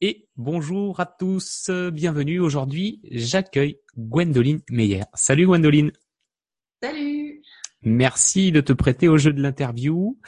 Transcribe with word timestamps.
Et 0.00 0.28
bonjour 0.36 1.00
à 1.00 1.06
tous, 1.06 1.70
bienvenue. 1.92 2.40
Aujourd'hui, 2.40 3.00
j'accueille 3.10 3.78
Gwendoline 3.96 4.60
Meyer. 4.70 5.04
Salut 5.14 5.46
Gwendoline. 5.46 5.92
Salut. 6.82 7.42
Merci 7.82 8.52
de 8.52 8.60
te 8.60 8.72
prêter 8.72 9.08
au 9.08 9.16
jeu 9.16 9.32
de 9.32 9.40
l'interview. 9.40 10.18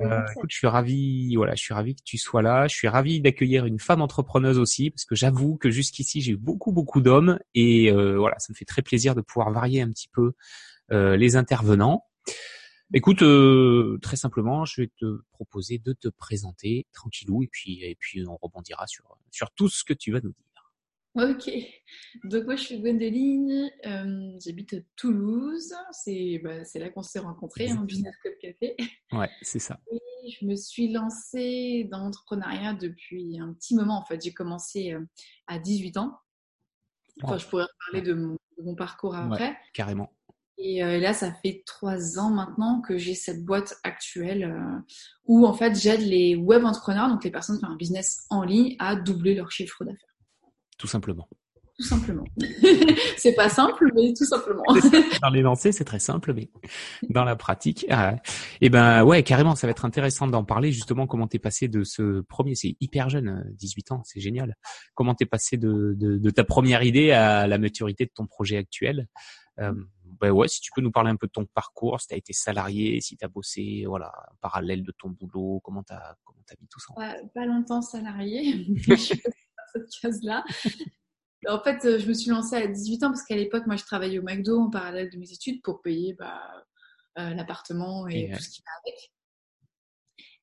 Euh, 0.00 0.20
écoute, 0.32 0.50
je 0.50 0.56
suis 0.56 0.66
ravi, 0.66 1.34
voilà, 1.36 1.54
je 1.54 1.62
suis 1.62 1.74
ravi 1.74 1.94
que 1.94 2.02
tu 2.04 2.18
sois 2.18 2.42
là. 2.42 2.66
Je 2.66 2.74
suis 2.74 2.88
ravi 2.88 3.20
d'accueillir 3.20 3.66
une 3.66 3.78
femme 3.78 4.02
entrepreneuse 4.02 4.58
aussi, 4.58 4.90
parce 4.90 5.04
que 5.04 5.14
j'avoue 5.14 5.56
que 5.56 5.70
jusqu'ici 5.70 6.20
j'ai 6.20 6.32
eu 6.32 6.36
beaucoup 6.36 6.72
beaucoup 6.72 7.00
d'hommes 7.00 7.38
et 7.54 7.90
euh, 7.90 8.16
voilà, 8.18 8.38
ça 8.38 8.52
me 8.52 8.56
fait 8.56 8.64
très 8.64 8.82
plaisir 8.82 9.14
de 9.14 9.20
pouvoir 9.20 9.50
varier 9.52 9.82
un 9.82 9.90
petit 9.90 10.08
peu 10.12 10.32
euh, 10.92 11.16
les 11.16 11.36
intervenants. 11.36 12.04
Écoute, 12.94 13.22
euh, 13.22 13.98
très 14.02 14.16
simplement, 14.16 14.66
je 14.66 14.82
vais 14.82 14.90
te 14.98 15.22
proposer 15.32 15.78
de 15.78 15.94
te 15.94 16.08
présenter 16.08 16.86
tranquillou 16.92 17.42
et 17.42 17.48
puis 17.48 17.82
et 17.82 17.94
puis 17.94 18.26
on 18.26 18.36
rebondira 18.36 18.86
sur 18.86 19.16
sur 19.30 19.50
tout 19.52 19.68
ce 19.68 19.82
que 19.82 19.94
tu 19.94 20.12
vas 20.12 20.20
nous 20.20 20.32
dire. 20.32 20.52
Ok. 21.14 21.50
Donc 22.24 22.44
moi 22.44 22.56
je 22.56 22.62
suis 22.62 22.80
Gwendoline, 22.80 23.70
euh, 23.86 24.38
j'habite 24.44 24.74
à 24.74 24.76
Toulouse. 24.96 25.74
C'est 25.92 26.40
bah, 26.44 26.64
c'est 26.64 26.78
là 26.78 26.90
qu'on 26.90 27.02
s'est 27.02 27.18
rencontrés, 27.18 27.72
en 27.72 27.82
Business 27.82 28.14
Club 28.22 28.34
Café. 28.40 28.76
Ouais, 29.12 29.30
c'est 29.42 29.58
ça. 29.58 29.78
Et 29.90 30.30
je 30.30 30.46
me 30.46 30.54
suis 30.54 30.92
lancée 30.92 31.88
dans 31.90 31.98
l'entrepreneuriat 31.98 32.74
depuis 32.74 33.38
un 33.38 33.52
petit 33.54 33.74
moment. 33.74 33.98
En 33.98 34.04
fait, 34.04 34.22
j'ai 34.22 34.32
commencé 34.32 34.92
euh, 34.92 35.04
à 35.46 35.58
18 35.58 35.96
ans. 35.98 36.18
Enfin, 37.22 37.36
je 37.36 37.46
pourrais 37.46 37.66
parler 37.86 38.02
de 38.02 38.14
mon, 38.14 38.38
de 38.58 38.62
mon 38.62 38.74
parcours 38.74 39.14
après. 39.14 39.50
Ouais, 39.50 39.56
carrément. 39.74 40.14
Et 40.64 40.82
euh, 40.84 40.98
là, 40.98 41.12
ça 41.12 41.32
fait 41.32 41.64
trois 41.66 42.20
ans 42.20 42.30
maintenant 42.30 42.80
que 42.80 42.96
j'ai 42.96 43.14
cette 43.14 43.44
boîte 43.44 43.74
actuelle 43.82 44.44
euh, 44.44 44.78
où 45.26 45.44
en 45.44 45.52
fait 45.52 45.74
j'aide 45.74 46.02
les 46.02 46.36
web 46.36 46.64
entrepreneurs, 46.64 47.08
donc 47.08 47.24
les 47.24 47.32
personnes 47.32 47.58
qui 47.58 47.64
ont 47.64 47.70
un 47.70 47.76
business 47.76 48.26
en 48.30 48.44
ligne, 48.44 48.76
à 48.78 48.94
doubler 48.94 49.34
leur 49.34 49.50
chiffre 49.50 49.84
d'affaires. 49.84 50.14
Tout 50.78 50.86
simplement. 50.86 51.28
Tout 51.78 51.84
simplement. 51.84 52.22
c'est 53.16 53.34
pas 53.34 53.48
simple, 53.48 53.90
mais 53.96 54.12
tout 54.16 54.24
simplement. 54.24 54.62
dans 55.22 55.30
les 55.30 55.42
lancers, 55.42 55.74
c'est 55.74 55.84
très 55.84 55.98
simple, 55.98 56.32
mais 56.32 56.48
dans 57.08 57.24
la 57.24 57.34
pratique, 57.34 57.84
ah, 57.90 58.14
et 58.60 58.68
ben 58.68 59.02
ouais, 59.02 59.24
carrément, 59.24 59.56
ça 59.56 59.66
va 59.66 59.72
être 59.72 59.84
intéressant 59.84 60.28
d'en 60.28 60.44
parler 60.44 60.70
justement. 60.70 61.08
Comment 61.08 61.26
t'es 61.26 61.40
passé 61.40 61.66
de 61.66 61.82
ce 61.82 62.20
premier, 62.20 62.54
c'est 62.54 62.76
hyper 62.78 63.08
jeune, 63.08 63.50
18 63.54 63.92
ans, 63.92 64.02
c'est 64.04 64.20
génial. 64.20 64.54
Comment 64.94 65.16
t'es 65.16 65.26
passé 65.26 65.56
de, 65.56 65.94
de, 65.96 66.18
de, 66.18 66.30
ta 66.30 66.44
première 66.44 66.84
idée 66.84 67.10
à 67.10 67.48
la 67.48 67.58
maturité 67.58 68.04
de 68.04 68.12
ton 68.14 68.26
projet 68.26 68.58
actuel 68.58 69.08
euh, 69.60 69.72
ben 70.22 70.30
ouais, 70.30 70.46
si 70.46 70.60
tu 70.60 70.70
peux 70.72 70.80
nous 70.80 70.92
parler 70.92 71.10
un 71.10 71.16
peu 71.16 71.26
de 71.26 71.32
ton 71.32 71.44
parcours, 71.46 72.00
si 72.00 72.06
tu 72.06 72.14
as 72.14 72.16
été 72.16 72.32
salarié, 72.32 73.00
si 73.00 73.16
tu 73.16 73.24
as 73.24 73.28
bossé, 73.28 73.82
voilà, 73.88 74.12
en 74.30 74.36
parallèle 74.40 74.84
de 74.84 74.92
ton 74.92 75.10
boulot, 75.10 75.60
comment 75.64 75.82
tu 75.82 75.92
as, 75.92 76.16
comment 76.24 76.38
as 76.48 76.54
mis 76.60 76.68
tout 76.68 76.78
ça 76.78 76.94
pas, 76.94 77.16
pas 77.34 77.44
longtemps 77.44 77.82
salarié, 77.82 78.64
je 78.76 78.94
suis 78.94 79.16
dans 79.16 79.64
cette 79.72 79.90
case-là. 80.00 80.44
En 81.48 81.58
fait, 81.58 81.84
euh, 81.84 81.98
je 81.98 82.06
me 82.06 82.14
suis 82.14 82.30
lancée 82.30 82.54
à 82.54 82.68
18 82.68 83.02
ans 83.02 83.08
parce 83.08 83.24
qu'à 83.24 83.34
l'époque, 83.34 83.66
moi, 83.66 83.74
je 83.74 83.82
travaillais 83.82 84.20
au 84.20 84.22
McDo 84.22 84.60
en 84.60 84.70
parallèle 84.70 85.10
de 85.10 85.18
mes 85.18 85.32
études 85.32 85.60
pour 85.60 85.82
payer 85.82 86.14
bah, 86.14 86.40
euh, 87.18 87.34
l'appartement 87.34 88.06
et, 88.06 88.20
et, 88.20 88.30
tout 88.30 88.40
ce 88.40 88.48
qui 88.48 88.62
va 88.62 88.70
avec. 88.86 89.12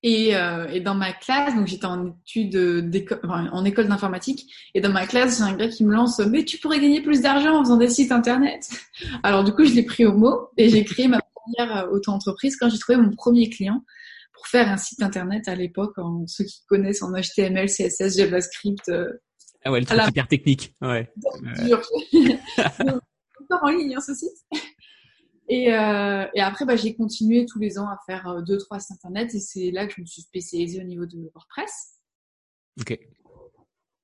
Et, 0.02 0.34
euh, 0.36 0.68
et, 0.70 0.80
dans 0.80 0.96
ma 0.96 1.12
classe, 1.12 1.54
donc 1.56 1.68
j'étais 1.68 1.86
en 1.86 2.16
études 2.24 2.90
enfin, 3.24 3.50
en 3.52 3.66
école 3.66 3.90
d'informatique, 3.90 4.50
et 4.74 4.80
dans 4.80 4.92
ma 4.92 5.06
classe, 5.06 5.40
j'ai 5.40 5.44
un 5.44 5.56
gars 5.56 5.68
qui 5.68 5.84
me 5.84 5.94
lance 5.94 6.20
"Mais 6.20 6.46
tu 6.46 6.58
pourrais 6.58 6.80
gagner 6.80 7.02
plus 7.02 7.22
d'argent 7.22 7.60
en 7.60 7.64
faisant 7.64 7.76
des 7.76 7.90
sites 7.90 8.14
internet." 8.14 8.70
Alors 9.24 9.44
du 9.44 9.52
coup, 9.52 9.66
je 9.66 9.74
l'ai 9.74 9.84
pris 9.84 10.06
au 10.06 10.14
mot 10.14 10.50
et 10.56 10.70
j'ai 10.70 10.86
créé 10.86 11.10
ma 11.10 11.20
première 11.22 11.78
euh, 11.84 11.92
auto-entreprise 11.92 12.56
quand 12.56 12.70
j'ai 12.70 12.80
trouvé 12.80 12.98
mon 12.98 13.12
premier 13.12 13.50
client 13.50 13.84
pour 14.34 14.48
faire 14.48 14.70
un 14.70 14.78
site 14.78 15.02
internet 15.02 15.50
à 15.50 15.56
l'époque. 15.56 15.98
En 15.98 16.26
ceux 16.28 16.46
qui 16.46 16.64
connaissent 16.68 17.04
en 17.04 17.12
HTML, 17.12 17.68
CSS, 17.68 18.18
JavaScript. 18.18 18.88
Euh, 18.88 19.06
ah 19.66 19.72
ouais, 19.72 19.82
le 19.82 19.86
truc 19.86 19.98
la... 19.98 20.08
hyper 20.08 20.30
technique. 20.30 20.76
Ouais. 20.82 21.12
Encore 22.58 23.64
en 23.64 23.70
ligne, 23.70 23.96
hein, 23.98 24.02
ce 24.02 24.14
site. 24.14 24.62
Et, 25.50 25.74
euh, 25.74 26.28
et, 26.36 26.42
après, 26.42 26.64
bah, 26.66 26.76
j'ai 26.76 26.94
continué 26.96 27.46
tous 27.48 27.58
les 27.58 27.80
ans 27.80 27.88
à 27.88 27.98
faire 28.06 28.28
euh, 28.28 28.42
deux, 28.42 28.58
trois 28.60 28.80
sites 28.80 28.92
internet 28.92 29.34
et 29.34 29.40
c'est 29.40 29.72
là 29.72 29.88
que 29.88 29.94
je 29.96 30.02
me 30.02 30.06
suis 30.06 30.22
spécialisée 30.22 30.80
au 30.80 30.86
niveau 30.86 31.08
de 31.08 31.18
WordPress. 31.34 31.96
Ok. 32.80 33.00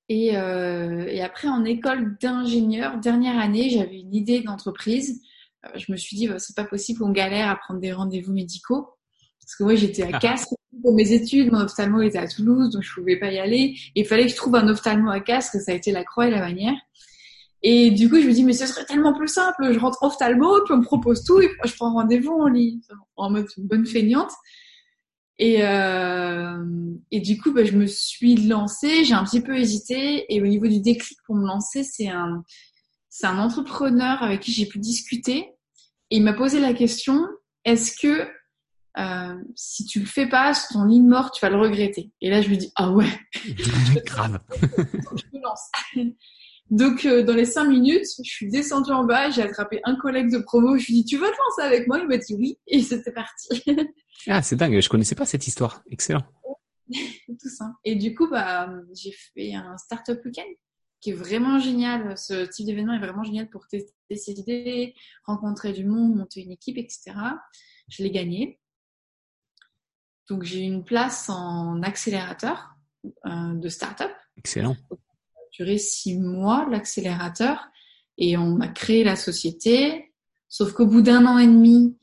Et, 0.09 0.37
euh, 0.37 1.05
et 1.07 1.21
après, 1.21 1.47
en 1.47 1.63
école 1.65 2.17
d'ingénieur, 2.19 2.99
dernière 2.99 3.39
année, 3.39 3.69
j'avais 3.69 3.99
une 3.99 4.13
idée 4.13 4.41
d'entreprise. 4.41 5.21
Euh, 5.65 5.69
je 5.75 5.91
me 5.91 5.97
suis 5.97 6.17
dit, 6.17 6.27
bah, 6.27 6.39
c'est 6.39 6.55
pas 6.55 6.65
possible 6.65 6.99
qu'on 6.99 7.11
galère 7.11 7.49
à 7.49 7.55
prendre 7.55 7.79
des 7.79 7.91
rendez-vous 7.91 8.33
médicaux. 8.33 8.89
Parce 9.39 9.55
que 9.55 9.63
moi, 9.63 9.75
j'étais 9.75 10.03
à 10.03 10.11
Castres 10.19 10.55
pour 10.81 10.95
mes 10.95 11.11
études. 11.11 11.51
Mon 11.51 11.61
ophtalmo 11.61 12.01
était 12.01 12.17
à 12.17 12.27
Toulouse, 12.27 12.71
donc 12.71 12.83
je 12.83 12.93
pouvais 12.93 13.17
pas 13.17 13.31
y 13.31 13.39
aller. 13.39 13.75
Et 13.95 14.01
il 14.01 14.05
fallait 14.05 14.25
que 14.25 14.31
je 14.31 14.35
trouve 14.35 14.55
un 14.55 14.67
ophtalmo 14.67 15.09
à 15.09 15.19
Castres. 15.19 15.57
Ça 15.59 15.71
a 15.71 15.75
été 15.75 15.91
la 15.91 16.03
croix 16.03 16.27
et 16.27 16.31
la 16.31 16.39
bannière. 16.39 16.75
Et 17.67 17.89
du 17.89 18.09
coup, 18.09 18.21
je 18.21 18.27
me 18.27 18.31
dis, 18.31 18.43
mais 18.43 18.53
ce 18.53 18.67
serait 18.67 18.85
tellement 18.85 19.11
plus 19.11 19.27
simple. 19.27 19.73
Je 19.73 19.79
rentre 19.79 19.97
ophtalmo, 20.03 20.61
puis 20.65 20.75
on 20.75 20.77
me 20.77 20.83
propose 20.83 21.23
tout, 21.23 21.41
et 21.41 21.49
je 21.65 21.73
prends 21.73 21.91
rendez-vous 21.91 22.33
en 22.33 22.47
ligne, 22.47 22.79
en 23.15 23.31
mode 23.31 23.47
bonne 23.57 23.87
feignante. 23.87 24.29
Et, 25.39 25.65
euh, 25.65 26.63
et 27.09 27.21
du 27.21 27.41
coup, 27.41 27.51
bah, 27.51 27.65
je 27.65 27.71
me 27.71 27.87
suis 27.87 28.35
lancée. 28.35 29.03
J'ai 29.03 29.15
un 29.15 29.23
petit 29.23 29.41
peu 29.41 29.57
hésité. 29.57 30.31
Et 30.31 30.43
au 30.43 30.45
niveau 30.45 30.67
du 30.67 30.79
déclic 30.79 31.17
pour 31.25 31.33
me 31.33 31.47
lancer, 31.47 31.83
c'est 31.83 32.07
un, 32.07 32.43
c'est 33.09 33.25
un 33.25 33.39
entrepreneur 33.39 34.21
avec 34.21 34.41
qui 34.41 34.51
j'ai 34.51 34.67
pu 34.67 34.77
discuter. 34.77 35.49
Et 36.11 36.17
il 36.17 36.23
m'a 36.23 36.33
posé 36.33 36.59
la 36.59 36.75
question, 36.75 37.25
est-ce 37.63 37.97
que 37.99 38.29
euh, 38.99 39.35
si 39.55 39.85
tu 39.85 40.01
le 40.01 40.05
fais 40.05 40.29
pas 40.29 40.53
sur 40.53 40.67
ton 40.69 40.85
ligne 40.85 41.07
morte, 41.07 41.33
tu 41.33 41.41
vas 41.43 41.49
le 41.49 41.57
regretter? 41.57 42.11
Et 42.21 42.29
là, 42.29 42.43
je 42.43 42.49
me 42.49 42.57
dis, 42.57 42.71
ah 42.75 42.91
ouais. 42.91 43.09
Grave. 44.05 44.39
je 44.61 45.35
me 45.35 45.41
lance. 45.41 45.71
Donc, 46.71 47.05
euh, 47.05 47.23
dans 47.23 47.35
les 47.35 47.45
cinq 47.45 47.65
minutes, 47.65 48.07
je 48.23 48.29
suis 48.29 48.49
descendue 48.49 48.91
en 48.91 49.03
bas, 49.03 49.29
j'ai 49.29 49.43
attrapé 49.43 49.81
un 49.83 49.95
collègue 49.95 50.31
de 50.31 50.39
promo, 50.39 50.77
je 50.77 50.87
lui 50.87 50.99
ai 50.99 51.03
dit, 51.03 51.05
tu 51.05 51.17
veux 51.17 51.27
te 51.27 51.37
lancer 51.37 51.73
avec 51.73 51.87
moi? 51.87 51.99
Il 51.99 52.07
m'a 52.07 52.17
dit 52.17 52.35
oui, 52.35 52.57
et 52.67 52.81
c'était 52.81 53.11
parti. 53.11 53.61
ah, 54.27 54.41
c'est 54.41 54.55
dingue, 54.55 54.79
je 54.79 54.89
connaissais 54.89 55.15
pas 55.15 55.25
cette 55.25 55.47
histoire. 55.47 55.83
Excellent. 55.91 56.23
Tout 56.89 57.49
ça. 57.49 57.73
Et 57.83 57.95
du 57.95 58.15
coup, 58.15 58.27
bah, 58.29 58.69
j'ai 58.93 59.11
fait 59.11 59.53
un 59.53 59.77
startup 59.77 60.23
week-end 60.25 60.43
qui 61.01 61.11
est 61.11 61.13
vraiment 61.13 61.59
génial. 61.59 62.17
Ce 62.17 62.45
type 62.45 62.65
d'événement 62.65 62.93
est 62.93 62.99
vraiment 62.99 63.23
génial 63.23 63.49
pour 63.49 63.67
tester 63.67 64.15
ses 64.15 64.33
idées, 64.33 64.95
rencontrer 65.25 65.71
du 65.71 65.85
monde, 65.85 66.15
monter 66.15 66.41
une 66.41 66.51
équipe, 66.51 66.77
etc. 66.77 67.11
Je 67.89 68.03
l'ai 68.03 68.11
gagné. 68.11 68.59
Donc, 70.29 70.43
j'ai 70.43 70.61
eu 70.61 70.67
une 70.67 70.83
place 70.83 71.29
en 71.29 71.83
accélérateur 71.83 72.71
euh, 73.27 73.53
de 73.53 73.69
startup. 73.69 74.11
Excellent 74.37 74.75
duré 75.57 75.77
six 75.77 76.17
mois, 76.17 76.67
l'accélérateur, 76.69 77.67
et 78.17 78.37
on 78.37 78.59
a 78.59 78.67
créé 78.67 79.03
la 79.03 79.15
société. 79.15 80.13
Sauf 80.49 80.73
qu'au 80.73 80.85
bout 80.85 81.01
d'un 81.01 81.25
an 81.25 81.37
et 81.37 81.47
demi, 81.47 81.97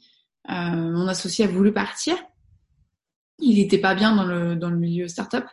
euh, 0.51 0.53
mon 0.53 1.07
associé 1.09 1.45
a 1.45 1.49
voulu 1.49 1.73
partir. 1.73 2.17
Il 3.39 3.57
n'était 3.57 3.79
pas 3.79 3.95
bien 3.95 4.15
dans 4.15 4.25
le, 4.25 4.57
dans 4.57 4.71
le 4.71 4.77
milieu 4.77 5.09
startup, 5.09 5.45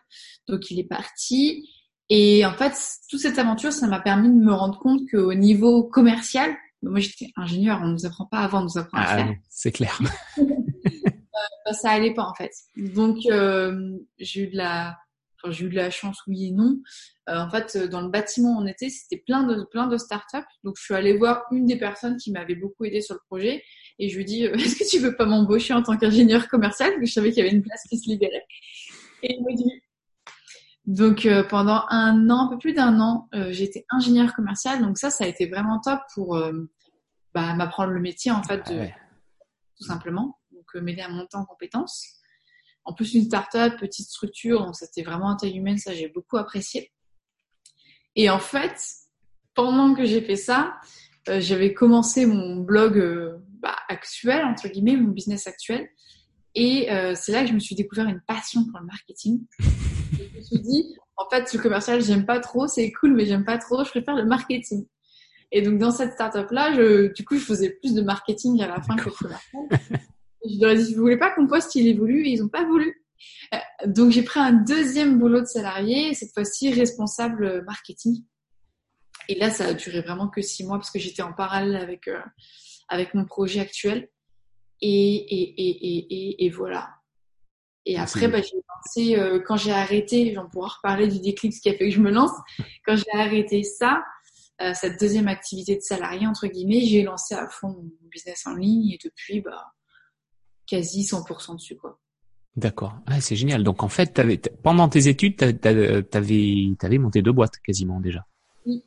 donc 0.47 0.69
il 0.71 0.79
est 0.79 0.87
parti. 0.87 1.69
Et 2.09 2.45
en 2.45 2.53
fait, 2.53 2.73
toute 3.09 3.19
cette 3.19 3.39
aventure, 3.39 3.71
ça 3.71 3.87
m'a 3.87 3.99
permis 3.99 4.29
de 4.29 4.43
me 4.43 4.53
rendre 4.53 4.79
compte 4.79 5.01
qu'au 5.09 5.33
niveau 5.33 5.83
commercial, 5.83 6.55
moi 6.81 6.99
j'étais 6.99 7.31
ingénieur, 7.35 7.79
on 7.83 7.87
ne 7.87 7.93
nous 7.93 8.05
apprend 8.05 8.25
pas 8.25 8.39
avant, 8.39 8.61
on 8.61 8.63
nous 8.63 8.77
apprend 8.77 8.97
à 8.97 9.03
ah, 9.03 9.17
faire. 9.17 9.35
C'est 9.49 9.71
clair. 9.71 9.99
euh, 10.39 11.73
ça 11.73 11.91
allait 11.91 12.13
pas 12.13 12.23
en 12.23 12.33
fait. 12.33 12.51
Donc 12.77 13.17
euh, 13.27 13.97
j'ai 14.17 14.43
eu 14.43 14.47
de 14.47 14.57
la 14.57 14.97
Enfin, 15.41 15.51
j'ai 15.51 15.65
eu 15.65 15.69
de 15.69 15.75
la 15.75 15.89
chance, 15.89 16.19
oui 16.27 16.47
et 16.47 16.51
non. 16.51 16.79
Euh, 17.29 17.37
en 17.37 17.49
fait, 17.49 17.77
dans 17.77 18.01
le 18.01 18.09
bâtiment 18.09 18.57
où 18.57 18.61
on 18.61 18.67
était, 18.67 18.89
c'était 18.89 19.21
plein 19.25 19.43
de 19.43 19.63
plein 19.71 19.87
de 19.87 19.97
startups. 19.97 20.37
Donc, 20.63 20.75
je 20.77 20.83
suis 20.83 20.93
allée 20.93 21.17
voir 21.17 21.43
une 21.51 21.65
des 21.65 21.77
personnes 21.77 22.17
qui 22.17 22.31
m'avait 22.31 22.55
beaucoup 22.55 22.85
aidé 22.85 23.01
sur 23.01 23.15
le 23.15 23.21
projet 23.27 23.63
et 23.99 24.09
je 24.09 24.17
lui 24.17 24.25
dis 24.25 24.43
Est-ce 24.43 24.75
que 24.77 24.89
tu 24.89 24.99
veux 24.99 25.15
pas 25.15 25.25
m'embaucher 25.25 25.73
en 25.73 25.83
tant 25.83 25.97
qu'ingénieur 25.97 26.47
commercial? 26.47 26.89
Parce 26.89 27.01
que 27.01 27.07
je 27.07 27.13
savais 27.13 27.29
qu'il 27.29 27.43
y 27.43 27.47
avait 27.47 27.55
une 27.55 27.63
place 27.63 27.83
qui 27.89 27.97
se 27.97 28.09
libérait. 28.09 28.45
Et 29.23 29.35
il 29.35 29.43
m'a 29.43 29.53
dit 29.53 29.81
donc 30.89 31.27
euh, 31.27 31.43
pendant 31.43 31.85
un 31.89 32.31
an, 32.31 32.47
un 32.47 32.47
peu 32.47 32.57
plus 32.57 32.73
d'un 32.73 32.99
an, 32.99 33.29
euh, 33.35 33.51
j'étais 33.51 33.85
ingénieur 33.91 34.33
commercial. 34.33 34.81
Donc 34.81 34.97
ça, 34.97 35.11
ça 35.11 35.23
a 35.23 35.27
été 35.27 35.45
vraiment 35.47 35.79
top 35.79 35.99
pour 36.15 36.35
euh, 36.35 36.51
bah, 37.31 37.53
m'apprendre 37.53 37.91
le 37.91 37.99
métier 37.99 38.31
en 38.31 38.41
fait, 38.41 38.67
de, 38.71 38.79
ouais. 38.79 38.95
tout 39.77 39.85
simplement. 39.85 40.39
Donc 40.51 40.65
euh, 40.73 40.81
m'aider 40.81 41.01
à 41.01 41.09
monter 41.09 41.37
en 41.37 41.45
compétences. 41.45 42.18
En 42.89 42.93
plus, 42.93 43.13
une 43.13 43.25
start-up, 43.25 43.79
petite 43.79 44.07
structure, 44.07 44.65
donc 44.65 44.75
c'était 44.75 45.03
vraiment 45.03 45.29
un 45.29 45.35
taille 45.35 45.55
humaine, 45.55 45.77
ça 45.77 45.93
j'ai 45.93 46.07
beaucoup 46.07 46.37
apprécié. 46.37 46.91
Et 48.15 48.31
en 48.31 48.39
fait, 48.39 48.81
pendant 49.53 49.93
que 49.93 50.05
j'ai 50.05 50.21
fait 50.21 50.35
ça, 50.35 50.73
euh, 51.29 51.39
j'avais 51.39 51.75
commencé 51.75 52.25
mon 52.25 52.55
blog 52.55 52.97
euh, 52.97 53.37
bah, 53.61 53.75
actuel, 53.89 54.43
entre 54.43 54.67
guillemets, 54.69 54.97
mon 54.97 55.09
business 55.09 55.45
actuel. 55.45 55.87
Et 56.55 56.91
euh, 56.91 57.13
c'est 57.13 57.31
là 57.31 57.43
que 57.43 57.49
je 57.49 57.53
me 57.53 57.59
suis 57.59 57.75
découvert 57.75 58.07
une 58.07 58.21
passion 58.21 58.65
pour 58.65 58.79
le 58.79 58.87
marketing. 58.87 59.45
je 59.59 60.37
me 60.37 60.41
suis 60.41 60.59
dit, 60.59 60.95
en 61.15 61.29
fait, 61.29 61.53
le 61.53 61.59
commercial, 61.59 62.01
j'aime 62.01 62.25
pas 62.25 62.39
trop, 62.39 62.65
c'est 62.65 62.91
cool, 62.93 63.13
mais 63.13 63.27
j'aime 63.27 63.45
pas 63.45 63.59
trop, 63.59 63.83
je 63.83 63.91
préfère 63.91 64.15
le 64.15 64.25
marketing. 64.25 64.87
Et 65.51 65.61
donc, 65.61 65.77
dans 65.77 65.91
cette 65.91 66.13
startup-là, 66.13 66.73
je, 66.73 67.13
du 67.13 67.23
coup, 67.23 67.37
je 67.37 67.45
faisais 67.45 67.69
plus 67.69 67.93
de 67.93 68.01
marketing 68.01 68.59
à 68.63 68.67
la 68.67 68.81
fin 68.81 68.95
que 68.95 69.11
de 69.11 69.15
commercial. 69.15 69.61
Je 70.45 70.61
leur 70.61 70.71
ai 70.71 70.77
dit, 70.77 70.93
vous 70.93 71.01
voulez 71.01 71.17
pas 71.17 71.31
qu'on 71.31 71.47
poste 71.47 71.75
il 71.75 71.87
évolue 71.87 72.25
Et 72.25 72.31
ils 72.31 72.43
ont 72.43 72.49
pas 72.49 72.65
voulu. 72.65 73.05
donc 73.85 74.11
j'ai 74.11 74.23
pris 74.23 74.39
un 74.39 74.53
deuxième 74.53 75.19
boulot 75.19 75.41
de 75.41 75.45
salarié, 75.45 76.13
cette 76.13 76.33
fois-ci 76.33 76.71
responsable 76.71 77.63
marketing. 77.65 78.23
Et 79.29 79.35
là, 79.35 79.51
ça 79.51 79.67
a 79.67 79.73
duré 79.73 80.01
vraiment 80.01 80.27
que 80.27 80.41
six 80.41 80.65
mois 80.65 80.77
parce 80.77 80.89
que 80.89 80.97
j'étais 80.97 81.21
en 81.21 81.33
parallèle 81.33 81.75
avec 81.75 82.07
euh, 82.07 82.19
avec 82.89 83.13
mon 83.13 83.25
projet 83.25 83.59
actuel. 83.59 84.09
Et 84.81 84.89
et 84.89 85.61
et 85.61 86.07
et, 86.09 86.45
et, 86.45 86.49
voilà. 86.49 86.89
Et 87.85 87.97
après, 87.97 88.27
bah, 88.27 88.41
j'ai 88.41 88.55
lancé 88.55 89.19
euh, 89.19 89.39
quand 89.39 89.55
j'ai 89.55 89.71
arrêté, 89.71 90.33
j'en 90.33 90.49
pourrai 90.49 90.69
reparler 90.77 91.07
du 91.07 91.19
déclic 91.19 91.53
ce 91.53 91.61
qui 91.61 91.69
a 91.69 91.73
fait 91.73 91.89
que 91.89 91.95
je 91.95 92.01
me 92.01 92.11
lance. 92.11 92.31
Quand 92.85 92.95
j'ai 92.95 93.19
arrêté 93.19 93.63
ça, 93.63 94.03
euh, 94.61 94.73
cette 94.73 94.99
deuxième 94.99 95.27
activité 95.27 95.75
de 95.75 95.81
salarié 95.81 96.25
entre 96.25 96.47
guillemets, 96.47 96.81
j'ai 96.81 97.03
lancé 97.03 97.35
à 97.35 97.47
fond 97.47 97.69
mon 97.69 98.09
business 98.09 98.47
en 98.47 98.55
ligne 98.55 98.89
et 98.91 98.99
depuis, 99.03 99.41
bah 99.41 99.73
quasi 100.69 101.01
100% 101.01 101.55
dessus 101.55 101.77
quoi. 101.77 101.99
D'accord. 102.55 102.99
Ah, 103.05 103.21
c'est 103.21 103.35
génial. 103.35 103.63
Donc 103.63 103.83
en 103.83 103.89
fait, 103.89 104.19
avais, 104.19 104.37
pendant 104.63 104.89
tes 104.89 105.07
études, 105.07 105.37
t'avais, 105.37 106.03
t'avais 106.03 106.97
monté 106.97 107.21
deux 107.21 107.31
boîtes 107.31 107.57
quasiment 107.63 107.99
déjà. 107.99 108.25
Oui. 108.65 108.83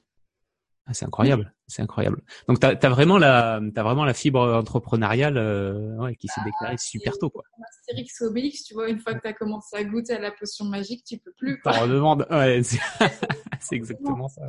Ah, 0.85 0.95
c'est 0.95 1.07
incroyable, 1.07 1.55
c'est 1.69 1.81
incroyable. 1.81 2.23
Donc 2.49 2.61
t'as 2.61 2.75
as 2.75 2.89
vraiment 2.89 3.17
la, 3.17 3.61
t'as 3.75 3.83
vraiment 3.83 4.05
la 4.05 4.15
fibre 4.15 4.41
entrepreneuriale 4.41 5.39
euh, 5.39 5.97
ouais, 5.99 6.17
qui 6.17 6.27
s'est 6.27 6.41
ah, 6.41 6.45
déclarée 6.45 6.77
super 6.77 7.17
tôt 7.19 7.31
quoi. 7.31 7.45
Astérix 7.69 8.21
Obélix, 8.23 8.65
tu 8.65 8.75
vois, 8.75 8.91
une 8.91 8.99
fois 8.99 9.15
que 9.15 9.21
t'as 9.23 9.33
commencé 9.33 9.77
à 9.77 9.85
goûter 9.85 10.15
à 10.15 10.19
la 10.19 10.33
potion 10.33 10.65
magique, 10.65 11.05
tu 11.05 11.19
peux 11.19 11.33
plus. 11.33 11.61
T'en 11.63 11.81
redemande. 11.81 12.27
Ouais, 12.31 12.63
c'est 13.61 13.77
exactement 13.77 14.29
ça. 14.29 14.43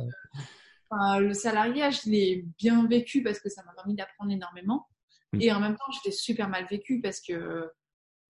Enfin, 0.90 1.20
le 1.20 1.32
salariat, 1.34 1.90
je 1.90 2.10
l'ai 2.10 2.44
bien 2.58 2.86
vécu 2.86 3.22
parce 3.22 3.38
que 3.38 3.48
ça 3.48 3.62
m'a 3.62 3.72
permis 3.72 3.94
d'apprendre 3.94 4.32
énormément. 4.32 4.86
Mm. 5.34 5.42
Et 5.42 5.52
en 5.52 5.60
même 5.60 5.76
temps, 5.76 5.92
je 5.92 6.08
l'ai 6.08 6.12
super 6.14 6.48
mal 6.48 6.66
vécu 6.70 7.00
parce 7.00 7.20
que 7.20 7.70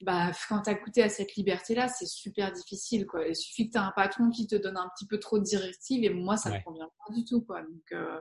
bah, 0.02 0.30
quand 0.48 0.62
tu 0.62 0.70
as 0.70 0.74
goûté 0.74 1.02
à 1.02 1.08
cette 1.08 1.34
liberté-là, 1.34 1.88
c'est 1.88 2.06
super 2.06 2.52
difficile. 2.52 3.06
Quoi. 3.06 3.28
Il 3.28 3.36
suffit 3.36 3.68
que 3.68 3.72
tu 3.72 3.78
as 3.78 3.86
un 3.86 3.92
patron 3.92 4.30
qui 4.30 4.46
te 4.46 4.56
donne 4.56 4.76
un 4.76 4.88
petit 4.94 5.06
peu 5.06 5.18
trop 5.18 5.38
de 5.38 5.44
directives 5.44 6.04
et 6.04 6.10
moi, 6.10 6.36
ça 6.36 6.50
ne 6.50 6.56
me 6.56 6.62
convient 6.62 6.90
pas 7.06 7.14
du 7.14 7.24
tout. 7.24 7.42
Quoi. 7.42 7.62
Donc, 7.62 7.92
euh, 7.92 8.20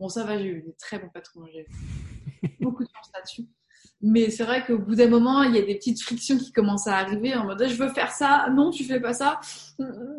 bon, 0.00 0.08
ça 0.08 0.24
va, 0.24 0.38
j'ai 0.38 0.46
eu 0.46 0.62
des 0.62 0.74
très 0.74 0.98
bons 0.98 1.10
patrons. 1.10 1.46
J'ai 1.52 1.66
beaucoup 2.60 2.82
de 2.82 2.88
chance 2.94 3.10
là-dessus. 3.14 3.46
Mais 4.04 4.30
c'est 4.30 4.44
vrai 4.44 4.64
qu'au 4.64 4.78
bout 4.78 4.96
d'un 4.96 5.08
moment, 5.08 5.44
il 5.44 5.54
y 5.54 5.58
a 5.58 5.62
des 5.62 5.76
petites 5.76 6.02
frictions 6.02 6.36
qui 6.36 6.50
commencent 6.50 6.88
à 6.88 6.96
arriver 6.96 7.34
en 7.34 7.44
mode 7.44 7.64
je 7.68 7.74
veux 7.74 7.88
faire 7.88 8.10
ça, 8.10 8.48
non, 8.52 8.70
tu 8.70 8.82
fais 8.82 8.98
pas 8.98 9.12
ça, 9.12 9.38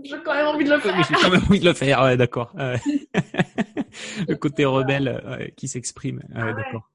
j'ai 0.03 0.21
quand 0.23 0.33
même 0.33 0.47
envie 0.47 0.63
de 0.63 0.69
le 0.69 0.79
faire. 0.79 1.03
J'ai 1.03 1.13
quand 1.13 1.29
même 1.29 1.41
envie 1.49 1.59
de 1.59 1.65
le 1.65 1.73
faire, 1.73 2.01
ouais, 2.01 2.15
d'accord. 2.15 2.53
le 4.27 4.35
côté 4.35 4.63
rebelle 4.63 5.51
qui 5.57 5.67
s'exprime, 5.67 6.21
ah 6.33 6.53
d'accord 6.53 6.89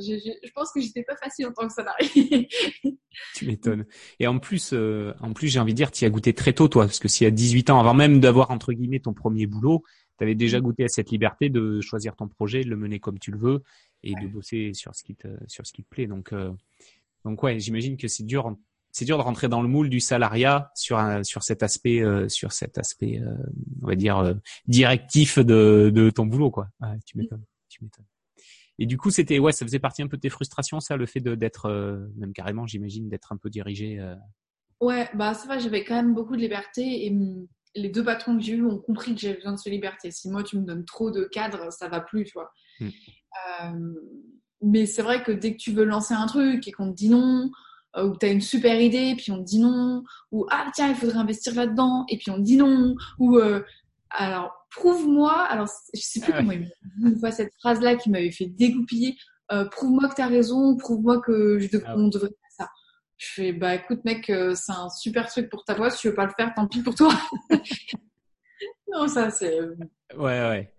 je 0.00 0.50
pense 0.52 0.72
que 0.72 0.80
j'étais 0.80 1.02
pas 1.02 1.16
facile 1.16 1.46
en 1.46 1.52
tant 1.52 1.66
que 1.66 1.72
salarié. 1.72 2.48
tu 3.34 3.46
m'étonnes. 3.46 3.86
Et 4.18 4.26
en 4.26 4.38
plus, 4.38 4.72
euh, 4.72 5.12
en 5.20 5.32
plus, 5.32 5.48
j'ai 5.48 5.58
envie 5.58 5.72
de 5.72 5.76
dire, 5.76 5.90
tu 5.90 6.04
as 6.04 6.10
goûté 6.10 6.32
très 6.32 6.52
tôt, 6.52 6.68
toi, 6.68 6.84
parce 6.84 6.98
que 6.98 7.08
si 7.08 7.26
à 7.26 7.30
18 7.30 7.70
ans, 7.70 7.80
avant 7.80 7.94
même 7.94 8.20
d'avoir 8.20 8.50
entre 8.50 8.72
guillemets 8.72 9.00
ton 9.00 9.14
premier 9.14 9.46
boulot, 9.46 9.82
tu 10.18 10.24
avais 10.24 10.34
déjà 10.34 10.58
mm. 10.58 10.62
goûté 10.62 10.84
à 10.84 10.88
cette 10.88 11.10
liberté 11.10 11.48
de 11.48 11.80
choisir 11.80 12.16
ton 12.16 12.28
projet, 12.28 12.64
de 12.64 12.70
le 12.70 12.76
mener 12.76 13.00
comme 13.00 13.18
tu 13.18 13.30
le 13.30 13.38
veux 13.38 13.62
et 14.02 14.14
de 14.14 14.26
bosser 14.28 14.72
sur 14.74 14.94
ce 14.94 15.02
qui 15.02 15.16
te 15.16 15.28
sur 15.46 15.66
ce 15.66 15.72
qui 15.72 15.82
te 15.82 15.88
plaît. 15.88 16.06
Donc, 16.06 16.32
euh, 16.32 16.52
donc 17.24 17.42
ouais, 17.42 17.58
j'imagine 17.58 17.96
que 17.96 18.08
c'est 18.08 18.24
dur. 18.24 18.56
C'est 18.90 19.04
dur 19.04 19.18
de 19.18 19.22
rentrer 19.22 19.48
dans 19.48 19.60
le 19.60 19.68
moule 19.68 19.90
du 19.90 20.00
salariat 20.00 20.72
sur 20.74 20.98
un, 20.98 21.22
sur 21.22 21.42
cet 21.42 21.62
aspect 21.62 22.00
euh, 22.00 22.28
sur 22.28 22.52
cet 22.52 22.78
aspect 22.78 23.20
on 23.82 23.86
va 23.86 23.94
dire 23.94 24.34
directif 24.66 25.38
de, 25.38 25.92
de 25.94 26.10
ton 26.10 26.26
boulot 26.26 26.50
quoi. 26.50 26.68
tu 27.04 27.18
m'étonnes. 27.18 27.44
Tu 27.68 27.84
m'étonnes. 27.84 28.06
Et 28.78 28.86
du 28.86 28.96
coup, 28.96 29.10
c'était 29.10 29.38
ouais, 29.38 29.52
ça 29.52 29.64
faisait 29.64 29.78
partie 29.78 30.02
un 30.02 30.08
peu 30.08 30.16
de 30.16 30.22
tes 30.22 30.28
frustrations, 30.28 30.80
ça, 30.80 30.96
le 30.96 31.06
fait 31.06 31.20
d'être 31.20 31.66
euh, 31.66 32.06
même 32.16 32.32
carrément, 32.32 32.66
j'imagine, 32.66 33.08
d'être 33.08 33.32
un 33.32 33.36
peu 33.36 33.50
dirigé. 33.50 33.98
Euh... 33.98 34.14
Ouais, 34.80 35.08
bah 35.14 35.34
ça 35.34 35.48
va, 35.48 35.58
j'avais 35.58 35.84
quand 35.84 35.96
même 35.96 36.14
beaucoup 36.14 36.36
de 36.36 36.40
liberté 36.40 37.06
et 37.06 37.16
les 37.74 37.88
deux 37.88 38.04
patrons 38.04 38.36
que 38.36 38.42
j'ai 38.42 38.54
eus 38.54 38.64
ont 38.64 38.78
compris 38.78 39.14
que 39.14 39.20
j'avais 39.20 39.34
besoin 39.34 39.52
de 39.52 39.58
cette 39.58 39.72
liberté. 39.72 40.10
Si 40.10 40.30
moi 40.30 40.42
tu 40.42 40.58
me 40.58 40.64
donnes 40.64 40.84
trop 40.84 41.10
de 41.10 41.24
cadres, 41.24 41.72
ça 41.72 41.88
va 41.88 42.00
plus, 42.00 42.24
tu 42.24 42.32
vois. 42.34 42.50
Hmm. 42.80 42.88
Euh, 43.62 43.94
mais 44.62 44.86
c'est 44.86 45.02
vrai 45.02 45.22
que 45.22 45.32
dès 45.32 45.52
que 45.52 45.58
tu 45.58 45.72
veux 45.72 45.84
lancer 45.84 46.14
un 46.14 46.26
truc 46.26 46.66
et 46.66 46.72
qu'on 46.72 46.90
te 46.90 46.96
dit 46.96 47.08
non, 47.08 47.50
euh, 47.96 48.08
ou 48.08 48.16
tu 48.16 48.26
as 48.26 48.30
une 48.30 48.40
super 48.40 48.80
idée 48.80 49.14
puis 49.16 49.30
on 49.32 49.38
te 49.38 49.44
dit 49.44 49.60
non, 49.60 50.02
ou 50.32 50.46
ah 50.50 50.70
tiens 50.74 50.88
il 50.88 50.94
faudrait 50.94 51.18
investir 51.18 51.54
là-dedans 51.54 52.04
et 52.08 52.18
puis 52.18 52.30
on 52.30 52.36
te 52.36 52.42
dit 52.42 52.56
non, 52.56 52.94
ou 53.18 53.36
euh, 53.36 53.62
alors 54.10 54.66
prouve-moi, 54.70 55.32
alors 55.32 55.68
je 55.94 56.00
sais 56.00 56.20
plus 56.20 56.32
ah 56.34 56.38
comment 56.38 56.52
il 56.52 56.70
une 57.02 57.18
fois 57.18 57.30
cette 57.30 57.52
phrase-là 57.58 57.96
qui 57.96 58.10
m'avait 58.10 58.30
fait 58.30 58.46
dégoupiller, 58.46 59.16
euh, 59.52 59.64
prouve-moi 59.66 60.08
que 60.08 60.14
tu 60.14 60.22
as 60.22 60.26
raison, 60.26 60.76
prouve-moi 60.76 61.20
que 61.20 61.58
je 61.58 61.68
ah 61.84 61.94
devrais 61.96 62.28
faire 62.28 62.50
ça. 62.50 62.70
Je 63.16 63.26
fais, 63.34 63.52
bah 63.52 63.74
écoute 63.74 64.04
mec, 64.04 64.28
euh, 64.30 64.54
c'est 64.54 64.72
un 64.72 64.88
super 64.90 65.28
truc 65.28 65.48
pour 65.48 65.64
ta 65.64 65.74
voix, 65.74 65.90
si 65.90 66.00
tu 66.00 66.08
veux 66.08 66.14
pas 66.14 66.26
le 66.26 66.32
faire, 66.36 66.52
tant 66.54 66.66
pis 66.66 66.82
pour 66.82 66.94
toi. 66.94 67.12
non, 68.92 69.08
ça 69.08 69.30
c'est... 69.30 69.58
Euh, 69.60 69.74
ouais, 70.16 70.48
ouais. 70.48 70.72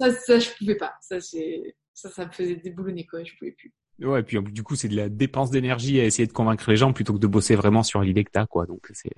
Ça, 0.00 0.12
ça 0.12 0.38
je 0.38 0.50
pouvais 0.58 0.76
pas. 0.76 0.94
Ça, 1.00 1.20
c'est... 1.20 1.74
ça, 1.94 2.10
ça 2.10 2.26
me 2.26 2.30
faisait 2.32 2.56
déboulonner 2.56 3.06
quoi, 3.06 3.22
je 3.24 3.32
pouvais 3.38 3.52
plus. 3.52 3.72
Ouais, 4.00 4.20
et 4.20 4.22
puis 4.22 4.38
du 4.42 4.62
coup, 4.62 4.76
c'est 4.76 4.88
de 4.88 4.96
la 4.96 5.10
dépense 5.10 5.50
d'énergie 5.50 6.00
à 6.00 6.04
essayer 6.04 6.26
de 6.26 6.32
convaincre 6.32 6.70
les 6.70 6.76
gens 6.76 6.92
plutôt 6.92 7.12
que 7.12 7.18
de 7.18 7.26
bosser 7.26 7.54
vraiment 7.54 7.82
sur 7.82 8.00
l'idée 8.00 8.24
que 8.24 8.30
t'as, 8.30 8.46
quoi. 8.46 8.64
Donc 8.64 8.88
c'est... 8.94 9.10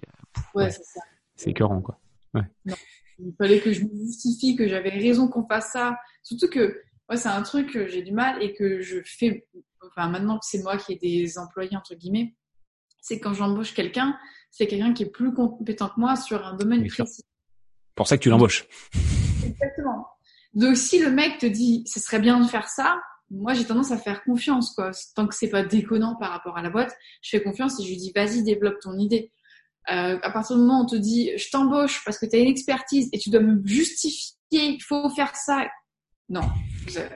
Ouais, 0.55 0.71
c'est 0.71 0.83
ça. 0.83 1.01
C'est 1.37 1.51
écœurant, 1.51 1.81
quoi. 1.81 2.01
Ouais. 2.35 2.43
Il 3.19 3.35
fallait 3.37 3.61
que 3.61 3.73
je 3.73 3.85
me 3.85 4.07
justifie 4.07 4.57
que 4.57 4.69
j'avais 4.69 4.91
raison 4.91 5.29
qu'on 5.29 5.47
fasse 5.47 5.73
ça. 5.73 5.97
Surtout 6.23 6.49
que 6.49 6.81
moi, 7.09 7.17
c'est 7.17 7.29
un 7.29 7.43
truc 7.43 7.73
que 7.73 7.87
j'ai 7.87 8.03
du 8.03 8.13
mal 8.13 8.43
et 8.43 8.55
que 8.55 8.81
je 8.81 8.99
fais, 9.05 9.47
enfin, 9.83 10.09
maintenant 10.09 10.39
que 10.39 10.45
c'est 10.47 10.63
moi 10.63 10.77
qui 10.77 10.93
ai 10.93 10.97
des 10.97 11.39
employés, 11.39 11.77
entre 11.77 11.95
guillemets, 11.95 12.35
c'est 13.01 13.19
quand 13.19 13.35
j'embauche 13.35 13.75
quelqu'un, 13.75 14.17
c'est 14.51 14.67
quelqu'un 14.67 14.93
qui 14.95 15.03
est 15.03 15.11
plus 15.11 15.35
compétent 15.35 15.89
que 15.89 16.01
moi 16.01 16.17
sur 16.17 16.47
un 16.47 16.55
domaine 16.55 16.87
précis. 16.87 17.25
Pour 17.95 18.07
ça 18.07 18.17
que 18.17 18.23
tu 18.23 18.31
l'embauches. 18.31 18.67
Exactement. 19.45 20.07
Donc, 20.55 20.77
si 20.77 20.99
le 21.01 21.11
mec 21.11 21.39
te 21.39 21.47
dit, 21.47 21.83
ce 21.87 21.99
serait 21.99 22.21
bien 22.21 22.39
de 22.41 22.47
faire 22.47 22.69
ça, 22.69 23.01
moi, 23.31 23.55
j'ai 23.55 23.65
tendance 23.65 23.91
à 23.91 23.97
faire 23.97 24.23
confiance, 24.25 24.75
quoi. 24.75 24.91
Tant 25.17 25.27
que 25.27 25.35
c'est 25.35 25.49
pas 25.49 25.63
déconnant 25.63 26.17
par 26.17 26.31
rapport 26.31 26.59
à 26.59 26.63
la 26.63 26.71
boîte, 26.71 26.95
je 27.23 27.31
fais 27.31 27.43
confiance 27.43 27.81
et 27.81 27.83
je 27.83 27.89
lui 27.89 27.97
dis, 27.97 28.13
vas-y, 28.15 28.43
développe 28.43 28.79
ton 28.81 28.99
idée. 28.99 29.33
Euh, 29.91 30.19
à 30.23 30.31
partir 30.31 30.57
du 30.57 30.63
moment 30.63 30.81
où 30.81 30.85
on 30.85 30.87
te 30.87 30.95
dit 30.95 31.33
je 31.37 31.51
t'embauche 31.51 32.05
parce 32.05 32.17
que 32.17 32.27
tu 32.27 32.37
as 32.37 32.39
une 32.39 32.47
expertise 32.47 33.09
et 33.13 33.19
tu 33.19 33.31
dois 33.31 33.41
me 33.41 33.67
justifier 33.67 34.37
il 34.53 34.81
faut 34.81 35.11
faire 35.11 35.35
ça. 35.35 35.69
Non. 36.29 36.43
ça 36.89 37.09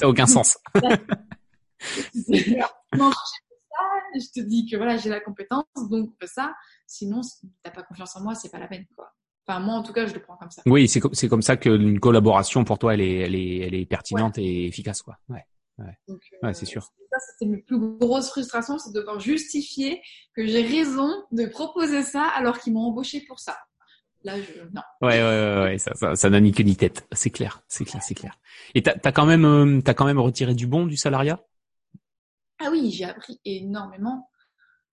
n'a 0.00 0.08
aucun 0.08 0.26
sens. 0.26 0.56
non, 0.74 0.90
je 4.14 4.30
te 4.34 4.40
dis 4.40 4.66
que 4.66 4.76
voilà, 4.76 4.96
j'ai 4.96 5.10
la 5.10 5.20
compétence, 5.20 5.64
donc 5.90 6.14
ça. 6.24 6.54
Sinon, 6.86 7.22
si 7.22 7.50
t'as 7.62 7.70
pas 7.70 7.82
confiance 7.82 8.16
en 8.16 8.22
moi, 8.22 8.34
c'est 8.34 8.50
pas 8.50 8.58
la 8.58 8.68
peine, 8.68 8.86
quoi. 8.96 9.12
Enfin, 9.46 9.60
moi, 9.60 9.76
en 9.76 9.82
tout 9.82 9.92
cas, 9.92 10.06
je 10.06 10.14
le 10.14 10.20
prends 10.20 10.36
comme 10.36 10.50
ça. 10.50 10.62
Oui, 10.66 10.88
c'est 10.88 11.00
comme, 11.00 11.14
c'est 11.14 11.28
comme 11.28 11.42
ça 11.42 11.56
qu'une 11.56 12.00
collaboration, 12.00 12.64
pour 12.64 12.78
toi, 12.78 12.94
elle 12.94 13.00
est, 13.00 13.18
elle 13.18 13.34
est, 13.34 13.58
elle 13.58 13.74
est 13.74 13.86
pertinente 13.86 14.38
et 14.38 14.66
efficace, 14.66 15.02
quoi. 15.02 15.18
Ouais. 15.28 15.44
Ouais, 15.78 15.98
ouais 16.42 16.54
c'est 16.54 16.64
euh, 16.64 16.66
sûr. 16.66 16.92
Ça, 17.18 17.32
c'était 17.32 17.50
mes 17.50 17.58
plus 17.58 17.78
grosses 17.78 18.28
frustrations, 18.28 18.78
c'est 18.78 18.92
de 18.92 18.98
devoir 18.98 19.20
justifier 19.20 20.02
que 20.34 20.46
j'ai 20.46 20.62
raison 20.62 21.10
de 21.32 21.46
proposer 21.46 22.02
ça 22.02 22.22
alors 22.22 22.58
qu'ils 22.58 22.72
m'ont 22.72 22.88
embauché 22.88 23.22
pour 23.26 23.40
ça. 23.40 23.56
Là, 24.22 24.40
je, 24.40 24.60
non. 24.74 24.82
Ouais, 25.02 25.22
ouais, 25.22 25.62
ouais, 25.62 25.78
ça, 25.78 25.94
ça, 25.94 26.16
ça 26.16 26.30
n'a 26.30 26.40
ni 26.40 26.52
queue 26.52 26.64
ni 26.64 26.76
tête. 26.76 27.06
C'est 27.12 27.30
clair, 27.30 27.62
c'est 27.68 27.84
clair, 27.84 28.02
c'est 28.02 28.14
clair. 28.14 28.38
Et 28.74 28.82
t'as, 28.82 28.94
as 29.04 29.12
quand 29.12 29.26
même, 29.26 29.44
euh, 29.44 29.80
t'as 29.80 29.94
quand 29.94 30.04
même 30.04 30.18
retiré 30.18 30.54
du 30.54 30.66
bon 30.66 30.86
du 30.86 30.96
salariat? 30.96 31.44
Ah 32.58 32.68
oui, 32.70 32.90
j'ai 32.90 33.04
appris 33.04 33.40
énormément. 33.44 34.30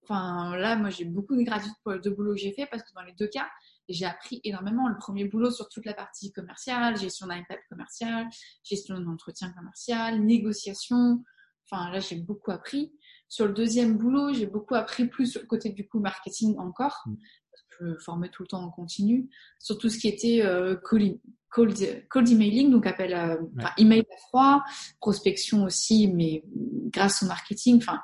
Enfin, 0.03 0.55
là, 0.57 0.75
moi, 0.75 0.89
j'ai 0.89 1.05
beaucoup 1.05 1.35
de 1.35 1.43
gratitude 1.43 1.73
pour 1.81 1.93
les 1.93 1.99
deux 1.99 2.11
boulots 2.11 2.33
que 2.33 2.39
j'ai 2.39 2.51
fait 2.51 2.67
parce 2.67 2.83
que 2.83 2.93
dans 2.93 3.03
les 3.03 3.13
deux 3.13 3.27
cas, 3.27 3.47
j'ai 3.89 4.05
appris 4.05 4.41
énormément. 4.43 4.87
Le 4.87 4.97
premier 4.97 5.25
boulot 5.25 5.49
sur 5.49 5.69
toute 5.69 5.85
la 5.85 5.93
partie 5.93 6.31
commerciale, 6.31 6.97
gestion 6.97 7.27
d'un 7.27 7.37
impact 7.37 7.63
commercial, 7.69 8.27
gestion 8.63 8.99
d'un 8.99 9.07
entretien 9.07 9.51
commercial, 9.53 10.19
négociation. 10.19 11.23
Enfin, 11.69 11.91
là, 11.91 11.99
j'ai 11.99 12.15
beaucoup 12.15 12.51
appris. 12.51 12.93
Sur 13.27 13.47
le 13.47 13.53
deuxième 13.53 13.97
boulot, 13.97 14.33
j'ai 14.33 14.45
beaucoup 14.45 14.75
appris 14.75 15.07
plus 15.07 15.27
sur 15.27 15.41
le 15.41 15.47
côté 15.47 15.69
du 15.69 15.87
coup 15.87 15.99
marketing 15.99 16.57
encore. 16.57 17.03
Mm. 17.05 17.15
Que 17.79 17.95
je 17.97 18.03
formais 18.03 18.29
tout 18.29 18.43
le 18.43 18.47
temps 18.47 18.63
en 18.63 18.69
continu. 18.69 19.29
Sur 19.59 19.79
tout 19.79 19.89
ce 19.89 19.97
qui 19.97 20.07
était 20.07 20.41
euh, 20.43 20.75
cold, 20.75 21.17
cold, 21.49 22.29
emailing, 22.29 22.69
donc 22.69 22.85
appel 22.85 23.13
à, 23.13 23.37
email 23.77 24.01
à 24.01 24.17
froid, 24.27 24.63
prospection 24.99 25.63
aussi, 25.63 26.07
mais 26.07 26.43
grâce 26.91 27.23
au 27.23 27.25
marketing. 27.25 27.77
Enfin, 27.77 27.99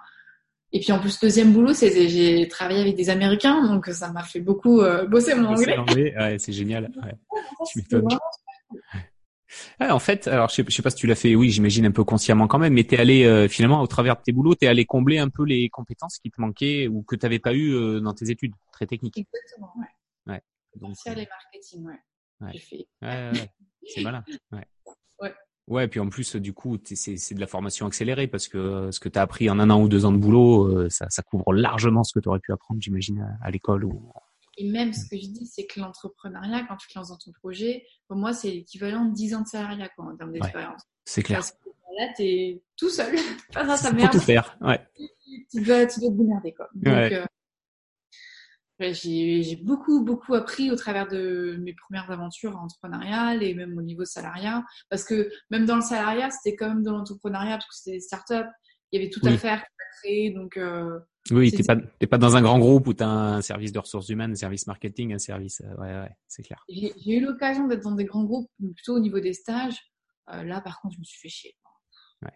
et 0.72 0.80
puis 0.80 0.92
en 0.92 1.00
plus, 1.00 1.20
deuxième 1.20 1.52
boulot, 1.52 1.74
c'est 1.74 2.10
j'ai 2.10 2.48
travaillé 2.48 2.82
avec 2.82 2.96
des 2.96 3.10
Américains, 3.10 3.66
donc 3.68 3.88
ça 3.88 4.12
m'a 4.12 4.24
fait 4.24 4.40
beaucoup 4.40 4.82
euh, 4.82 5.06
bosser 5.06 5.34
mon 5.34 5.50
anglais. 5.50 5.78
Ouais, 6.18 6.38
c'est 6.38 6.54
génial. 6.54 6.92
Ouais. 7.04 7.16
tu 7.72 7.80
m'étonnes. 7.80 8.08
En 9.80 10.00
fait, 10.00 10.28
alors 10.28 10.50
je 10.50 10.56
sais, 10.56 10.66
sais 10.70 10.82
pas 10.82 10.90
si 10.90 10.98
tu 10.98 11.08
l'as 11.08 11.16
fait, 11.16 11.36
oui, 11.36 11.50
j'imagine 11.50 11.86
un 11.86 11.92
peu 11.92 12.04
consciemment 12.04 12.48
quand 12.48 12.60
même, 12.60 12.74
mais 12.74 12.84
t'es 12.84 12.98
allé 12.98 13.26
euh, 13.26 13.48
finalement 13.48 13.82
au 13.82 13.88
travers 13.88 14.16
de 14.16 14.22
tes 14.22 14.32
boulots, 14.32 14.56
t'es 14.56 14.68
allé 14.68 14.86
combler 14.86 15.20
un 15.20 15.30
peu 15.30 15.44
les 15.44 15.70
compétences 15.70 16.20
qui 16.20 16.30
te 16.32 16.40
manquaient 16.40 16.88
ou 16.88 17.04
que 17.04 17.16
t'avais 17.16 17.40
pas 17.40 17.54
eu 17.54 17.74
euh, 17.74 18.00
dans 18.00 18.14
tes 18.14 18.30
études, 18.30 18.54
très 18.72 18.86
techniques. 18.86 19.18
Exactement, 19.18 19.74
ouais. 19.78 20.34
Ouais. 20.34 20.42
Donc, 20.76 20.96
les 21.06 21.28
marketing, 21.28 21.86
ouais. 21.86 22.00
ouais. 22.42 22.52
J'ai 22.54 22.60
fait. 22.60 22.88
Ouais, 23.02 23.32
ouais, 23.34 23.52
C'est 23.86 24.02
malin. 24.02 24.24
Ouais. 24.52 24.66
ouais. 25.22 25.34
Ouais, 25.68 25.88
puis 25.88 26.00
en 26.00 26.10
plus, 26.10 26.36
du 26.36 26.52
coup, 26.52 26.80
c'est 26.84 27.34
de 27.36 27.40
la 27.40 27.46
formation 27.46 27.86
accélérée 27.86 28.28
parce 28.28 28.48
que 28.48 28.90
ce 28.92 29.00
que 29.00 29.08
tu 29.08 29.20
as 29.20 29.22
appris 29.22 29.52
en 29.52 29.60
un 29.60 29.70
an 29.70 29.80
ou 29.80 29.88
deux 29.88 30.04
ans 30.04 30.12
de 30.12 30.18
boulot, 30.18 30.90
ça, 30.90 31.06
ça 31.10 31.22
couvre 31.22 31.54
largement 31.54 32.04
ce 32.04 32.12
que 32.12 32.20
tu 32.20 32.28
aurais 32.28 32.40
pu 32.40 32.52
apprendre, 32.52 32.82
j'imagine, 32.82 33.38
à, 33.44 33.52
l'école. 33.52 33.86
Ou... 33.86 34.12
Et 34.60 34.70
même 34.70 34.92
ce 34.92 35.08
que 35.10 35.16
je 35.16 35.28
dis, 35.28 35.48
c'est 35.48 35.66
que 35.66 35.80
l'entrepreneuriat, 35.80 36.66
quand 36.68 36.76
tu 36.76 36.90
te 36.90 37.00
lances 37.00 37.10
dans 37.10 37.18
ton 37.18 37.32
projet, 37.32 37.86
pour 38.10 38.18
moi, 38.18 38.34
c'est 38.34 38.52
l'équivalent 38.52 39.06
de 39.06 39.14
10 39.14 39.36
ans 39.36 39.42
de 39.42 39.48
salariat 39.48 39.88
quoi, 39.96 40.06
en 40.06 40.18
termes 40.18 40.34
d'expérience. 40.34 40.82
c'est 41.06 41.24
clair. 41.24 41.40
Parce 41.40 41.52
que 41.52 41.70
là, 41.98 42.14
tu 42.14 42.24
es 42.24 42.62
tout 42.76 42.90
seul 42.90 43.16
face 43.54 43.86
à 43.86 43.90
ta 43.90 43.96
merde. 43.96 44.12
tout 44.12 44.20
faire, 44.20 44.58
ouais. 44.60 44.86
Tu 45.50 45.62
dois, 45.62 45.86
tu 45.86 46.02
dois 46.02 46.10
te 46.10 46.18
démerder, 46.18 46.54
quoi. 46.54 46.68
Donc, 46.76 46.94
euh, 47.12 47.26
j'ai 48.82 49.56
beaucoup, 49.64 50.04
beaucoup 50.04 50.36
appris 50.36 50.72
au 50.72 50.76
travers 50.76 51.08
de 51.08 51.58
mes 51.62 51.74
premières 51.74 52.12
aventures 52.12 52.58
entrepreneuriales 52.58 53.42
et 53.42 53.54
même 53.54 53.78
au 53.78 53.82
niveau 53.82 54.04
salariat. 54.04 54.66
Parce 54.90 55.06
que 55.06 55.32
même 55.52 55.66
dans 55.66 55.78
le 55.78 55.82
salariat, 55.82 56.32
c'était 56.32 56.58
quand 56.58 56.68
même 56.68 56.84
de 56.84 56.90
l'entrepreneuriat 56.90 57.58
parce 57.58 57.68
que 57.68 57.76
c'était 57.76 57.98
des 57.98 58.02
startups. 58.02 58.50
Il 58.92 59.00
y 59.00 59.04
avait 59.04 59.10
tout 59.10 59.22
à 59.26 59.38
faire, 59.38 59.60
à 59.60 59.98
créer. 60.02 60.32
Donc, 60.32 60.58
euh, 60.58 61.00
oui, 61.32 61.52
t'es 61.52 61.64
pas, 61.64 61.76
pas 61.76 62.18
dans 62.18 62.36
un 62.36 62.42
grand 62.42 62.60
groupe 62.60 62.88
où 62.88 62.94
tu 62.94 63.04
as 63.04 63.10
un 63.10 63.42
service 63.42 63.72
de 63.72 63.80
ressources 63.80 64.10
humaines, 64.10 64.32
un 64.32 64.36
service 64.36 64.68
marketing, 64.68 65.14
un 65.14 65.20
service. 65.20 65.62
Euh, 65.62 65.82
ouais, 65.82 65.94
ouais, 66.02 66.12
c'est 66.28 66.44
clair. 66.44 66.64
J'ai 66.70 66.94
eu 67.06 67.22
l'occasion 67.22 67.68
d'être 67.68 67.84
dans 67.84 67.96
des 67.96 68.06
grands 68.06 68.24
groupes, 68.24 68.50
plutôt 68.76 68.96
au 68.96 69.00
niveau 69.00 69.20
des 69.20 69.34
stages. 69.34 69.78
Euh, 70.34 70.44
là, 70.44 70.62
par 70.62 70.82
contre, 70.82 70.96
je 70.96 71.00
me 71.00 71.04
suis 71.04 71.20
fait 71.20 71.30
chier. 71.30 71.56
Ouais. 72.24 72.34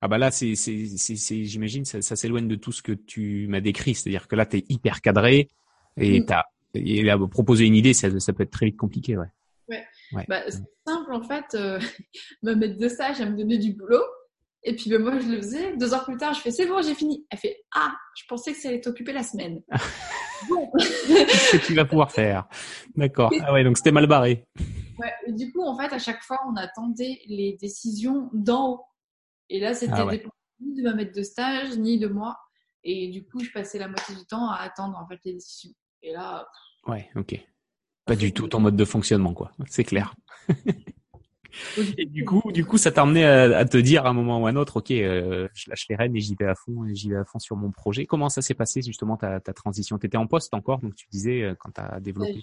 Ah 0.00 0.08
bah 0.08 0.18
là, 0.18 0.30
c'est, 0.30 0.54
c'est, 0.54 1.44
j'imagine, 1.44 1.84
ça, 1.84 2.02
ça 2.02 2.16
s'éloigne 2.16 2.48
de 2.48 2.56
tout 2.56 2.72
ce 2.72 2.82
que 2.82 2.92
tu 2.92 3.46
m'as 3.48 3.60
décrit. 3.60 3.94
C'est-à-dire 3.94 4.28
que 4.28 4.36
là, 4.36 4.46
tu 4.46 4.58
es 4.58 4.64
hyper 4.68 5.00
cadré, 5.00 5.48
et 5.96 6.24
t'as 6.24 6.44
et 6.74 7.02
là, 7.02 7.18
proposer 7.18 7.64
une 7.64 7.74
idée, 7.74 7.94
ça, 7.94 8.20
ça 8.20 8.32
peut 8.32 8.42
être 8.42 8.50
très 8.50 8.66
vite 8.66 8.76
compliqué, 8.76 9.16
ouais. 9.16 9.28
Ouais. 10.12 10.24
Bah, 10.28 10.42
c'est 10.48 10.62
simple 10.86 11.12
en 11.12 11.22
fait. 11.22 11.44
Euh, 11.54 11.80
me 12.42 12.54
mettre 12.54 12.78
de 12.78 12.88
stage, 12.88 13.20
à 13.20 13.26
me 13.26 13.36
donner 13.36 13.58
du 13.58 13.72
boulot. 13.72 14.04
Et 14.68 14.74
puis 14.74 14.90
ben, 14.90 15.00
moi 15.00 15.18
je 15.20 15.28
le 15.28 15.36
faisais. 15.36 15.76
Deux 15.76 15.94
heures 15.94 16.04
plus 16.04 16.16
tard, 16.16 16.34
je 16.34 16.40
fais 16.40 16.50
c'est 16.50 16.66
bon, 16.66 16.82
j'ai 16.82 16.94
fini. 16.94 17.24
Elle 17.30 17.38
fait 17.38 17.64
ah, 17.72 17.94
je 18.16 18.24
pensais 18.28 18.52
que 18.52 18.58
ça 18.58 18.68
allait 18.68 18.80
t'occuper 18.80 19.12
la 19.12 19.22
semaine. 19.22 19.62
bon. 20.48 20.70
ce 20.78 21.56
que 21.56 21.66
tu 21.66 21.74
vas 21.74 21.84
pouvoir 21.84 22.10
faire. 22.10 22.48
D'accord. 22.96 23.32
Ah 23.42 23.52
ouais, 23.52 23.62
donc 23.62 23.78
c'était 23.78 23.92
mal 23.92 24.08
barré. 24.08 24.44
Ouais. 24.98 25.12
Et 25.28 25.32
du 25.32 25.52
coup, 25.52 25.62
en 25.62 25.78
fait, 25.78 25.92
à 25.94 25.98
chaque 25.98 26.22
fois, 26.22 26.40
on 26.48 26.56
attendait 26.56 27.20
les 27.26 27.56
décisions 27.60 28.28
d'en 28.32 28.70
haut. 28.70 28.84
Et 29.48 29.60
là, 29.60 29.72
c'était 29.72 29.92
ah 29.94 30.10
ni 30.60 30.74
de 30.74 30.82
ma 30.82 30.94
maître 30.94 31.14
de 31.14 31.22
stage, 31.22 31.76
ni 31.76 31.98
de 31.98 32.08
moi. 32.08 32.36
Et 32.82 33.08
du 33.08 33.24
coup, 33.24 33.38
je 33.38 33.50
passais 33.52 33.78
la 33.78 33.86
moitié 33.86 34.16
du 34.16 34.26
temps 34.26 34.50
à 34.50 34.56
attendre 34.56 34.98
en 34.98 35.06
fait 35.06 35.20
les 35.24 35.34
décisions. 35.34 35.74
Et 36.02 36.12
là. 36.12 36.48
Ouais, 36.88 37.08
ok. 37.14 37.40
Pas 38.04 38.16
du 38.16 38.32
tout 38.32 38.48
ton 38.48 38.60
mode 38.60 38.76
de 38.76 38.84
fonctionnement, 38.84 39.34
quoi. 39.34 39.52
C'est 39.68 39.84
clair. 39.84 40.14
et 41.96 42.06
du 42.06 42.24
coup, 42.24 42.52
du 42.52 42.64
coup, 42.64 42.78
ça 42.78 42.92
t'a 42.92 43.02
amené 43.02 43.24
à, 43.24 43.64
te 43.64 43.76
dire 43.76 44.06
à 44.06 44.10
un 44.10 44.12
moment 44.12 44.40
ou 44.40 44.46
à 44.46 44.50
un 44.50 44.56
autre, 44.56 44.78
ok, 44.78 44.90
euh, 44.90 45.48
je 45.54 45.70
lâche 45.70 45.86
les 45.88 45.96
rênes 45.96 46.16
et 46.16 46.20
j'y 46.20 46.34
vais 46.34 46.46
à 46.46 46.54
fond, 46.54 46.84
et 46.84 46.94
j'y 46.94 47.10
vais 47.10 47.16
à 47.16 47.24
fond 47.24 47.38
sur 47.38 47.56
mon 47.56 47.70
projet. 47.70 48.06
Comment 48.06 48.28
ça 48.28 48.42
s'est 48.42 48.54
passé 48.54 48.82
justement 48.82 49.16
ta, 49.16 49.40
ta 49.40 49.52
transition? 49.52 49.98
T'étais 49.98 50.16
en 50.16 50.26
poste 50.26 50.54
encore, 50.54 50.80
donc 50.80 50.94
tu 50.94 51.06
disais 51.10 51.42
euh, 51.42 51.54
quand 51.58 51.70
t'as 51.70 52.00
développé. 52.00 52.42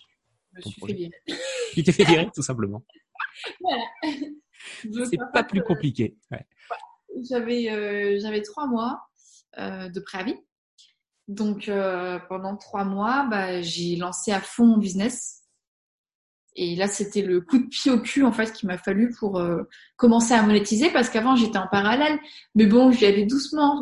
je 0.53 0.58
me 0.58 0.72
suis 0.72 0.82
fait 0.82 0.93
virer. 0.93 1.12
tu 1.74 1.84
t'es 1.84 1.91
fait 1.91 2.05
virer, 2.05 2.29
tout 2.34 2.43
simplement. 2.43 2.84
Voilà. 3.62 3.84
C'est 5.10 5.17
pas 5.34 5.43
plus 5.43 5.62
compliqué. 5.62 6.15
Ouais. 6.32 6.46
J'avais 7.29 7.70
euh, 7.70 8.17
j'avais 8.22 8.41
trois 8.41 8.67
mois 8.67 9.01
de 9.58 10.00
préavis. 10.00 10.36
Donc 11.27 11.70
pendant 12.29 12.58
trois 12.58 12.84
mois, 12.84 13.27
bah, 13.29 13.62
j'ai 13.62 13.96
lancé 13.96 14.32
à 14.32 14.41
fond 14.41 14.65
mon 14.65 14.77
business. 14.77 15.43
Et 16.56 16.76
là, 16.76 16.88
c'était 16.88 17.22
le 17.22 17.42
coup 17.42 17.58
de 17.58 17.68
pied 17.68 17.92
au 17.92 18.00
cul 18.00 18.24
en 18.24 18.32
fait 18.32 18.52
qu'il 18.54 18.68
m'a 18.68 18.78
fallu 18.78 19.12
pour 19.18 19.40
euh, 19.40 19.64
commencer 19.96 20.34
à 20.34 20.44
monétiser 20.44 20.92
parce 20.92 21.10
qu'avant 21.10 21.36
j'étais 21.36 21.58
en 21.58 21.68
parallèle. 21.68 22.20
Mais 22.56 22.66
bon, 22.66 22.92
j'y 22.92 23.06
allais 23.06 23.26
doucement. 23.26 23.82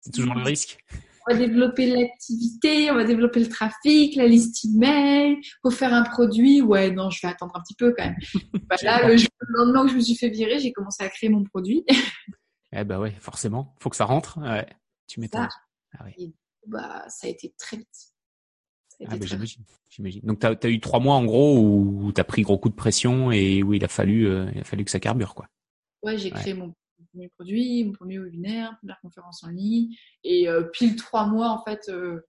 c'est 0.00 0.10
toujours 0.12 0.34
le 0.34 0.42
risque. 0.42 0.78
On 1.26 1.32
va 1.32 1.38
développer 1.38 1.86
l'activité, 1.86 2.90
on 2.90 2.96
va 2.96 3.04
développer 3.04 3.40
le 3.40 3.48
trafic, 3.48 4.14
la 4.14 4.26
liste 4.26 4.62
email, 4.66 5.38
faut 5.62 5.70
faire 5.70 5.94
un 5.94 6.02
produit. 6.02 6.60
Ouais, 6.60 6.90
non, 6.90 7.08
je 7.08 7.20
vais 7.22 7.32
attendre 7.32 7.56
un 7.56 7.62
petit 7.62 7.74
peu 7.74 7.94
quand 7.96 8.04
même. 8.04 8.16
bah, 8.68 8.76
là, 8.82 9.08
le, 9.08 9.16
lendemain 9.48 9.84
que 9.84 9.92
je 9.92 9.96
me 9.96 10.00
suis 10.00 10.16
fait 10.16 10.28
virer, 10.28 10.58
j'ai 10.58 10.72
commencé 10.72 11.02
à 11.02 11.08
créer 11.08 11.30
mon 11.30 11.42
produit. 11.44 11.84
eh 12.72 12.84
ben 12.84 12.98
ouais, 12.98 13.14
forcément, 13.20 13.74
faut 13.80 13.88
que 13.88 13.96
ça 13.96 14.04
rentre. 14.04 14.38
Ouais, 14.38 14.66
tu 15.06 15.20
m'étonnes. 15.20 15.48
Ah, 15.98 16.04
ouais 16.04 16.34
bah, 16.66 17.04
ça 17.08 17.26
a 17.26 17.30
été 17.30 17.54
très 17.58 17.76
vite. 17.78 18.13
Ah, 19.06 19.16
bah, 19.16 19.26
j'imagine, 19.26 19.62
j'imagine. 19.88 20.22
Donc, 20.22 20.40
tu 20.40 20.46
as, 20.46 20.70
eu 20.70 20.80
trois 20.80 21.00
mois 21.00 21.14
en 21.16 21.24
gros 21.24 21.58
où 21.58 22.12
tu 22.12 22.20
as 22.20 22.24
pris 22.24 22.42
gros 22.42 22.58
coup 22.58 22.68
de 22.68 22.74
pression 22.74 23.32
et 23.32 23.62
où 23.62 23.74
il 23.74 23.84
a 23.84 23.88
fallu, 23.88 24.26
euh, 24.26 24.50
il 24.54 24.60
a 24.60 24.64
fallu 24.64 24.84
que 24.84 24.90
ça 24.90 25.00
carbure, 25.00 25.34
quoi. 25.34 25.48
Ouais, 26.02 26.18
j'ai 26.18 26.30
créé 26.30 26.54
mon 26.54 26.74
premier 27.10 27.28
produit, 27.28 27.84
mon 27.84 27.92
premier 27.92 28.18
webinaire, 28.18 28.76
première 28.78 29.00
conférence 29.00 29.42
en 29.42 29.48
ligne, 29.48 29.94
et 30.22 30.48
euh, 30.48 30.64
pile 30.64 30.96
trois 30.96 31.26
mois 31.26 31.50
en 31.50 31.64
fait 31.64 31.88
euh, 31.88 32.20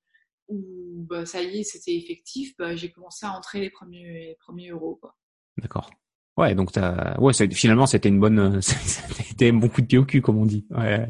où 0.47 1.05
bah, 1.09 1.25
ça 1.25 1.41
y 1.41 1.59
est, 1.59 1.63
c'était 1.63 1.95
effectif, 1.95 2.55
bah, 2.57 2.75
j'ai 2.75 2.89
commencé 2.89 3.25
à 3.25 3.33
entrer 3.33 3.59
les 3.59 3.69
premiers, 3.69 4.27
les 4.27 4.37
premiers 4.39 4.69
euros, 4.69 4.97
quoi. 5.01 5.15
D'accord. 5.57 5.89
Ouais, 6.37 6.55
donc 6.55 6.75
as... 6.77 7.19
ouais, 7.19 7.33
finalement 7.51 7.85
c'était 7.85 8.09
une 8.09 8.19
bonne, 8.19 8.61
c'était 8.61 9.49
un 9.49 9.53
bon 9.53 9.69
coup 9.69 9.81
de 9.81 9.87
pied 9.87 9.97
au 9.97 10.05
cul 10.05 10.21
comme 10.21 10.37
on 10.37 10.45
dit. 10.45 10.65
Ouais. 10.69 11.07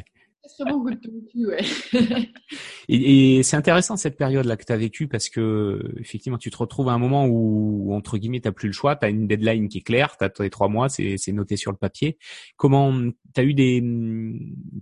et, 2.89 3.37
et 3.37 3.43
c'est 3.43 3.55
intéressant 3.55 3.97
cette 3.97 4.17
période-là 4.17 4.57
que 4.57 4.63
tu 4.63 4.73
as 4.73 4.77
vécue 4.77 5.07
parce 5.07 5.29
que 5.29 5.93
effectivement, 5.99 6.37
tu 6.37 6.49
te 6.51 6.57
retrouves 6.57 6.89
à 6.89 6.93
un 6.93 6.97
moment 6.97 7.25
où, 7.25 7.93
entre 7.93 8.17
guillemets, 8.17 8.41
tu 8.41 8.51
plus 8.51 8.67
le 8.67 8.73
choix, 8.73 8.95
tu 8.95 9.05
as 9.05 9.09
une 9.09 9.27
deadline 9.27 9.67
qui 9.69 9.79
est 9.79 9.81
claire, 9.81 10.17
tu 10.17 10.23
as 10.23 10.29
tes 10.29 10.49
trois 10.49 10.67
mois, 10.67 10.89
c'est 10.89 11.31
noté 11.31 11.57
sur 11.57 11.71
le 11.71 11.77
papier. 11.77 12.17
Comment 12.57 12.93
tu 13.33 13.41
as 13.41 13.43
eu 13.43 13.53
des 13.53 13.83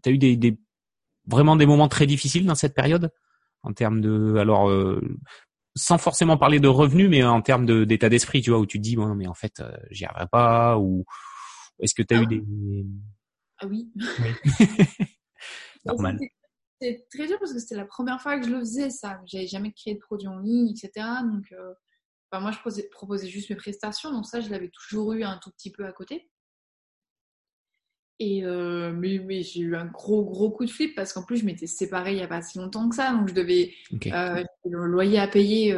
t'as 0.01 0.11
eu 0.11 0.17
des, 0.17 0.35
des, 0.37 0.57
vraiment 1.27 1.55
des 1.55 1.65
moments 1.65 1.87
très 1.87 2.05
difficiles 2.05 2.45
dans 2.45 2.55
cette 2.55 2.75
période? 2.75 3.11
En 3.63 3.71
termes 3.73 4.01
de 4.01 4.35
alors 4.35 4.69
euh, 4.69 5.01
sans 5.75 5.97
forcément 5.97 6.37
parler 6.37 6.59
de 6.59 6.67
revenus, 6.67 7.09
mais 7.09 7.23
en 7.23 7.41
termes 7.41 7.85
d'état 7.85 8.09
d'esprit, 8.09 8.41
tu 8.41 8.51
vois, 8.51 8.59
où 8.59 8.65
tu 8.65 8.77
te 8.77 8.83
dis 8.83 8.95
bon, 8.95 9.15
mais 9.15 9.27
en 9.27 9.33
fait, 9.33 9.59
euh, 9.59 9.71
j'y 9.89 10.05
arriverai 10.05 10.27
pas, 10.27 10.77
ou 10.77 11.05
est-ce 11.79 11.95
que 11.95 12.03
tu 12.03 12.13
as 12.13 12.21
eu 12.21 12.23
ah. 12.23 12.27
des 12.27 12.43
ah 13.59 13.67
oui. 13.67 13.91
C'est 16.81 17.07
très 17.09 17.27
dur 17.27 17.39
parce 17.39 17.53
que 17.53 17.59
c'était 17.59 17.75
la 17.75 17.85
première 17.85 18.21
fois 18.21 18.37
que 18.37 18.45
je 18.45 18.51
le 18.51 18.59
faisais, 18.59 18.89
ça. 18.89 19.21
J'avais 19.25 19.47
jamais 19.47 19.71
créé 19.71 19.93
de 19.93 19.99
produit 19.99 20.27
en 20.27 20.39
ligne, 20.39 20.69
etc. 20.69 21.07
Donc, 21.23 21.51
euh, 21.53 21.73
moi, 22.39 22.51
je 22.51 22.81
proposais 22.91 23.27
juste 23.27 23.49
mes 23.49 23.55
prestations. 23.55 24.11
Donc, 24.11 24.25
ça, 24.25 24.41
je 24.41 24.49
l'avais 24.49 24.69
toujours 24.69 25.13
eu 25.13 25.23
un 25.23 25.39
tout 25.41 25.51
petit 25.51 25.71
peu 25.71 25.85
à 25.85 25.93
côté. 25.93 26.29
Et 28.19 28.43
euh, 28.45 28.91
mais, 28.91 29.43
j'ai 29.43 29.61
eu 29.61 29.75
un 29.75 29.85
gros 29.85 30.23
gros 30.23 30.51
coup 30.51 30.65
de 30.65 30.69
flip 30.69 30.95
parce 30.95 31.13
qu'en 31.13 31.23
plus 31.23 31.37
je 31.37 31.45
m'étais 31.45 31.65
séparée 31.65 32.11
il 32.13 32.19
y 32.19 32.21
a 32.21 32.27
pas 32.27 32.43
si 32.43 32.59
longtemps 32.59 32.87
que 32.87 32.95
ça 32.95 33.11
donc 33.11 33.27
je 33.27 33.33
devais 33.33 33.73
euh, 34.05 34.43
le 34.65 34.85
loyer 34.85 35.17
à 35.17 35.27
payer 35.27 35.75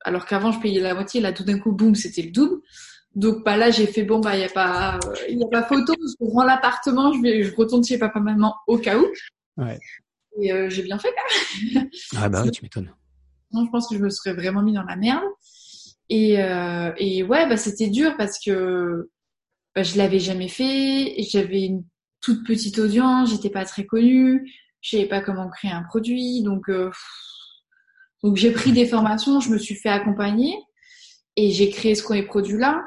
alors 0.00 0.24
qu'avant 0.24 0.50
je 0.50 0.60
payais 0.60 0.80
la 0.80 0.94
moitié 0.94 1.20
là 1.20 1.34
tout 1.34 1.44
d'un 1.44 1.58
coup 1.58 1.72
boum 1.72 1.94
c'était 1.94 2.22
le 2.22 2.30
double 2.30 2.62
donc 3.16 3.42
bah 3.44 3.56
là 3.56 3.70
j'ai 3.70 3.86
fait 3.86 4.04
bon 4.04 4.20
bah 4.20 4.36
il 4.36 4.42
y 4.42 4.44
a 4.44 4.48
pas 4.50 5.00
il 5.28 5.38
y 5.38 5.42
a 5.42 5.48
pas 5.48 5.62
photo, 5.62 5.94
je 5.98 6.14
rends 6.20 6.44
l'appartement, 6.44 7.12
je 7.14 7.22
vais 7.22 7.42
je 7.42 7.54
retourne 7.56 7.82
chez 7.82 7.98
papa 7.98 8.20
maman 8.20 8.54
au 8.66 8.78
cas 8.78 8.98
où. 8.98 9.06
Ouais. 9.56 9.78
Et 10.38 10.52
euh, 10.52 10.68
j'ai 10.68 10.82
bien 10.82 10.98
fait 10.98 11.08
quand 11.08 11.80
même. 11.80 11.90
Ah 12.16 12.28
bah 12.28 12.48
tu 12.50 12.62
m'étonnes. 12.62 12.92
Non, 13.52 13.64
je 13.64 13.70
pense 13.70 13.88
que 13.88 13.96
je 13.96 14.02
me 14.02 14.10
serais 14.10 14.34
vraiment 14.34 14.62
mis 14.62 14.74
dans 14.74 14.82
la 14.82 14.96
merde. 14.96 15.24
Et 16.10 16.42
euh, 16.42 16.92
et 16.98 17.22
ouais 17.22 17.48
bah 17.48 17.56
c'était 17.56 17.88
dur 17.88 18.14
parce 18.18 18.38
que 18.38 19.08
bah, 19.74 19.82
je 19.82 19.96
l'avais 19.96 20.20
jamais 20.20 20.48
fait, 20.48 21.16
j'avais 21.30 21.64
une 21.64 21.84
toute 22.20 22.46
petite 22.46 22.78
audience, 22.78 23.30
j'étais 23.30 23.50
pas 23.50 23.64
très 23.64 23.86
connue, 23.86 24.46
je 24.82 24.90
savais 24.90 25.08
pas 25.08 25.22
comment 25.22 25.48
créer 25.48 25.70
un 25.70 25.82
produit, 25.82 26.42
donc 26.42 26.68
euh, 26.68 26.90
donc 28.22 28.36
j'ai 28.36 28.52
pris 28.52 28.72
des 28.72 28.86
formations, 28.86 29.40
je 29.40 29.50
me 29.50 29.58
suis 29.58 29.74
fait 29.74 29.88
accompagner 29.88 30.54
et 31.36 31.50
j'ai 31.50 31.70
créé 31.70 31.94
ce 31.94 32.02
qu'on 32.02 32.14
est 32.14 32.22
produit 32.22 32.58
là. 32.58 32.82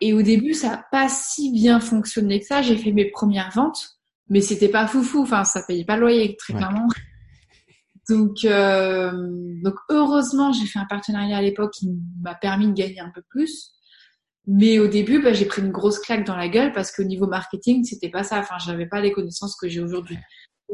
Et 0.00 0.12
au 0.12 0.22
début, 0.22 0.54
ça 0.54 0.68
n'a 0.68 0.86
pas 0.90 1.08
si 1.08 1.52
bien 1.52 1.80
fonctionné 1.80 2.40
que 2.40 2.46
ça. 2.46 2.62
J'ai 2.62 2.76
fait 2.76 2.92
mes 2.92 3.10
premières 3.10 3.50
ventes, 3.50 3.98
mais 4.28 4.40
c'était 4.40 4.68
pas 4.68 4.86
foufou. 4.86 5.22
Enfin, 5.22 5.44
ça 5.44 5.62
payait 5.66 5.84
pas 5.84 5.96
le 5.96 6.02
loyer, 6.02 6.36
très 6.36 6.54
clairement. 6.54 6.88
Donc, 8.08 8.44
euh, 8.44 9.12
donc 9.62 9.74
heureusement, 9.88 10.52
j'ai 10.52 10.66
fait 10.66 10.80
un 10.80 10.86
partenariat 10.86 11.36
à 11.36 11.42
l'époque 11.42 11.72
qui 11.72 11.88
m'a 12.20 12.34
permis 12.34 12.66
de 12.66 12.72
gagner 12.72 12.98
un 12.98 13.12
peu 13.14 13.22
plus. 13.28 13.70
Mais 14.48 14.80
au 14.80 14.88
début, 14.88 15.22
bah, 15.22 15.32
j'ai 15.32 15.44
pris 15.44 15.62
une 15.62 15.70
grosse 15.70 16.00
claque 16.00 16.26
dans 16.26 16.34
la 16.34 16.48
gueule 16.48 16.72
parce 16.72 16.90
qu'au 16.90 17.04
niveau 17.04 17.28
marketing, 17.28 17.84
c'était 17.84 18.08
pas 18.08 18.24
ça. 18.24 18.40
Enfin, 18.40 18.56
j'avais 18.58 18.86
pas 18.86 19.00
les 19.00 19.12
connaissances 19.12 19.54
que 19.54 19.68
j'ai 19.68 19.80
aujourd'hui. 19.80 20.18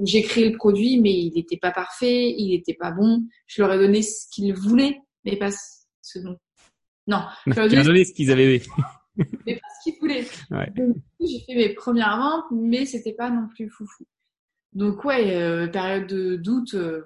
J'ai 0.02 0.22
créé 0.22 0.48
le 0.48 0.56
produit, 0.56 0.98
mais 0.98 1.12
il 1.12 1.32
n'était 1.34 1.58
pas 1.58 1.72
parfait, 1.72 2.34
il 2.38 2.50
n'était 2.50 2.74
pas 2.74 2.90
bon. 2.90 3.24
Je 3.46 3.60
leur 3.60 3.72
ai 3.72 3.78
donné 3.78 4.00
ce 4.00 4.26
qu'ils 4.30 4.54
voulaient, 4.54 4.98
mais 5.26 5.36
pas 5.36 5.50
ce 5.50 6.18
dont. 6.20 6.36
Non. 7.06 7.22
Je 7.46 7.52
leur 7.52 7.70
ai 7.70 7.82
donné 7.82 8.04
ce 8.06 8.14
qu'ils 8.14 8.30
avaient 8.30 8.62
mais 9.46 9.56
pas 9.56 9.68
ce 9.78 9.84
qu'il 9.84 9.98
voulait. 10.00 10.26
Donc, 10.76 10.96
j'ai 11.20 11.40
fait 11.40 11.54
mes 11.54 11.74
premières 11.74 12.16
ventes, 12.18 12.44
mais 12.50 12.84
c'était 12.84 13.14
pas 13.14 13.30
non 13.30 13.48
plus 13.48 13.68
foufou. 13.70 14.06
Donc, 14.72 15.04
ouais, 15.04 15.34
euh, 15.34 15.68
période 15.68 16.06
de 16.06 16.36
doute, 16.36 16.74
euh, 16.74 17.04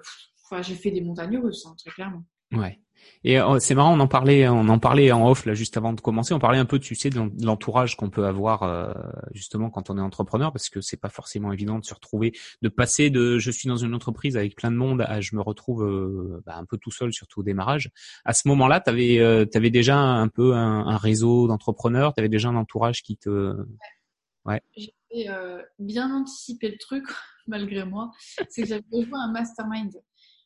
j'ai 0.61 0.75
fait 0.75 0.91
des 0.91 1.01
montagnes 1.01 1.37
russes, 1.37 1.65
hein, 1.65 1.75
très 1.77 1.91
clairement. 1.91 2.23
Ouais. 2.51 2.79
Et 3.23 3.39
euh, 3.39 3.59
c'est 3.59 3.75
marrant, 3.75 3.95
on 3.95 3.99
en 3.99 4.07
parlait, 4.07 4.47
on 4.47 4.67
en 4.67 4.79
parlait 4.79 5.11
en 5.11 5.29
off 5.29 5.45
là 5.45 5.53
juste 5.53 5.77
avant 5.77 5.93
de 5.93 6.01
commencer. 6.01 6.33
On 6.33 6.39
parlait 6.39 6.57
un 6.57 6.65
peu, 6.65 6.79
tu 6.79 6.95
sais, 6.95 7.09
de 7.09 7.31
l'entourage 7.45 7.95
qu'on 7.95 8.09
peut 8.09 8.25
avoir 8.25 8.63
euh, 8.63 8.91
justement 9.31 9.69
quand 9.69 9.89
on 9.89 9.97
est 9.97 10.01
entrepreneur, 10.01 10.51
parce 10.51 10.69
que 10.69 10.81
c'est 10.81 10.97
pas 10.97 11.09
forcément 11.09 11.51
évident 11.51 11.77
de 11.77 11.85
se 11.85 11.93
retrouver, 11.93 12.33
de 12.61 12.69
passer 12.69 13.09
de 13.11 13.37
je 13.37 13.51
suis 13.51 13.67
dans 13.67 13.77
une 13.77 13.93
entreprise 13.93 14.37
avec 14.37 14.55
plein 14.55 14.71
de 14.71 14.75
monde 14.75 15.01
à 15.01 15.21
je 15.21 15.35
me 15.35 15.41
retrouve 15.41 15.83
euh, 15.83 16.41
bah, 16.45 16.55
un 16.57 16.65
peu 16.65 16.77
tout 16.77 16.91
seul, 16.91 17.13
surtout 17.13 17.41
au 17.41 17.43
démarrage. 17.43 17.91
À 18.25 18.33
ce 18.33 18.47
moment-là, 18.47 18.79
tu 18.79 18.89
avais, 18.89 19.19
avais 19.19 19.69
déjà 19.69 19.97
un 19.97 20.27
peu 20.27 20.55
un, 20.55 20.97
réseau 20.97 21.47
d'entrepreneurs, 21.47 22.13
tu 22.13 22.19
avais 22.19 22.29
déjà 22.29 22.49
un 22.49 22.55
entourage 22.55 23.03
qui 23.03 23.17
te, 23.17 23.55
ouais. 24.45 24.61
J'ai 24.75 25.27
bien 25.77 26.13
anticipé 26.13 26.69
le 26.69 26.77
truc 26.77 27.05
malgré 27.47 27.85
moi, 27.85 28.11
c'est 28.49 28.63
que 28.63 28.67
j'avais 28.67 28.83
rejoint 28.91 29.25
un 29.25 29.31
mastermind. 29.31 29.91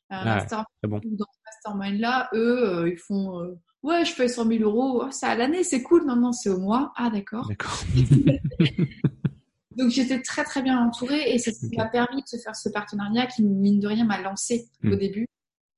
Un 0.09 0.17
ah, 0.19 0.25
mastermind 0.25 0.67
bon. 0.83 1.01
Dans 1.03 1.25
ce 1.25 1.39
mastermind-là, 1.45 2.29
eux, 2.33 2.69
euh, 2.69 2.89
ils 2.89 2.97
font 2.97 3.41
euh, 3.41 3.59
Ouais, 3.85 4.03
je 4.03 4.13
fais 4.13 4.27
100 4.27 4.47
000 4.47 4.63
euros, 4.63 5.03
oh, 5.05 5.11
c'est 5.11 5.27
à 5.27 5.35
l'année, 5.35 5.63
c'est 5.63 5.83
cool. 5.83 6.07
Non, 6.07 6.15
non, 6.15 6.31
c'est 6.31 6.49
au 6.49 6.59
mois. 6.59 6.91
Ah, 6.95 7.11
d'accord. 7.11 7.47
D'accord. 7.47 7.77
Donc 9.77 9.89
j'étais 9.89 10.21
très 10.21 10.43
très 10.43 10.63
bien 10.63 10.79
entourée 10.79 11.33
et 11.33 11.37
ça 11.37 11.51
m'a 11.75 11.85
permis 11.85 12.23
de 12.23 12.37
faire 12.39 12.55
ce 12.55 12.69
partenariat 12.69 13.27
qui, 13.27 13.43
mine 13.43 13.79
de 13.79 13.87
rien, 13.87 14.05
m'a 14.05 14.19
lancé 14.21 14.69
au 14.83 14.87
hmm. 14.87 14.95
début 14.95 15.27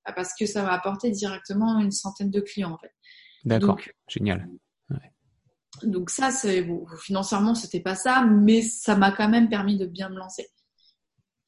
ah, 0.05 0.13
parce 0.13 0.33
que 0.39 0.45
ça 0.45 0.63
m'a 0.63 0.71
apporté 0.71 1.11
directement 1.11 1.79
une 1.79 1.91
centaine 1.91 2.31
de 2.31 2.39
clients 2.39 2.71
en 2.71 2.77
fait. 2.77 2.93
D'accord, 3.43 3.77
génial. 4.07 4.47
Ouais. 4.89 5.11
Donc 5.83 6.09
ça, 6.09 6.31
c'est 6.31 6.61
bon, 6.61 6.85
financièrement, 7.03 7.55
c'était 7.55 7.81
pas 7.81 7.95
ça, 7.95 8.23
mais 8.23 8.61
ça 8.61 8.95
m'a 8.95 9.11
quand 9.11 9.27
même 9.27 9.49
permis 9.49 9.77
de 9.77 9.85
bien 9.85 10.09
me 10.09 10.15
lancer 10.15 10.47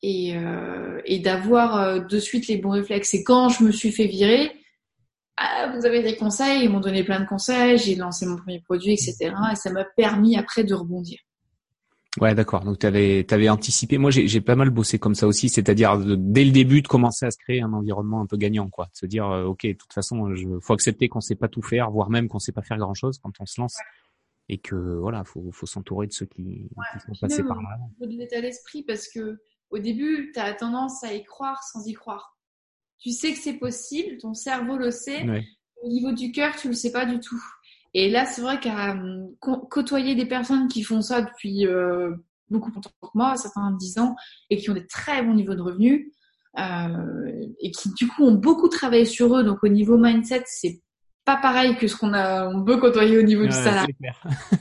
et, 0.02 0.36
euh, 0.36 1.02
et 1.06 1.20
d'avoir 1.20 1.76
euh, 1.78 2.00
de 2.00 2.20
suite 2.20 2.48
les 2.48 2.58
bons 2.58 2.72
réflexes. 2.72 3.14
Et 3.14 3.24
quand 3.24 3.50
je 3.50 3.64
me 3.64 3.72
suis 3.72 3.92
fait 3.92 4.08
virer, 4.08 4.52
ah, 5.38 5.74
vous 5.76 5.86
avez 5.86 6.04
des 6.04 6.16
conseils, 6.16 6.64
ils 6.64 6.70
m'ont 6.70 6.80
donné 6.80 7.04
plein 7.04 7.20
de 7.20 7.26
conseils, 7.26 7.78
j'ai 7.78 7.96
lancé 7.96 8.26
mon 8.26 8.38
premier 8.38 8.60
produit, 8.60 8.94
etc. 8.94 9.34
Et 9.52 9.56
ça 9.56 9.72
m'a 9.72 9.86
permis 9.86 10.38
après 10.38 10.64
de 10.64 10.74
rebondir. 10.74 11.20
Ouais, 12.20 12.34
d'accord. 12.34 12.64
Donc 12.64 12.80
tu 12.80 12.88
avais, 12.88 13.26
avais 13.32 13.50
anticipé. 13.50 13.98
Moi, 13.98 14.12
j'ai 14.12 14.42
pas 14.42 14.56
mal 14.56 14.70
bossé 14.72 15.00
comme 15.00 15.16
ça 15.16 15.28
aussi, 15.28 15.48
c'est-à-dire 15.48 15.98
dès 15.98 16.44
le 16.44 16.52
début 16.52 16.82
de 16.82 16.88
commencer 16.88 17.26
à 17.26 17.32
se 17.32 17.38
créer 17.38 17.62
un 17.62 17.72
environnement 17.72 18.22
un 18.22 18.26
peu 18.26 18.36
gagnant, 18.36 18.68
quoi. 18.70 18.86
De 18.86 18.98
se 18.98 19.06
dire, 19.06 19.30
euh, 19.30 19.46
ok, 19.46 19.66
de 19.66 19.74
toute 19.74 19.94
façon, 19.94 20.34
il 20.34 20.58
faut 20.60 20.74
accepter 20.74 21.08
qu'on 21.08 21.22
sait 21.22 21.36
pas 21.36 21.48
tout 21.48 21.62
faire, 21.62 21.92
voire 21.92 22.10
même 22.10 22.28
qu'on 22.28 22.40
sait 22.40 22.52
pas 22.52 22.64
faire 22.64 22.78
grand-chose 22.78 23.20
quand 23.20 23.32
on 23.40 23.46
se 23.46 23.62
lance, 23.62 23.78
et 24.50 24.58
que 24.58 24.76
voilà, 24.76 25.24
faut, 25.24 25.52
faut 25.52 25.68
s'entourer 25.68 26.08
de 26.08 26.12
ceux 26.12 26.26
qui, 26.26 26.44
qui 26.44 27.00
sont 27.06 27.14
passés 27.22 27.44
par 27.44 27.62
là. 27.62 27.78
Faut 28.00 28.08
de 28.08 28.18
l'état 28.18 28.42
d'esprit 28.42 28.84
parce 28.84 29.08
que 29.08 29.40
au 29.72 29.78
début, 29.78 30.32
tu 30.34 30.40
as 30.40 30.54
tendance 30.54 31.04
à 31.04 31.14
y 31.14 31.24
croire 31.24 31.64
sans 31.64 31.86
y 31.86 31.94
croire. 31.94 32.38
Tu 33.00 33.12
sais 33.12 33.32
que 33.32 33.40
c'est 33.40 33.54
possible, 33.54 34.18
ton 34.18 34.34
cerveau 34.34 34.78
le 34.78 34.92
sait. 34.92 35.26
Au 35.82 35.88
niveau 35.88 36.12
du 36.12 36.32
cœur, 36.32 36.56
tu 36.56 36.68
le 36.68 36.74
sais 36.74 36.92
pas 36.92 37.06
du 37.06 37.20
tout. 37.20 37.42
Et 37.94 38.10
là, 38.10 38.26
c'est 38.26 38.42
vrai 38.42 38.60
qu'à 38.60 38.96
euh, 38.96 39.26
côtoyer 39.40 40.16
des 40.16 40.26
personnes 40.26 40.68
qui 40.68 40.84
font 40.84 41.02
ça 41.02 41.22
depuis 41.22 41.66
euh, 41.66 42.12
beaucoup 42.50 42.70
plus 42.70 42.76
longtemps 42.76 42.92
que 43.02 43.08
moi, 43.16 43.36
certains 43.38 43.72
10 43.72 44.00
ans, 44.00 44.16
et 44.50 44.58
qui 44.58 44.70
ont 44.70 44.74
des 44.74 44.86
très 44.86 45.24
bons 45.24 45.34
niveaux 45.34 45.56
de 45.56 45.62
revenus, 45.62 46.12
euh, 46.58 47.48
et 47.60 47.72
qui 47.72 47.92
du 47.94 48.08
coup 48.08 48.26
ont 48.26 48.34
beaucoup 48.34 48.68
travaillé 48.68 49.06
sur 49.06 49.36
eux. 49.36 49.44
Donc 49.44 49.64
au 49.64 49.68
niveau 49.70 49.98
mindset, 49.98 50.44
c'est 50.46 50.82
pas 51.26 51.38
pareil 51.38 51.78
que 51.78 51.88
ce 51.88 51.96
qu'on 51.96 52.14
a, 52.14 52.48
on 52.48 52.64
peut 52.64 52.78
côtoyer 52.78 53.18
au 53.18 53.24
niveau 53.24 53.46
du 53.46 53.52
salaire. 53.52 53.88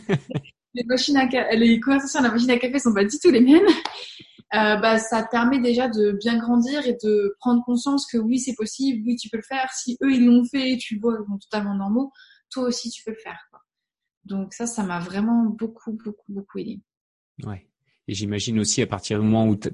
les 0.75 0.85
machines 0.85 1.17
à, 1.17 1.55
les 1.55 1.81
conversations 1.81 2.21
à 2.21 2.23
la 2.23 2.31
machine 2.31 2.51
à 2.51 2.59
café 2.59 2.79
sont 2.79 2.95
pas 2.95 3.05
du 3.05 3.19
tout 3.19 3.31
les 3.31 3.41
mêmes. 3.41 3.67
Euh, 4.55 4.77
bah, 4.77 4.99
ça 4.99 5.23
te 5.23 5.31
permet 5.31 5.61
déjà 5.61 5.89
de 5.89 6.13
bien 6.13 6.39
grandir 6.39 6.87
et 6.87 6.97
de 7.05 7.35
prendre 7.39 7.63
conscience 7.65 8.07
que 8.11 8.17
oui, 8.17 8.39
c'est 8.39 8.55
possible, 8.55 9.03
oui, 9.07 9.17
tu 9.17 9.29
peux 9.29 9.37
le 9.37 9.43
faire. 9.43 9.71
Si 9.73 9.99
eux, 10.03 10.11
ils 10.11 10.25
l'ont 10.25 10.45
fait, 10.45 10.79
tu 10.79 10.99
vois, 10.99 11.19
ils 11.21 11.27
sont 11.27 11.39
totalement 11.39 11.75
normaux, 11.75 12.13
toi 12.51 12.65
aussi, 12.65 12.89
tu 12.91 13.05
peux 13.05 13.11
le 13.11 13.19
faire. 13.23 13.39
Quoi. 13.51 13.61
Donc 14.25 14.55
ça, 14.55 14.67
ça 14.67 14.83
m'a 14.85 15.01
vraiment 15.01 15.45
beaucoup, 15.45 15.93
beaucoup, 15.93 16.33
beaucoup 16.33 16.59
aidé. 16.59 16.81
Ouais. 17.45 17.67
Et 18.07 18.15
j'imagine 18.15 18.59
aussi 18.59 18.81
à 18.81 18.87
partir 18.87 19.19
du 19.19 19.27
moment 19.27 19.47
où 19.47 19.57
tu 19.57 19.69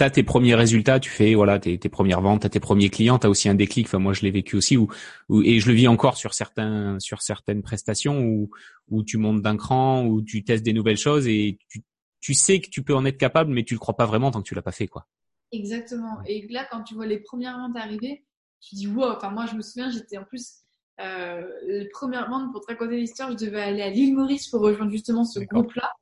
as 0.00 0.10
tes 0.10 0.24
premiers 0.24 0.56
résultats, 0.56 0.98
tu 0.98 1.08
fais 1.08 1.34
voilà 1.34 1.60
tes, 1.60 1.78
tes 1.78 1.88
premières 1.88 2.20
ventes, 2.20 2.44
as 2.44 2.48
tes 2.48 2.58
premiers 2.58 2.90
clients, 2.90 3.20
tu 3.20 3.28
as 3.28 3.30
aussi 3.30 3.48
un 3.48 3.54
déclic. 3.54 3.86
Enfin 3.86 4.00
moi 4.00 4.12
je 4.12 4.22
l'ai 4.22 4.32
vécu 4.32 4.56
aussi 4.56 4.76
où, 4.76 4.88
où, 5.28 5.42
et 5.42 5.60
je 5.60 5.68
le 5.68 5.74
vis 5.74 5.86
encore 5.86 6.16
sur 6.16 6.34
certains 6.34 6.98
sur 6.98 7.22
certaines 7.22 7.62
prestations 7.62 8.20
où 8.20 8.50
où 8.88 9.04
tu 9.04 9.16
montes 9.16 9.42
d'un 9.42 9.56
cran, 9.56 10.04
où 10.04 10.22
tu 10.22 10.42
testes 10.42 10.64
des 10.64 10.72
nouvelles 10.72 10.98
choses 10.98 11.28
et 11.28 11.58
tu 11.68 11.82
tu 12.20 12.34
sais 12.34 12.60
que 12.60 12.68
tu 12.68 12.82
peux 12.82 12.94
en 12.94 13.04
être 13.04 13.18
capable, 13.18 13.52
mais 13.52 13.64
tu 13.64 13.74
le 13.74 13.80
crois 13.80 13.96
pas 13.96 14.06
vraiment 14.06 14.30
tant 14.30 14.42
que 14.42 14.48
tu 14.48 14.54
l'as 14.54 14.62
pas 14.62 14.72
fait, 14.72 14.88
quoi. 14.88 15.06
Exactement. 15.52 16.18
Et 16.26 16.46
là, 16.48 16.66
quand 16.70 16.82
tu 16.82 16.94
vois 16.94 17.06
les 17.06 17.18
premières 17.18 17.56
ventes 17.56 17.76
arriver, 17.76 18.24
tu 18.60 18.74
dis 18.74 18.86
wow. 18.86 19.12
Enfin, 19.12 19.30
moi, 19.30 19.46
je 19.46 19.54
me 19.54 19.62
souviens, 19.62 19.90
j'étais 19.90 20.18
en 20.18 20.24
plus 20.24 20.62
euh, 21.00 21.42
les 21.66 21.88
premières 21.88 22.28
ventes 22.28 22.52
pour 22.52 22.62
te 22.62 22.68
raconter 22.68 22.96
l'histoire, 22.96 23.30
je 23.30 23.44
devais 23.44 23.60
aller 23.60 23.82
à 23.82 23.90
l'île 23.90 24.14
Maurice 24.14 24.48
pour 24.48 24.62
rejoindre 24.62 24.90
justement 24.90 25.24
ce 25.24 25.40
groupe-là. 25.40 25.92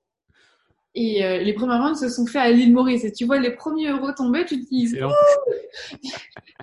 Et 0.95 1.25
euh, 1.25 1.39
les 1.39 1.53
premières 1.53 1.81
ventes 1.81 1.97
se 1.97 2.09
sont 2.09 2.25
faites 2.27 2.43
à 2.43 2.51
l'île 2.51 2.73
Maurice. 2.73 3.05
Et 3.05 3.13
tu 3.13 3.25
vois 3.25 3.41
les 3.41 3.51
premiers 3.51 3.89
euros 3.89 4.13
tomber, 4.13 4.45
tu 4.45 4.65
te 4.65 4.69
dis, 4.69 4.97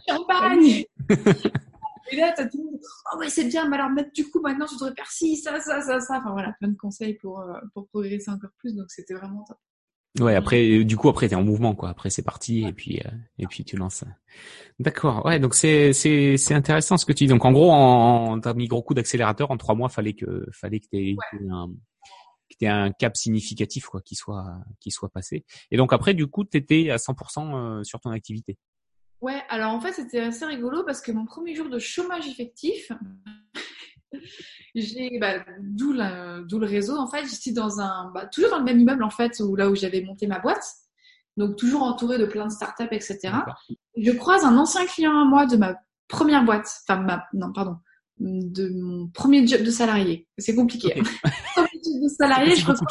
champagne 0.08 0.86
Et 2.12 2.17
là, 2.17 2.34
t'as 2.36 2.45
tout 2.47 2.58
le 2.58 2.65
monde, 2.65 2.80
oh 3.13 3.17
ouais, 3.19 3.30
c'est 3.30 3.45
bien, 3.45 3.67
mais 3.67 3.78
alors 3.78 3.89
du 4.13 4.30
coup, 4.30 4.41
maintenant, 4.41 4.65
tu 4.65 4.76
devrais 4.76 4.93
faire 4.95 5.10
ci, 5.10 5.38
ça, 5.38 5.60
ça, 5.60 5.82
ça, 5.82 6.00
ça. 6.00 6.17
Enfin 6.19 6.32
voilà, 6.32 6.54
plein 6.60 6.69
de 6.69 6.78
conseils 6.78 7.15
pour, 7.15 7.39
euh, 7.39 7.54
pour 7.74 7.88
progresser 7.88 8.30
encore 8.30 8.52
plus. 8.58 8.76
Donc 8.76 8.89
c'était 8.89 9.13
vraiment 9.13 9.43
top. 9.43 9.58
Ouais, 10.19 10.36
après, 10.36 10.84
du 10.84 10.97
coup, 10.97 11.08
après, 11.08 11.30
t'es 11.30 11.36
en 11.36 11.43
mouvement, 11.43 11.74
quoi. 11.74 11.89
Après, 11.89 12.10
c'est 12.10 12.21
parti, 12.21 12.65
et 12.65 12.74
puis, 12.74 13.00
euh, 13.00 13.10
et 13.38 13.47
puis, 13.47 13.63
tu 13.63 13.78
lances. 13.78 14.04
D'accord. 14.78 15.26
Ouais, 15.26 15.39
donc 15.39 15.56
c'est, 15.56 15.93
c'est, 15.93 16.36
c'est 16.36 16.54
intéressant 16.54 16.97
ce 16.97 17.06
que 17.06 17.13
tu 17.13 17.24
dis. 17.24 17.30
Donc, 17.30 17.45
en 17.45 17.54
gros, 17.54 17.71
en, 17.71 18.38
t'as 18.41 18.54
mis 18.54 18.67
gros 18.67 18.82
coup 18.84 18.93
d'accélérateur. 18.93 19.52
En 19.52 19.58
trois 19.58 19.74
mois, 19.74 19.88
fallait 19.88 20.13
que, 20.13 20.45
fallait 20.52 20.82
que 20.82 20.88
t'aies, 20.91 21.15
un, 21.50 21.69
que 22.60 22.65
un 22.65 22.91
cap 22.91 23.15
significatif, 23.15 23.86
quoi, 23.86 24.02
qui 24.02 24.15
soit, 24.15 24.54
qui 24.80 24.91
soit 24.91 25.10
passé. 25.10 25.45
Et 25.71 25.78
donc 25.78 25.93
après, 25.93 26.13
du 26.13 26.28
coup, 26.28 26.43
t'étais 26.43 26.89
à 26.89 26.97
100% 26.97 27.56
euh, 27.56 27.84
sur 27.84 28.00
ton 28.00 28.12
activité. 28.12 28.58
Ouais, 29.22 29.42
alors 29.50 29.74
en 29.74 29.80
fait, 29.80 29.94
c'était 29.94 30.20
assez 30.20 30.46
rigolo 30.46 30.84
parce 30.84 31.02
que 31.02 31.12
mon 31.12 31.26
premier 31.26 31.56
jour 31.56 31.70
de 31.70 31.80
chômage 31.80 32.28
effectif, 32.28 32.92
j'ai, 34.76 35.20
bah, 35.20 35.46
d'où, 35.60 35.94
le 35.94 36.66
réseau, 36.66 36.98
en 36.98 37.08
fait, 37.08 37.26
j'étais 37.26 37.52
dans 37.52 37.80
un, 37.80 38.12
bah, 38.14 38.26
toujours 38.26 38.52
dans 38.52 38.60
le 38.60 38.64
même 38.64 38.80
immeuble, 38.80 39.04
en 39.04 39.10
fait, 39.10 39.40
où, 39.40 39.56
là 39.56 39.70
où 39.70 39.76
j'avais 39.76 40.02
monté 40.02 40.28
ma 40.28 40.40
boîte. 40.40 40.66
Donc, 41.38 41.56
toujours 41.56 41.84
entouré 41.84 42.18
de 42.18 42.26
plein 42.26 42.46
de 42.46 42.52
startups, 42.52 42.88
etc. 42.92 43.20
Je 43.98 44.12
croise 44.12 44.44
un 44.44 44.58
ancien 44.58 44.86
client 44.86 45.18
à 45.18 45.26
moi 45.26 45.46
de 45.46 45.56
ma 45.56 45.76
première 46.08 46.44
boîte, 46.44 46.70
enfin, 46.88 47.02
ma, 47.02 47.26
non, 47.34 47.54
pardon, 47.54 47.78
de 48.20 48.70
mon 48.70 49.08
premier 49.08 49.46
job 49.48 49.62
de 49.62 49.72
salarié. 49.72 50.28
C'est 50.38 50.56
compliqué. 50.56 50.94
premier 51.56 51.82
job 51.84 52.04
de 52.04 52.10
salarié, 52.10 52.56
je 52.56 52.64
croise 52.64 52.82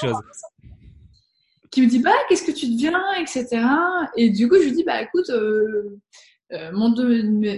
qui 1.70 1.82
me 1.82 1.86
dit 1.86 2.00
bah 2.00 2.12
qu'est-ce 2.28 2.42
que 2.42 2.52
tu 2.52 2.68
deviens 2.68 3.00
etc 3.20 3.62
et 4.16 4.30
du 4.30 4.48
coup 4.48 4.56
je 4.56 4.64
lui 4.64 4.72
dis 4.72 4.84
bah 4.84 5.00
écoute 5.02 5.30
euh, 5.30 6.00
euh, 6.52 6.70
mon 6.72 6.90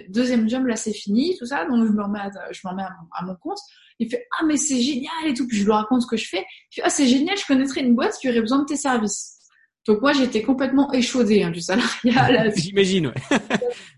deuxième 0.08 0.48
job 0.48 0.66
là 0.66 0.76
c'est 0.76 0.92
fini 0.92 1.36
tout 1.38 1.46
ça. 1.46 1.64
Donc 1.64 1.86
je 1.86 1.92
me 1.92 2.02
remets 2.02 2.20
à, 2.20 2.30
je 2.52 2.60
me 2.64 2.70
remets 2.70 2.82
à 2.82 3.24
mon, 3.24 3.34
compte. 3.36 3.58
Il 3.98 4.10
fait 4.10 4.26
ah 4.38 4.44
mais 4.44 4.56
c'est 4.56 4.80
génial 4.80 5.26
et 5.26 5.34
tout. 5.34 5.46
Puis 5.46 5.58
je 5.58 5.64
lui 5.64 5.72
raconte 5.72 6.02
ce 6.02 6.06
que 6.06 6.16
je 6.16 6.28
fais. 6.28 6.44
Il 6.70 6.74
fait 6.76 6.82
ah 6.84 6.90
c'est 6.90 7.06
génial 7.06 7.36
je 7.38 7.46
connaîtrais 7.46 7.80
une 7.80 7.94
boîte 7.94 8.18
qui 8.18 8.28
aurait 8.28 8.40
besoin 8.40 8.60
de 8.60 8.66
tes 8.66 8.76
services. 8.76 9.38
Donc 9.86 10.02
moi 10.02 10.12
j'étais 10.12 10.42
complètement 10.42 10.92
échaudée 10.92 11.42
hein, 11.42 11.50
du 11.50 11.60
salariat 11.60 12.50
j'imagine 12.56 13.08
ouais. 13.08 13.38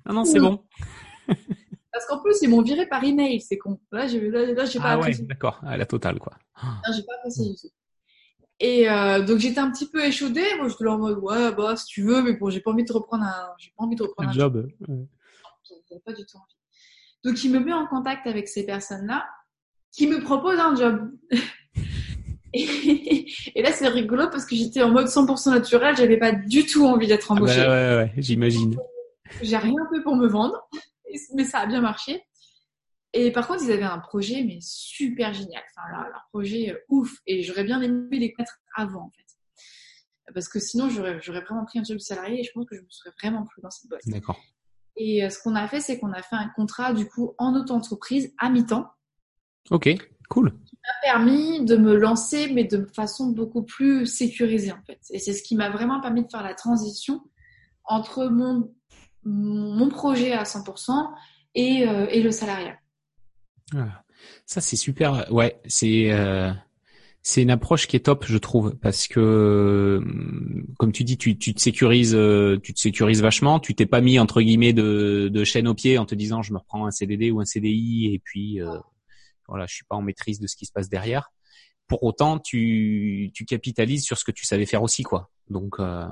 Non 0.07 0.15
non 0.15 0.25
c'est 0.25 0.39
bon. 0.39 0.65
Parce 1.93 2.07
qu'en 2.07 2.21
plus 2.21 2.37
ils 2.43 2.49
m'ont 2.49 2.63
viré 2.63 2.87
par 2.87 3.03
email 3.03 3.41
c'est 3.41 3.59
con 3.59 3.81
là 3.91 4.07
j'ai 4.07 4.21
là, 4.31 4.65
j'ai 4.65 4.79
pas 4.79 4.93
ah 4.93 4.99
ouais 5.01 5.13
d'accord. 5.21 5.61
À 5.65 5.77
la 5.77 5.87
totale 5.87 6.19
quoi. 6.21 6.35
Non 6.63 6.93
j'ai 6.95 7.03
pas 7.03 7.15
apprécié 7.19 7.51
du 7.51 7.57
tout 7.57 7.69
et 8.61 8.89
euh, 8.89 9.23
donc 9.23 9.39
j'étais 9.39 9.59
un 9.59 9.71
petit 9.71 9.89
peu 9.89 10.05
échaudée. 10.05 10.47
Moi, 10.59 10.69
j'étais 10.69 10.85
là 10.85 10.93
en 10.93 10.99
mode 10.99 11.19
ouais, 11.19 11.53
bah 11.55 11.77
si 11.77 11.87
tu 11.87 12.03
veux, 12.03 12.23
mais 12.23 12.35
bon, 12.35 12.51
j'ai 12.51 12.61
pas 12.61 12.71
envie 12.71 12.85
de 12.85 12.93
reprendre 12.93 13.25
un, 13.25 13.49
j'ai 13.59 13.73
pas 13.77 13.85
envie 13.85 13.97
de 13.97 14.03
reprendre 14.03 14.31
un, 14.31 14.33
job. 14.33 14.69
J'avais 14.89 16.01
pas 16.05 16.13
du 16.13 16.25
tout 16.25 16.37
envie. 16.37 16.57
Donc 17.25 17.43
il 17.43 17.51
me 17.51 17.59
met 17.59 17.73
en 17.73 17.87
contact 17.87 18.27
avec 18.27 18.49
ces 18.49 18.65
personnes-là, 18.65 19.27
qui 19.91 20.07
me 20.07 20.23
proposent 20.23 20.59
un 20.59 20.77
job. 20.77 21.11
et, 22.53 23.63
là, 23.63 23.73
c'est 23.73 23.89
rigolo 23.89 24.29
parce 24.31 24.45
que 24.45 24.55
j'étais 24.55 24.83
en 24.83 24.91
mode 24.91 25.07
100% 25.07 25.51
naturel. 25.51 25.97
J'avais 25.97 26.19
pas 26.19 26.33
du 26.33 26.67
tout 26.67 26.85
envie 26.87 27.07
d'être 27.07 27.27
ah 27.31 27.35
bah 27.35 27.41
embauchée. 27.41 27.61
ouais, 27.61 27.67
ouais, 27.67 27.97
ouais, 27.97 28.13
j'imagine. 28.19 28.77
J'ai 29.43 29.57
rien 29.57 29.75
fait 29.93 30.03
pour 30.03 30.17
me 30.17 30.29
vendre, 30.29 30.69
mais 31.35 31.45
ça 31.45 31.61
a 31.61 31.67
bien 31.67 31.81
marché. 31.81 32.23
Et 33.17 33.31
par 33.31 33.47
contre, 33.47 33.63
ils 33.63 33.71
avaient 33.71 33.85
un 33.85 34.01
projet, 34.01 34.43
mais 34.43 34.59
super 34.61 35.33
génial. 35.33 35.63
Enfin, 35.77 35.89
leur, 35.93 36.27
projet 36.31 36.73
euh, 36.73 36.79
ouf. 36.89 37.13
Et 37.27 37.45
j'aurais 37.45 37.63
bien 37.63 37.81
aimé 37.81 38.19
les 38.19 38.33
connaître 38.33 38.59
avant, 38.77 39.05
en 39.05 39.11
fait. 39.11 40.33
Parce 40.35 40.49
que 40.49 40.59
sinon, 40.59 40.91
j'aurais, 40.91 41.19
vraiment 41.19 41.65
pris 41.65 41.79
un 41.79 41.85
job 41.85 42.01
salarié 42.01 42.41
et 42.41 42.43
je 42.43 42.51
pense 42.53 42.67
que 42.67 42.75
je 42.75 42.81
me 42.81 42.91
serais 42.91 43.11
vraiment 43.23 43.47
plus 43.47 43.63
dans 43.63 43.71
cette 43.71 43.89
boîte. 43.89 44.03
D'accord. 44.07 44.41
Et 44.97 45.25
euh, 45.25 45.31
ce 45.31 45.39
qu'on 45.41 45.55
a 45.55 45.69
fait, 45.69 45.81
c'est 45.81 46.01
qu'on 46.01 46.13
a 46.13 46.23
fait 46.23 46.35
un 46.35 46.49
contrat, 46.57 46.93
du 46.93 47.07
coup, 47.07 47.35
en 47.39 47.55
auto-entreprise 47.55 48.35
à 48.39 48.51
mi-temps. 48.51 48.91
Ok, 49.71 49.89
cool. 50.29 50.51
Qui 50.65 50.77
m'a 50.77 51.13
permis 51.13 51.65
de 51.65 51.77
me 51.77 51.95
lancer, 51.95 52.53
mais 52.53 52.65
de 52.65 52.85
façon 52.85 53.29
beaucoup 53.29 53.63
plus 53.63 54.07
sécurisée, 54.07 54.73
en 54.73 54.83
fait. 54.87 54.99
Et 55.11 55.21
c'est 55.21 55.35
ce 55.35 55.45
qui 55.45 55.55
m'a 55.55 55.71
vraiment 55.71 56.01
permis 56.01 56.25
de 56.25 56.31
faire 56.31 56.43
la 56.43 56.55
transition 56.55 57.21
entre 57.85 58.27
mon, 58.27 58.75
mon 59.23 59.89
projet 59.89 60.33
à 60.33 60.43
100% 60.43 61.13
et, 61.55 61.87
euh, 61.87 62.07
et 62.11 62.21
le 62.21 62.33
salariat. 62.33 62.77
Ah, 63.73 64.05
ça 64.47 64.61
c'est 64.61 64.77
super. 64.77 65.33
Ouais, 65.33 65.61
c'est 65.67 66.13
euh, 66.13 66.53
c'est 67.23 67.43
une 67.43 67.51
approche 67.51 67.87
qui 67.87 67.97
est 67.97 68.01
top, 68.01 68.27
je 68.27 68.37
trouve, 68.37 68.77
parce 68.77 69.09
que 69.09 70.03
comme 70.79 70.93
tu 70.93 71.05
dis, 71.05 71.17
tu, 71.17 71.39
tu 71.39 71.55
te 71.55 71.61
sécurises, 71.61 72.15
euh, 72.15 72.59
tu 72.63 72.75
te 72.75 72.81
sécurises 72.81 73.23
vachement. 73.23 73.61
Tu 73.61 73.75
t'es 73.75 73.87
pas 73.87 74.03
mis 74.03 74.19
entre 74.19 74.43
guillemets 74.43 74.75
de, 74.75 75.31
de 75.33 75.45
chaîne 75.45 75.67
au 75.67 75.75
pied 75.75 75.97
en 75.97 76.05
te 76.05 76.15
disant 76.15 76.43
je 76.43 76.53
me 76.53 76.59
reprends 76.59 76.87
un 76.87 76.91
CDD 76.91 77.31
ou 77.31 77.41
un 77.41 77.47
CDI 77.47 78.13
et 78.13 78.19
puis 78.23 78.61
euh, 78.61 78.79
voilà, 79.49 79.65
je 79.67 79.75
suis 79.75 79.85
pas 79.85 79.97
en 79.97 80.03
maîtrise 80.03 80.39
de 80.39 80.47
ce 80.47 80.55
qui 80.55 80.67
se 80.67 80.73
passe 80.73 80.91
derrière. 80.91 81.33
Pour 81.87 82.03
autant, 82.03 82.39
tu 82.39 83.31
tu 83.35 83.47
capitalises 83.47 84.05
sur 84.05 84.19
ce 84.19 84.25
que 84.25 84.33
tu 84.33 84.45
savais 84.45 84.67
faire 84.67 84.83
aussi, 84.83 85.03
quoi. 85.03 85.31
Donc 85.49 85.77
euh, 85.81 86.07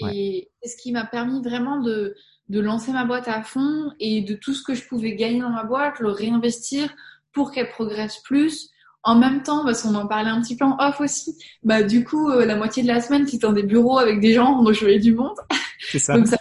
et 0.00 0.50
c'est 0.62 0.70
ce 0.70 0.76
qui 0.76 0.92
m'a 0.92 1.04
permis 1.04 1.42
vraiment 1.42 1.80
de 1.80 2.14
de 2.48 2.60
lancer 2.60 2.92
ma 2.92 3.04
boîte 3.04 3.28
à 3.28 3.42
fond 3.42 3.92
et 4.00 4.20
de 4.20 4.34
tout 4.34 4.52
ce 4.52 4.62
que 4.62 4.74
je 4.74 4.86
pouvais 4.86 5.14
gagner 5.14 5.40
dans 5.40 5.50
ma 5.50 5.64
boîte, 5.64 6.00
le 6.00 6.10
réinvestir 6.10 6.94
pour 7.32 7.52
qu'elle 7.52 7.70
progresse 7.70 8.18
plus. 8.18 8.70
En 9.02 9.16
même 9.16 9.42
temps, 9.42 9.64
parce 9.64 9.82
qu'on 9.82 9.94
en 9.94 10.06
parlait 10.06 10.30
un 10.30 10.40
petit 10.40 10.56
peu 10.56 10.64
en 10.64 10.76
off 10.78 11.00
aussi, 11.00 11.36
bah 11.62 11.82
du 11.82 12.04
coup, 12.04 12.30
euh, 12.30 12.46
la 12.46 12.56
moitié 12.56 12.82
de 12.82 12.88
la 12.88 13.02
semaine, 13.02 13.26
c'était 13.26 13.46
dans 13.46 13.52
des 13.52 13.62
bureaux 13.62 13.98
avec 13.98 14.20
des 14.20 14.32
gens, 14.32 14.62
donc 14.62 14.72
je 14.72 14.80
voyais 14.80 14.98
du 14.98 15.14
monde. 15.14 15.36
C'est 15.78 15.98
ça. 15.98 16.14
donc 16.16 16.26
ça 16.26 16.38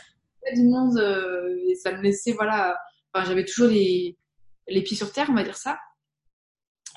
du 0.53 0.63
monde 0.63 0.97
euh, 0.97 1.57
et 1.67 1.75
ça 1.75 1.91
me 1.91 2.01
laissait, 2.01 2.31
voilà, 2.33 2.77
enfin 3.11 3.25
j'avais 3.25 3.43
toujours 3.43 3.67
les, 3.69 4.17
les 4.67 4.81
pieds 4.81 4.95
sur 4.95 5.11
terre, 5.11 5.27
on 5.29 5.33
va 5.33 5.43
dire 5.43 5.57
ça. 5.57 5.77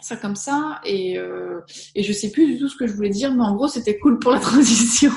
Ça 0.02 0.16
comme 0.16 0.36
ça 0.36 0.80
et 0.84 1.18
euh, 1.18 1.60
et 1.94 2.02
je 2.02 2.12
sais 2.12 2.30
plus 2.30 2.46
du 2.46 2.58
tout 2.58 2.68
ce 2.68 2.76
que 2.76 2.86
je 2.86 2.92
voulais 2.92 3.10
dire, 3.10 3.32
mais 3.32 3.44
en 3.44 3.54
gros 3.54 3.68
c'était 3.68 3.98
cool 3.98 4.18
pour 4.18 4.32
la 4.32 4.40
transition. 4.40 5.12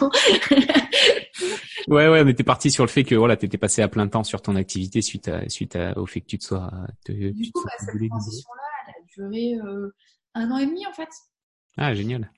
Ouais, 1.88 2.08
ouais, 2.08 2.24
mais 2.24 2.36
t'es 2.36 2.44
parti 2.44 2.70
sur 2.70 2.84
le 2.84 2.90
fait 2.90 3.04
que 3.04 3.16
voilà, 3.16 3.36
t'étais 3.36 3.58
passé 3.58 3.82
à 3.82 3.88
plein 3.88 4.08
temps 4.08 4.24
sur 4.24 4.42
ton 4.42 4.56
activité 4.56 5.02
suite 5.02 5.28
à, 5.28 5.50
suite 5.50 5.78
au 5.96 6.06
fait 6.06 6.22
que 6.22 6.28
tu 6.28 6.38
te 6.38 6.44
sois. 6.44 6.70
Te, 7.04 7.12
du 7.12 7.52
coup, 7.52 7.64
bah, 7.66 7.72
cette 7.80 8.10
transition-là, 8.10 8.62
elle 8.88 8.94
a 8.94 9.06
duré 9.16 9.56
euh, 9.66 9.90
un 10.36 10.52
an 10.52 10.58
et 10.58 10.68
demi 10.68 10.86
en 10.86 10.94
fait. 10.94 11.10
Ah, 11.78 11.94
génial. 11.96 12.32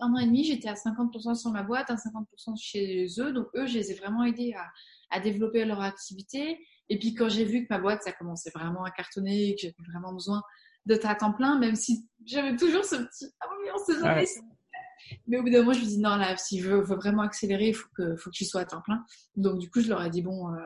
Un, 0.00 0.12
an 0.12 0.18
et 0.18 0.26
demi, 0.26 0.44
j'étais 0.44 0.68
à 0.68 0.74
50% 0.74 1.34
sur 1.34 1.50
ma 1.50 1.62
boîte, 1.62 1.90
à 1.90 1.94
50% 1.94 2.60
chez 2.60 3.06
eux. 3.18 3.32
Donc 3.32 3.46
eux, 3.54 3.66
je 3.66 3.74
les 3.74 3.92
ai 3.92 3.94
vraiment 3.94 4.24
aidés 4.24 4.54
à, 4.54 4.66
à 5.10 5.20
développer 5.20 5.64
leur 5.64 5.80
activité. 5.80 6.58
Et 6.88 6.98
puis 6.98 7.14
quand 7.14 7.28
j'ai 7.28 7.44
vu 7.44 7.62
que 7.62 7.66
ma 7.70 7.78
boîte, 7.78 8.02
ça 8.02 8.12
commençait 8.12 8.50
vraiment 8.54 8.84
à 8.84 8.90
cartonner, 8.90 9.54
que 9.54 9.62
j'avais 9.62 9.74
vraiment 9.92 10.12
besoin 10.12 10.42
de 10.86 10.98
à 11.04 11.14
temps 11.14 11.32
plein, 11.32 11.58
même 11.58 11.76
si 11.76 12.08
j'avais 12.24 12.56
toujours 12.56 12.84
ce 12.84 12.96
petit 12.96 13.26
ah 13.40 13.46
oui, 13.60 13.68
on 13.74 13.78
sait 13.78 14.00
jamais, 14.00 14.26
mais 15.26 15.38
au 15.38 15.42
bout 15.42 15.50
d'un 15.50 15.60
moment, 15.60 15.72
je 15.72 15.80
me 15.80 15.84
dis 15.84 15.98
non, 15.98 16.16
là, 16.16 16.36
si 16.36 16.60
je 16.60 16.68
veux, 16.68 16.80
vraiment 16.80 17.22
accélérer, 17.22 17.68
il 17.68 17.74
faut 17.74 17.88
que, 17.94 18.16
faut 18.16 18.30
que 18.30 18.36
je 18.36 18.44
sois 18.44 18.62
à 18.62 18.64
temps 18.64 18.80
plein. 18.82 19.04
Donc, 19.36 19.58
du 19.58 19.70
coup, 19.70 19.80
je 19.80 19.88
leur 19.88 20.02
ai 20.02 20.10
dit 20.10 20.22
bon, 20.22 20.52
euh, 20.52 20.58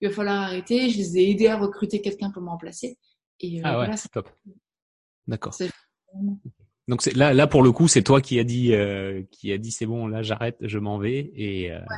il 0.00 0.08
va 0.08 0.14
falloir 0.14 0.42
arrêter. 0.42 0.90
Je 0.90 0.98
les 0.98 1.18
ai 1.18 1.30
aidés 1.30 1.48
à 1.48 1.56
recruter 1.56 2.00
quelqu'un 2.00 2.30
pour 2.30 2.42
me 2.42 2.48
remplacer. 2.48 2.98
Et 3.40 3.60
euh, 3.60 3.62
ah 3.64 3.80
ouais, 3.80 3.96
c'est 3.96 4.10
top. 4.10 4.30
D'accord. 5.26 5.54
Donc 6.88 7.02
c'est 7.02 7.16
là, 7.16 7.34
là 7.34 7.46
pour 7.46 7.62
le 7.62 7.72
coup, 7.72 7.88
c'est 7.88 8.02
toi 8.02 8.20
qui 8.20 8.38
a 8.38 8.44
dit, 8.44 8.72
euh, 8.72 9.22
qui 9.32 9.52
a 9.52 9.58
dit 9.58 9.72
c'est 9.72 9.86
bon, 9.86 10.06
là 10.06 10.22
j'arrête, 10.22 10.56
je 10.60 10.78
m'en 10.78 10.98
vais 10.98 11.32
et. 11.34 11.72
Euh, 11.72 11.80
ouais. 11.80 11.96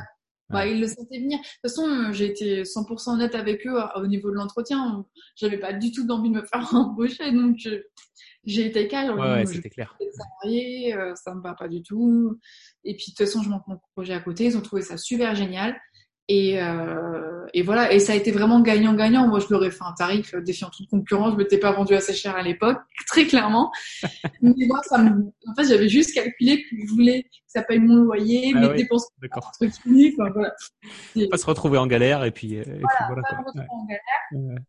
Bah, 0.49 0.65
ils 0.65 0.79
le 0.79 0.87
sentaient 0.87 1.19
venir. 1.19 1.37
De 1.37 1.43
toute 1.43 1.61
façon, 1.61 2.11
j'ai 2.11 2.25
été 2.25 2.63
100% 2.63 3.13
honnête 3.13 3.35
avec 3.35 3.65
eux 3.67 3.79
au 3.95 4.07
niveau 4.07 4.31
de 4.31 4.35
l'entretien. 4.35 5.05
J'avais 5.35 5.59
pas 5.59 5.73
du 5.73 5.91
tout 5.91 6.05
d'envie 6.05 6.29
de 6.29 6.35
me 6.35 6.45
faire 6.45 6.67
embaucher, 6.73 7.31
donc 7.31 7.57
j'ai 8.45 8.65
été 8.65 8.87
calme. 8.87 9.17
Ouais, 9.19 9.31
ouais 9.31 9.45
c'était 9.45 9.69
clair. 9.69 9.95
Salarié, 10.41 10.95
euh, 10.95 11.13
ça 11.15 11.35
me 11.35 11.41
va 11.41 11.53
pas 11.53 11.67
du 11.67 11.83
tout. 11.83 12.39
Et 12.83 12.95
puis 12.95 13.11
de 13.11 13.15
toute 13.15 13.25
façon, 13.25 13.43
je 13.43 13.49
monte 13.49 13.67
mon 13.67 13.79
projet 13.95 14.13
à 14.13 14.19
côté. 14.19 14.45
Ils 14.45 14.57
ont 14.57 14.61
trouvé 14.61 14.81
ça 14.81 14.97
super 14.97 15.35
génial. 15.35 15.79
Et, 16.31 16.61
euh, 16.61 17.47
et 17.55 17.63
voilà. 17.63 17.91
Et 17.91 17.99
ça 17.99 18.13
a 18.13 18.15
été 18.15 18.31
vraiment 18.31 18.61
gagnant-gagnant. 18.61 19.27
Moi, 19.27 19.39
je 19.39 19.47
leur 19.49 19.65
ai 19.65 19.71
fait 19.71 19.83
un 19.83 19.93
tarif 19.93 20.35
défiant 20.35 20.69
toute 20.69 20.87
concurrence. 20.87 21.33
Je 21.33 21.37
m'étais 21.37 21.57
pas 21.57 21.71
vendu 21.71 21.95
assez 21.95 22.13
cher 22.13 22.35
à 22.35 22.43
l'époque, 22.43 22.77
très 23.07 23.25
clairement. 23.25 23.71
Mais 24.41 24.53
moi, 24.67 24.79
ça 24.83 24.99
me... 24.99 25.25
en 25.47 25.55
fait, 25.55 25.67
j'avais 25.67 25.89
juste 25.89 26.13
calculé 26.13 26.61
que 26.61 26.75
je 26.79 26.87
voulais 26.93 27.23
que 27.23 27.29
ça 27.47 27.63
paye 27.63 27.79
mon 27.79 28.03
loyer, 28.03 28.53
ah 28.55 28.59
mes 28.59 28.73
dépenses. 28.75 29.07
Enfin, 29.33 30.29
voilà. 30.31 30.53
Pas 31.31 31.37
se 31.37 31.45
retrouver 31.47 31.79
en 31.79 31.87
galère 31.87 32.23
et 32.23 32.31
puis. 32.31 32.57
Euh, 32.57 32.61
et 32.61 32.79
voilà, 32.79 32.87
puis 32.95 33.05
voilà, 33.07 33.21
pas 33.23 33.35
me 33.35 33.45
retrouver 33.45 33.65
en 33.69 33.85
galère. 33.85 34.59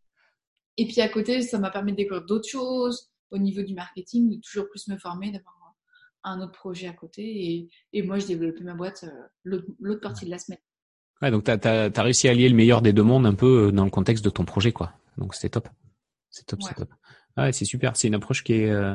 Et 0.78 0.86
puis 0.86 1.02
à 1.02 1.08
côté, 1.10 1.42
ça 1.42 1.58
m'a 1.58 1.70
permis 1.70 1.92
de 1.92 1.98
découvrir 1.98 2.24
d'autres 2.24 2.48
choses 2.48 3.10
au 3.30 3.36
niveau 3.36 3.62
du 3.62 3.74
marketing, 3.74 4.30
de 4.30 4.40
toujours 4.40 4.66
plus 4.70 4.88
me 4.88 4.96
former, 4.96 5.30
d'avoir 5.30 5.54
un 6.24 6.40
autre 6.40 6.52
projet 6.52 6.88
à 6.88 6.94
côté. 6.94 7.22
Et, 7.22 7.68
et 7.92 8.02
moi, 8.02 8.18
je 8.18 8.26
développais 8.26 8.64
ma 8.64 8.74
boîte 8.74 9.04
euh, 9.04 9.58
l'autre 9.78 10.00
partie 10.00 10.24
de 10.24 10.30
la 10.30 10.38
semaine. 10.38 10.58
Ouais, 11.22 11.30
donc 11.30 11.44
tu 11.44 11.50
as, 11.50 12.02
réussi 12.02 12.28
à 12.28 12.35
lier 12.35 12.48
le 12.48 12.54
meilleur 12.54 12.83
des 12.83 12.92
deux 12.92 13.02
mondes 13.02 13.26
un 13.26 13.35
peu 13.35 13.68
euh, 13.68 13.72
dans 13.72 13.85
le 13.85 13.90
contexte 13.90 14.24
de 14.24 14.30
ton 14.30 14.44
projet, 14.44 14.72
quoi. 14.72 14.92
Donc 15.18 15.35
c'était 15.35 15.50
top. 15.50 15.68
C'est 16.30 16.46
top, 16.46 16.62
c'est 16.62 16.74
top. 16.74 16.88
Ouais, 17.37 17.52
c'est 17.52 17.64
super. 17.64 17.96
C'est 17.96 18.09
une 18.09 18.14
approche 18.14 18.42
qui 18.42 18.54
est 18.54 18.70
euh, 18.70 18.94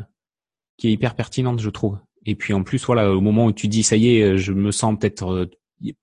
qui 0.77 0.87
est 0.87 0.91
hyper 0.91 1.15
pertinente, 1.15 1.59
je 1.59 1.69
trouve. 1.69 1.99
Et 2.25 2.35
puis 2.35 2.53
en 2.53 2.63
plus, 2.63 2.83
voilà, 2.85 3.11
au 3.11 3.21
moment 3.21 3.45
où 3.45 3.51
tu 3.51 3.67
dis 3.67 3.83
ça 3.83 3.95
y 3.95 4.17
est, 4.17 4.37
je 4.37 4.53
me 4.53 4.71
sens 4.71 4.97
peut-être 4.97 5.49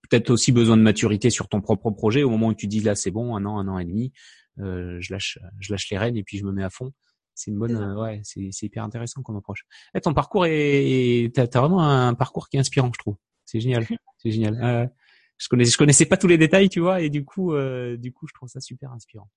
peut-être 0.08 0.30
aussi 0.30 0.52
besoin 0.52 0.76
de 0.76 0.82
maturité 0.82 1.30
sur 1.30 1.48
ton 1.48 1.60
propre 1.60 1.90
projet. 1.90 2.22
Au 2.22 2.30
moment 2.30 2.48
où 2.48 2.54
tu 2.54 2.66
dis 2.66 2.80
là, 2.80 2.94
c'est 2.94 3.10
bon, 3.10 3.34
un 3.36 3.44
an, 3.44 3.58
un 3.58 3.68
an 3.68 3.78
et 3.78 3.84
demi, 3.84 4.12
euh, 4.60 4.98
je 5.00 5.12
lâche, 5.12 5.38
je 5.58 5.72
lâche 5.72 5.90
les 5.90 5.98
rênes 5.98 6.16
et 6.16 6.22
puis 6.22 6.38
je 6.38 6.44
me 6.44 6.52
mets 6.52 6.64
à 6.64 6.70
fond 6.70 6.92
c'est 7.34 7.50
une 7.50 7.58
bonne, 7.58 7.74
euh, 7.74 7.94
ouais, 7.94 8.20
c'est, 8.24 8.50
c'est 8.52 8.66
hyper 8.66 8.84
intéressant 8.84 9.22
comme 9.22 9.36
approche. 9.36 9.64
Et 9.94 10.00
ton 10.02 10.12
parcours 10.12 10.44
est, 10.46 11.34
t'as, 11.34 11.46
t'as 11.46 11.60
vraiment 11.60 11.80
un 11.80 12.12
parcours 12.12 12.48
qui 12.48 12.58
est 12.58 12.60
inspirant, 12.60 12.90
je 12.94 12.98
trouve. 12.98 13.16
C'est 13.46 13.58
génial, 13.58 13.86
c'est 14.18 14.30
génial. 14.30 14.92
Euh, 15.32 15.38
je 15.38 15.48
connaissais, 15.48 15.70
je 15.72 15.78
connaissais 15.78 16.06
pas 16.06 16.16
tous 16.16 16.28
les 16.28 16.38
détails, 16.38 16.68
tu 16.68 16.80
vois, 16.80 17.00
et 17.00 17.10
du 17.10 17.24
coup, 17.24 17.54
euh, 17.54 17.96
du 17.96 18.12
coup, 18.12 18.26
je 18.26 18.34
trouve 18.34 18.48
ça 18.48 18.60
super 18.60 18.92
inspirant. 18.92 19.30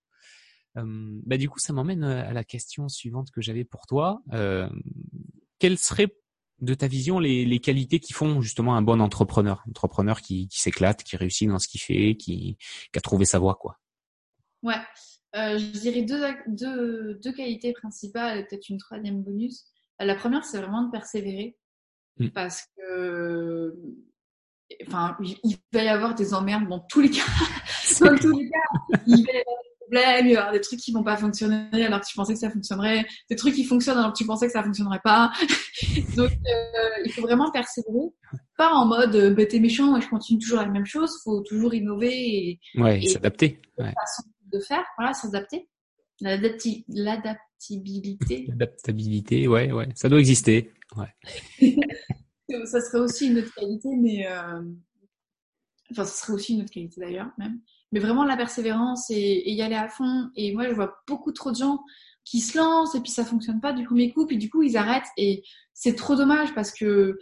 Euh, 0.77 1.19
bah 1.25 1.37
du 1.37 1.49
coup, 1.49 1.59
ça 1.59 1.73
m'emmène 1.73 2.03
à 2.03 2.33
la 2.33 2.43
question 2.43 2.89
suivante 2.89 3.31
que 3.31 3.41
j'avais 3.41 3.63
pour 3.63 3.87
toi. 3.87 4.21
Euh, 4.33 4.69
quelles 5.59 5.77
seraient 5.77 6.13
de 6.59 6.73
ta 6.73 6.87
vision 6.87 7.19
les, 7.19 7.45
les 7.45 7.59
qualités 7.59 7.99
qui 7.99 8.13
font 8.13 8.41
justement 8.41 8.75
un 8.75 8.81
bon 8.81 9.01
entrepreneur, 9.01 9.63
entrepreneur 9.69 10.21
qui, 10.21 10.47
qui 10.47 10.59
s'éclate, 10.59 11.03
qui 11.03 11.17
réussit 11.17 11.47
dans 11.49 11.59
ce 11.59 11.67
qu'il 11.67 11.81
fait, 11.81 12.15
qui, 12.15 12.57
qui 12.91 12.97
a 12.97 13.01
trouvé 13.01 13.25
sa 13.25 13.39
voie, 13.39 13.55
quoi. 13.55 13.79
Ouais. 14.63 14.79
Euh, 15.35 15.57
je 15.57 15.79
dirais 15.79 16.01
deux, 16.03 16.23
deux, 16.47 17.15
deux 17.15 17.33
qualités 17.33 17.73
principales 17.73 18.39
et 18.39 18.43
peut-être 18.45 18.69
une 18.69 18.77
troisième 18.77 19.21
bonus. 19.21 19.65
La 19.99 20.15
première, 20.15 20.45
c'est 20.45 20.57
vraiment 20.57 20.83
de 20.83 20.91
persévérer. 20.91 21.57
Mm. 22.17 22.29
Parce 22.29 22.67
que, 22.75 23.75
enfin, 24.87 25.17
il 25.21 25.57
va 25.73 25.83
y 25.83 25.87
avoir 25.87 26.15
des 26.15 26.33
emmerdes 26.33 26.67
dans 26.67 26.79
tous 26.79 27.01
les 27.01 27.09
cas. 27.09 27.21
dans 28.01 28.17
tous 28.17 28.37
les 28.37 28.49
cas, 28.49 28.99
il 29.07 29.25
va 29.25 29.33
y 29.33 29.37
avoir 29.37 29.57
des 29.63 29.75
problèmes, 29.79 30.27
il 30.27 30.29
va 30.29 30.29
y 30.29 30.37
avoir 30.37 30.53
des 30.53 30.61
trucs 30.61 30.79
qui 30.79 30.91
vont 30.91 31.03
pas 31.03 31.17
fonctionner 31.17 31.85
alors 31.85 32.01
que 32.01 32.05
tu 32.05 32.15
pensais 32.15 32.33
que 32.33 32.39
ça 32.39 32.49
fonctionnerait, 32.49 33.05
des 33.29 33.35
trucs 33.35 33.55
qui 33.55 33.63
fonctionnent 33.63 33.97
alors 33.97 34.13
que 34.13 34.17
tu 34.17 34.25
pensais 34.25 34.47
que 34.47 34.53
ça 34.53 34.63
fonctionnerait 34.63 35.01
pas. 35.03 35.31
Donc, 36.15 36.31
euh, 36.31 37.03
il 37.05 37.11
faut 37.11 37.21
vraiment 37.21 37.51
persévérer. 37.51 38.09
Pas 38.57 38.71
en 38.71 38.85
mode, 38.85 39.15
euh, 39.15 39.33
bah, 39.33 39.45
t'es 39.45 39.59
méchant, 39.59 39.99
je 39.99 40.07
continue 40.07 40.39
toujours 40.39 40.59
la 40.59 40.67
même 40.67 40.85
chose. 40.85 41.19
Faut 41.23 41.41
toujours 41.41 41.73
innover 41.73 42.11
et, 42.11 42.59
ouais, 42.75 43.03
et 43.03 43.07
s'adapter. 43.07 43.61
Ouais 43.77 43.93
de 44.55 44.59
faire, 44.59 44.85
voilà, 44.97 45.13
s'adapter. 45.13 45.67
L'adaptabilité. 46.21 48.45
L'adaptabilité, 48.47 49.47
ouais, 49.47 49.71
ouais, 49.71 49.89
ça 49.95 50.09
doit 50.09 50.19
exister. 50.19 50.71
Ouais. 50.95 51.13
ça 52.65 52.81
serait 52.81 52.99
aussi 52.99 53.27
une 53.27 53.39
autre 53.39 53.53
qualité, 53.55 53.89
mais 53.95 54.27
euh... 54.27 54.61
enfin, 55.91 56.05
ce 56.05 56.17
serait 56.17 56.33
aussi 56.33 56.53
une 56.53 56.61
autre 56.61 56.71
qualité 56.71 57.01
d'ailleurs, 57.01 57.31
même. 57.37 57.59
Mais 57.91 57.99
vraiment 57.99 58.25
la 58.25 58.37
persévérance 58.37 59.09
et, 59.09 59.15
et, 59.15 59.53
y 59.53 59.61
aller 59.61 59.75
à 59.75 59.87
fond. 59.87 60.29
Et 60.35 60.53
moi, 60.53 60.67
je 60.67 60.73
vois 60.73 60.97
beaucoup 61.07 61.31
trop 61.31 61.51
de 61.51 61.57
gens 61.57 61.79
qui 62.23 62.41
se 62.41 62.57
lancent 62.57 62.95
et 62.95 63.01
puis 63.01 63.11
ça 63.11 63.23
fonctionne 63.23 63.61
pas 63.61 63.71
du 63.71 63.85
premier 63.85 64.11
coup, 64.11 64.25
puis 64.25 64.37
du 64.37 64.49
coup 64.49 64.63
ils 64.63 64.77
arrêtent 64.77 65.05
et 65.15 65.43
c'est 65.73 65.95
trop 65.95 66.15
dommage 66.15 66.53
parce 66.55 66.71
que 66.71 67.19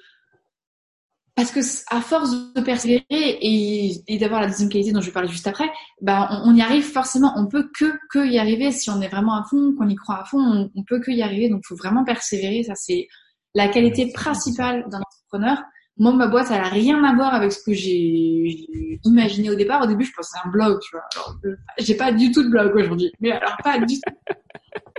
parce 1.36 1.52
que 1.52 1.60
à 1.94 2.00
force 2.00 2.54
de 2.54 2.62
persévérer 2.62 3.04
et, 3.10 4.04
et 4.08 4.18
d'avoir 4.20 4.40
la 4.40 4.48
deuxième 4.48 4.70
qualité 4.70 4.92
dont 4.92 5.02
je 5.02 5.08
vais 5.08 5.12
parler 5.12 5.30
juste 5.30 5.48
après, 5.48 5.70
bah 6.02 6.30
on, 6.32 6.52
on, 6.52 6.56
y 6.56 6.62
arrive 6.62 6.84
forcément. 6.84 7.34
On 7.36 7.48
peut 7.48 7.70
que 7.76 7.92
que 8.12 8.26
y 8.26 8.38
arriver 8.38 8.72
si 8.72 8.90
on 8.92 9.02
est 9.02 9.08
vraiment 9.08 9.34
à 9.34 9.44
fond, 9.44 9.74
qu'on 9.78 9.90
y 9.90 9.96
croit 9.96 10.22
à 10.22 10.26
fond. 10.26 10.40
On, 10.40 10.72
on 10.76 10.84
peut 10.84 11.00
que 11.00 11.10
y 11.10 11.24
arriver. 11.24 11.50
Donc, 11.50 11.64
faut 11.66 11.76
vraiment 11.76 12.04
persévérer. 12.04 12.64
Ça, 12.64 12.76
c'est 12.76 13.08
la 13.56 13.68
qualité 13.68 14.12
principale 14.12 14.86
d'un 14.90 15.02
entrepreneur. 15.34 15.64
Moi, 15.98 16.12
ma 16.14 16.28
boîte, 16.28 16.48
elle 16.50 16.62
a 16.62 16.70
rien 16.70 17.04
à 17.04 17.14
voir 17.14 17.36
avec 17.36 17.52
ce 17.52 17.64
que 17.64 17.74
j'ai 17.74 19.00
imaginé 19.04 19.52
au 19.52 19.56
départ. 19.56 19.84
Au 19.84 19.88
début, 19.88 20.06
je 20.06 20.12
pensais 20.16 20.38
à 20.44 20.48
un 20.48 20.52
blog, 20.52 20.80
tu 20.82 20.90
vois. 20.96 21.04
Alors, 21.14 21.38
j'ai 21.78 21.96
pas 21.96 22.12
du 22.12 22.32
tout 22.32 22.44
de 22.44 22.50
blog 22.50 22.76
aujourd'hui. 22.76 23.12
Mais 23.20 23.32
alors, 23.32 23.56
pas 23.64 23.78
du 23.80 23.96
tout. 23.96 24.14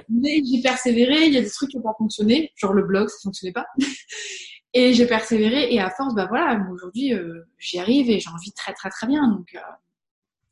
Mais 0.08 0.40
j'ai 0.44 0.62
persévéré. 0.62 1.26
Il 1.26 1.34
y 1.34 1.38
a 1.38 1.42
des 1.42 1.50
trucs 1.50 1.70
qui 1.70 1.76
n'ont 1.76 1.82
pas 1.82 1.94
fonctionné. 1.98 2.52
Genre 2.56 2.72
le 2.72 2.84
blog, 2.84 3.08
ça 3.08 3.16
fonctionnait 3.24 3.52
pas. 3.52 3.66
Et 4.76 4.92
j'ai 4.92 5.06
persévéré 5.06 5.72
et 5.72 5.78
à 5.78 5.88
force, 5.88 6.16
bah 6.16 6.26
voilà, 6.28 6.60
aujourd'hui, 6.72 7.14
euh, 7.14 7.44
j'y 7.58 7.78
arrive 7.78 8.10
et 8.10 8.18
j'en 8.18 8.36
vis 8.42 8.52
très 8.52 8.72
très 8.72 8.90
très 8.90 9.06
bien. 9.06 9.28
Donc, 9.28 9.54
euh, 9.54 9.60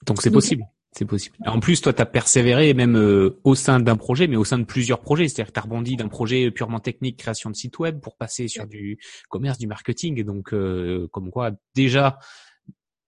donc 0.06 0.22
c'est 0.22 0.30
possible. 0.30 0.62
C'est 0.92 1.06
possible. 1.06 1.36
En 1.46 1.58
plus, 1.58 1.80
toi, 1.80 1.92
tu 1.92 2.02
as 2.02 2.06
persévéré 2.06 2.74
même 2.74 2.96
euh, 2.96 3.40
au 3.44 3.54
sein 3.54 3.80
d'un 3.80 3.96
projet, 3.96 4.26
mais 4.26 4.36
au 4.36 4.44
sein 4.44 4.58
de 4.58 4.64
plusieurs 4.64 5.00
projets. 5.00 5.26
C'est-à-dire 5.28 5.46
que 5.46 5.54
tu 5.54 5.60
as 5.60 5.62
rebondi 5.62 5.96
d'un 5.96 6.08
projet 6.08 6.50
purement 6.50 6.80
technique, 6.80 7.18
création 7.18 7.48
de 7.48 7.56
site 7.56 7.78
web, 7.78 7.98
pour 8.00 8.16
passer 8.16 8.46
sur 8.46 8.66
du 8.66 8.98
commerce, 9.30 9.56
du 9.58 9.66
marketing. 9.66 10.22
donc, 10.22 10.50
comme 11.10 11.30
quoi, 11.30 11.52
déjà, 11.74 12.18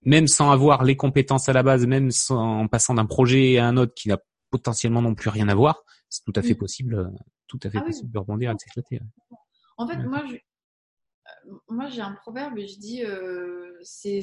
même 0.03 0.29
sans 0.29 0.51
avoir 0.51 0.83
les 0.83 0.97
compétences 0.97 1.49
à 1.51 1.53
la 1.53 1.63
base, 1.63 1.87
même 1.87 2.11
sans, 2.11 2.61
en 2.61 2.69
passant 2.69 2.95
d'un 2.95 3.07
projet 3.07 3.59
à 3.59 3.67
un 3.67 3.77
autre 3.77 3.93
qui 3.95 4.09
n'a 4.09 4.19
potentiellement 4.51 5.03
non 5.03 5.15
plus 5.15 5.29
rien 5.29 5.49
à 5.49 5.55
voir, 5.55 5.83
c'est 6.09 6.25
tout 6.25 6.33
à 6.37 6.43
fait 6.43 6.55
possible 6.55 7.13
tout 7.47 7.61
à 7.63 7.71
fait 7.71 7.79
ah 7.81 7.85
possible 7.85 8.11
de 8.11 8.19
rebondir 8.19 8.51
et 8.51 8.55
de 8.55 8.59
s'éclater. 8.59 9.01
En 9.77 9.87
fait, 9.87 9.97
moi, 9.99 10.23
je, 10.29 10.37
moi, 11.69 11.89
j'ai 11.89 12.01
un 12.01 12.13
proverbe 12.13 12.59
et 12.59 12.67
je 12.67 12.79
dis 12.79 13.05
euh, 13.05 13.73
c'est, 13.83 14.21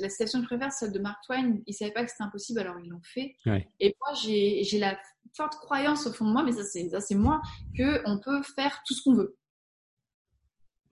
la 0.00 0.08
citation 0.08 0.40
que 0.40 0.44
je 0.44 0.48
préfère, 0.48 0.72
celle 0.72 0.92
de 0.92 0.98
Mark 0.98 1.18
Twain. 1.26 1.58
Ils 1.66 1.70
ne 1.70 1.72
savaient 1.72 1.92
pas 1.92 2.04
que 2.04 2.10
c'était 2.10 2.24
impossible, 2.24 2.60
alors 2.60 2.78
ils 2.82 2.88
l'ont 2.88 3.02
fait. 3.02 3.36
Et 3.80 3.94
moi, 4.00 4.14
j'ai, 4.14 4.78
la 4.78 4.98
forte 5.36 5.54
croyance 5.56 6.06
au 6.06 6.12
fond 6.12 6.26
de 6.26 6.32
moi, 6.32 6.42
mais 6.42 6.52
ça, 6.52 6.64
c'est, 6.64 6.88
ça, 6.88 7.00
c'est 7.00 7.14
moi, 7.14 7.40
qu'on 7.76 8.18
peut 8.18 8.42
faire 8.42 8.82
tout 8.86 8.94
ce 8.94 9.02
qu'on 9.02 9.14
veut. 9.14 9.36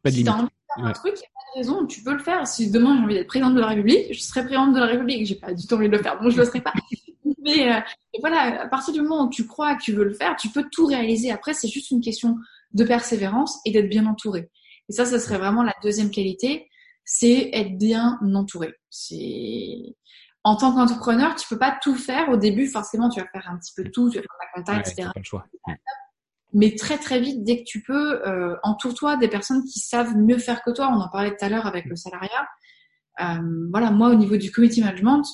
Pas 0.02 0.10
de 0.10 0.16
si 0.16 0.24
tu 0.24 0.30
as 0.30 0.34
envie 0.34 0.44
de 0.44 0.50
faire 0.74 0.84
un 0.84 0.92
truc, 0.92 1.14
il 1.16 1.20
n'y 1.20 1.24
a 1.24 1.28
pas 1.34 1.52
de 1.54 1.58
raison, 1.58 1.86
tu 1.86 2.02
peux 2.02 2.12
le 2.12 2.18
faire. 2.18 2.46
Si 2.46 2.70
demain 2.70 2.96
j'ai 2.96 3.04
envie 3.04 3.14
d'être 3.14 3.26
présidente 3.26 3.54
de 3.54 3.60
la 3.60 3.68
République, 3.68 4.12
je 4.12 4.20
serai 4.20 4.42
présidente 4.42 4.74
de 4.74 4.80
la 4.80 4.86
République. 4.86 5.26
J'ai 5.26 5.36
pas 5.36 5.52
du 5.52 5.66
tout 5.66 5.74
envie 5.74 5.88
de 5.88 5.96
le 5.96 6.02
faire, 6.02 6.20
donc 6.20 6.30
je 6.30 6.36
ne 6.36 6.42
le 6.42 6.46
serai 6.46 6.60
pas. 6.60 6.72
mais 7.42 7.72
euh, 7.72 7.80
voilà, 8.20 8.62
à 8.62 8.68
partir 8.68 8.92
du 8.92 9.00
moment 9.00 9.26
où 9.26 9.30
tu 9.30 9.46
crois 9.46 9.74
que 9.74 9.82
tu 9.82 9.92
veux 9.92 10.04
le 10.04 10.14
faire, 10.14 10.36
tu 10.36 10.48
peux 10.48 10.64
tout 10.70 10.86
réaliser. 10.86 11.30
Après, 11.30 11.54
c'est 11.54 11.68
juste 11.68 11.90
une 11.90 12.00
question 12.00 12.36
de 12.72 12.84
persévérance 12.84 13.58
et 13.64 13.72
d'être 13.72 13.88
bien 13.88 14.06
entouré. 14.06 14.50
Et 14.88 14.92
ça, 14.92 15.04
ce 15.04 15.18
serait 15.18 15.38
vraiment 15.38 15.62
la 15.62 15.74
deuxième 15.82 16.10
qualité, 16.10 16.68
c'est 17.04 17.50
être 17.52 17.76
bien 17.78 18.18
entouré. 18.34 18.74
C'est 18.90 19.96
en 20.44 20.56
tant 20.56 20.72
qu'entrepreneur, 20.72 21.34
tu 21.34 21.46
peux 21.48 21.58
pas 21.58 21.76
tout 21.82 21.94
faire 21.94 22.28
au 22.28 22.36
début. 22.36 22.68
Forcément, 22.68 23.08
tu 23.08 23.20
vas 23.20 23.26
faire 23.26 23.48
un 23.50 23.58
petit 23.58 23.72
peu 23.74 23.84
tout, 23.90 24.10
tu 24.10 24.18
vas 24.18 24.22
faire 24.22 24.30
la 24.40 24.62
compta, 24.62 24.80
etc. 24.80 25.08
Mais 26.52 26.74
très 26.76 26.98
très 26.98 27.20
vite, 27.20 27.42
dès 27.42 27.58
que 27.58 27.64
tu 27.64 27.82
peux, 27.82 28.26
euh, 28.26 28.56
entoure-toi 28.62 29.16
des 29.16 29.28
personnes 29.28 29.64
qui 29.64 29.80
savent 29.80 30.16
mieux 30.16 30.38
faire 30.38 30.62
que 30.62 30.70
toi. 30.70 30.88
On 30.88 31.00
en 31.00 31.08
parlait 31.08 31.30
tout 31.30 31.44
à 31.44 31.48
l'heure 31.48 31.66
avec 31.66 31.86
le 31.86 31.96
salariat. 31.96 32.46
Euh, 33.20 33.68
voilà, 33.70 33.90
moi 33.90 34.10
au 34.10 34.14
niveau 34.14 34.36
du 34.36 34.52
committee 34.52 34.80
management, 34.80 35.24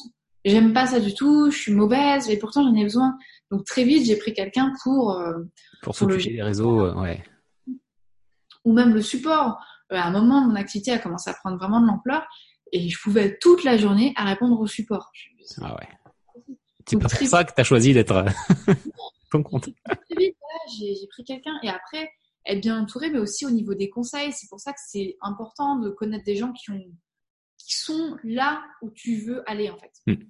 j'aime 0.44 0.72
pas 0.72 0.86
ça 0.86 0.98
du 0.98 1.14
tout. 1.14 1.50
Je 1.50 1.58
suis 1.58 1.72
mauvaise 1.72 2.30
et 2.30 2.38
pourtant 2.38 2.62
j'en 2.62 2.74
ai 2.74 2.82
besoin. 2.82 3.16
Donc 3.50 3.64
très 3.64 3.84
vite, 3.84 4.06
j'ai 4.06 4.16
pris 4.16 4.32
quelqu'un 4.32 4.72
pour 4.82 5.12
euh, 5.12 5.34
pour, 5.82 5.94
pour 5.94 6.08
le 6.08 6.16
des 6.16 6.42
réseaux, 6.42 6.90
ouais 6.94 7.22
ou 8.64 8.72
même 8.72 8.94
le 8.94 9.02
support. 9.02 9.58
Euh, 9.92 9.96
à 9.96 10.06
un 10.06 10.10
moment, 10.10 10.40
mon 10.42 10.54
activité 10.54 10.92
a 10.92 10.98
commencé 10.98 11.30
à 11.30 11.34
prendre 11.34 11.58
vraiment 11.58 11.80
de 11.80 11.86
l'ampleur 11.86 12.26
et 12.72 12.88
je 12.88 12.98
pouvais 13.00 13.38
toute 13.38 13.64
la 13.64 13.76
journée 13.76 14.12
à 14.16 14.24
répondre 14.24 14.58
au 14.58 14.66
support. 14.66 15.10
Ah 15.60 15.74
ouais. 15.74 15.88
C'est 16.86 16.98
pour 16.98 17.10
ça 17.10 17.44
que 17.44 17.52
tu 17.54 17.60
as 17.60 17.64
choisi 17.64 17.92
d'être 17.92 18.12
euh, 18.12 18.74
ton 19.30 19.42
compte. 19.42 19.68
J'ai 20.10 21.06
pris 21.10 21.24
quelqu'un 21.24 21.58
et 21.62 21.68
après, 21.68 22.10
être 22.46 22.60
bien 22.60 22.80
entouré, 22.80 23.10
mais 23.10 23.18
aussi 23.18 23.46
au 23.46 23.50
niveau 23.50 23.74
des 23.74 23.90
conseils. 23.90 24.32
C'est 24.32 24.48
pour 24.48 24.60
ça 24.60 24.72
que 24.72 24.80
c'est 24.84 25.16
important 25.20 25.76
de 25.76 25.90
connaître 25.90 26.24
des 26.24 26.36
gens 26.36 26.52
qui, 26.52 26.70
ont, 26.70 26.84
qui 27.58 27.74
sont 27.76 28.16
là 28.24 28.62
où 28.80 28.90
tu 28.90 29.16
veux 29.16 29.48
aller 29.48 29.70
en 29.70 29.78
fait. 29.78 29.92
Hmm. 30.06 30.24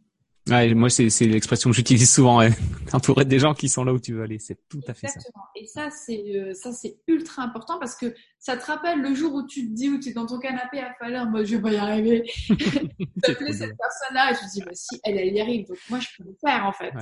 Ouais, 0.49 0.75
moi, 0.75 0.91
c'est, 0.91 1.09
c'est 1.09 1.27
l'expression 1.27 1.71
que 1.71 1.77
j'utilise 1.77 2.13
souvent. 2.13 2.39
Ouais. 2.39 2.51
T'entourer 2.91 3.25
des 3.25 3.39
gens 3.39 3.55
qui 3.55 3.69
sont 3.69 3.85
là 3.85 3.93
où 3.93 4.01
tu 4.01 4.13
veux 4.13 4.23
aller, 4.23 4.41
c'est 4.41 4.59
tout 4.69 4.81
à 4.89 4.95
fait 4.95 5.07
ça. 5.07 5.21
Et 5.55 5.67
ça, 5.67 5.89
c'est 5.91 6.37
euh, 6.37 6.53
ça, 6.53 6.73
c'est 6.73 6.99
ultra 7.07 7.43
important 7.43 7.79
parce 7.79 7.95
que 7.95 8.13
ça 8.41 8.57
te 8.57 8.67
rappelle 8.67 9.01
le 9.01 9.15
jour 9.15 9.33
où 9.35 9.47
tu 9.47 9.69
te 9.69 9.73
dis 9.73 9.89
où 9.89 10.01
tu 10.01 10.09
es 10.09 10.13
dans 10.13 10.27
ton 10.27 10.41
canapé 10.41 10.81
à 10.81 10.93
falloir, 10.95 11.27
moi, 11.27 11.45
je 11.45 11.57
vais 11.57 11.63
pas 11.63 11.73
y 11.73 11.77
arriver. 11.77 12.23
tu 12.49 13.31
appelles 13.31 13.55
cette 13.55 13.77
personne-là 13.77 14.33
et 14.33 14.35
tu 14.35 14.45
te 14.47 14.51
dis, 14.51 14.63
bah 14.63 14.73
si, 14.75 15.01
elle, 15.05 15.17
elle 15.17 15.33
y 15.33 15.41
arrive, 15.41 15.69
donc 15.69 15.79
moi, 15.89 16.01
je 16.01 16.09
peux 16.19 16.25
le 16.25 16.37
faire 16.45 16.67
en 16.67 16.73
fait. 16.73 16.93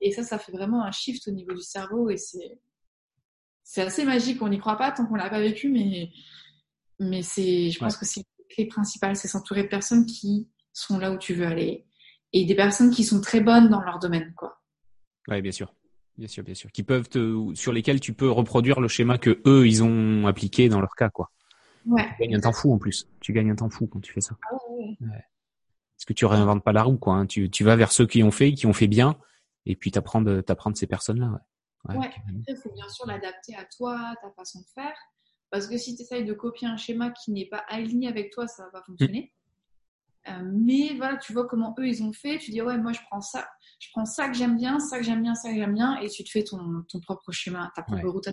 Et 0.00 0.10
ça, 0.10 0.24
ça 0.24 0.38
fait 0.38 0.52
vraiment 0.52 0.84
un 0.84 0.90
shift 0.90 1.28
au 1.28 1.30
niveau 1.30 1.52
du 1.52 1.62
cerveau 1.62 2.10
et 2.10 2.16
c'est 2.16 2.58
c'est 3.62 3.82
assez 3.82 4.04
magique. 4.04 4.42
On 4.42 4.48
n'y 4.48 4.58
croit 4.58 4.76
pas 4.76 4.90
tant 4.90 5.06
qu'on 5.06 5.14
l'a 5.14 5.30
pas 5.30 5.40
vécu, 5.40 5.68
mais 5.68 6.10
mais 6.98 7.22
c'est, 7.22 7.70
je 7.70 7.78
pense 7.78 7.96
que 7.96 8.04
c'est 8.04 8.20
la 8.20 8.54
clé 8.54 8.66
principale, 8.66 9.14
c'est 9.14 9.28
s'entourer 9.28 9.62
de 9.62 9.68
personnes 9.68 10.04
qui 10.04 10.48
sont 10.72 10.98
là 10.98 11.12
où 11.12 11.18
tu 11.18 11.34
veux 11.34 11.46
aller 11.46 11.86
et 12.32 12.44
des 12.44 12.54
personnes 12.54 12.90
qui 12.90 13.04
sont 13.04 13.20
très 13.20 13.40
bonnes 13.40 13.68
dans 13.68 13.80
leur 13.80 13.98
domaine, 13.98 14.32
quoi. 14.36 14.60
Ouais, 15.28 15.42
bien 15.42 15.52
sûr. 15.52 15.74
Bien 16.18 16.28
sûr, 16.28 16.44
bien 16.44 16.54
sûr. 16.54 16.70
Qui 16.72 16.82
peuvent 16.82 17.08
te, 17.08 17.54
sur 17.54 17.72
lesquels 17.72 18.00
tu 18.00 18.12
peux 18.12 18.30
reproduire 18.30 18.80
le 18.80 18.88
schéma 18.88 19.18
que 19.18 19.40
eux, 19.46 19.66
ils 19.66 19.82
ont 19.82 20.26
appliqué 20.26 20.68
dans 20.68 20.80
leur 20.80 20.94
cas, 20.94 21.10
quoi. 21.10 21.30
Ouais. 21.86 22.08
Tu 22.16 22.22
gagnes 22.22 22.36
un 22.36 22.40
temps 22.40 22.52
fou, 22.52 22.72
en 22.72 22.78
plus. 22.78 23.08
Tu 23.20 23.32
gagnes 23.32 23.50
un 23.50 23.56
temps 23.56 23.70
fou 23.70 23.86
quand 23.86 24.00
tu 24.00 24.12
fais 24.12 24.20
ça. 24.20 24.36
Ah 24.50 24.56
ouais. 24.70 24.96
Parce 25.00 26.04
que 26.06 26.12
tu 26.12 26.26
réinventes 26.26 26.64
pas 26.64 26.72
la 26.72 26.82
roue, 26.82 26.98
quoi. 26.98 27.14
Hein. 27.14 27.26
Tu, 27.26 27.50
tu 27.50 27.64
vas 27.64 27.76
vers 27.76 27.92
ceux 27.92 28.06
qui 28.06 28.22
ont 28.22 28.30
fait, 28.30 28.52
qui 28.52 28.66
ont 28.66 28.72
fait 28.72 28.88
bien, 28.88 29.16
et 29.66 29.76
puis 29.76 29.90
t'apprends 29.90 30.20
de, 30.20 30.40
t'apprends 30.40 30.70
de 30.70 30.76
ces 30.76 30.86
personnes-là, 30.86 31.26
ouais. 31.26 31.38
Ouais. 31.88 32.10
il 32.46 32.56
faut 32.56 32.72
bien 32.72 32.88
sûr 32.88 33.06
l'adapter 33.06 33.56
à 33.56 33.64
toi, 33.64 34.14
ta 34.22 34.30
façon 34.30 34.60
de 34.60 34.66
faire. 34.72 34.94
Parce 35.50 35.66
que 35.66 35.76
si 35.76 35.96
tu 35.96 36.02
essayes 36.02 36.24
de 36.24 36.32
copier 36.32 36.68
un 36.68 36.76
schéma 36.76 37.10
qui 37.10 37.32
n'est 37.32 37.48
pas 37.48 37.64
aligné 37.68 38.08
avec 38.08 38.30
toi, 38.30 38.46
ça 38.46 38.64
va 38.64 38.70
pas 38.70 38.82
fonctionner. 38.82 39.32
Euh, 39.32 39.41
mais 40.44 40.94
voilà, 40.96 41.16
tu 41.16 41.32
vois 41.32 41.46
comment 41.46 41.74
eux 41.78 41.86
ils 41.86 42.02
ont 42.02 42.12
fait. 42.12 42.38
Tu 42.38 42.50
dis 42.50 42.62
ouais, 42.62 42.78
moi 42.78 42.92
je 42.92 43.00
prends 43.10 43.20
ça, 43.20 43.48
je 43.78 43.88
prends 43.92 44.04
ça 44.04 44.28
que 44.28 44.34
j'aime 44.34 44.56
bien, 44.56 44.78
ça 44.78 44.98
que 44.98 45.04
j'aime 45.04 45.22
bien, 45.22 45.34
ça 45.34 45.50
que 45.50 45.56
j'aime 45.56 45.74
bien, 45.74 45.98
et 46.00 46.08
tu 46.08 46.24
te 46.24 46.30
fais 46.30 46.44
ton, 46.44 46.82
ton 46.88 47.00
propre 47.00 47.32
chemin, 47.32 47.70
ta 47.74 47.82
propre 47.82 48.08
route. 48.08 48.28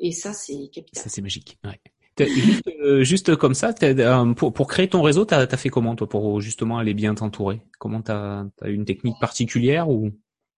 Et 0.00 0.12
ça 0.12 0.32
c'est 0.32 0.70
capital. 0.72 1.02
Ça 1.02 1.08
c'est 1.08 1.22
magique. 1.22 1.58
Ouais. 1.64 1.80
Juste, 2.16 2.68
euh, 2.68 3.02
juste, 3.02 3.36
comme 3.36 3.54
ça, 3.54 3.74
euh, 3.82 4.34
pour, 4.34 4.52
pour 4.52 4.68
créer 4.68 4.88
ton 4.88 5.02
réseau, 5.02 5.24
t'as 5.24 5.40
as 5.40 5.56
fait 5.56 5.68
comment 5.68 5.96
toi 5.96 6.08
pour 6.08 6.40
justement 6.40 6.78
aller 6.78 6.94
bien 6.94 7.14
t'entourer? 7.14 7.60
Comment 7.80 8.02
t'as 8.02 8.44
as 8.60 8.68
une 8.68 8.84
technique 8.84 9.18
particulière 9.20 9.88
ou? 9.88 10.10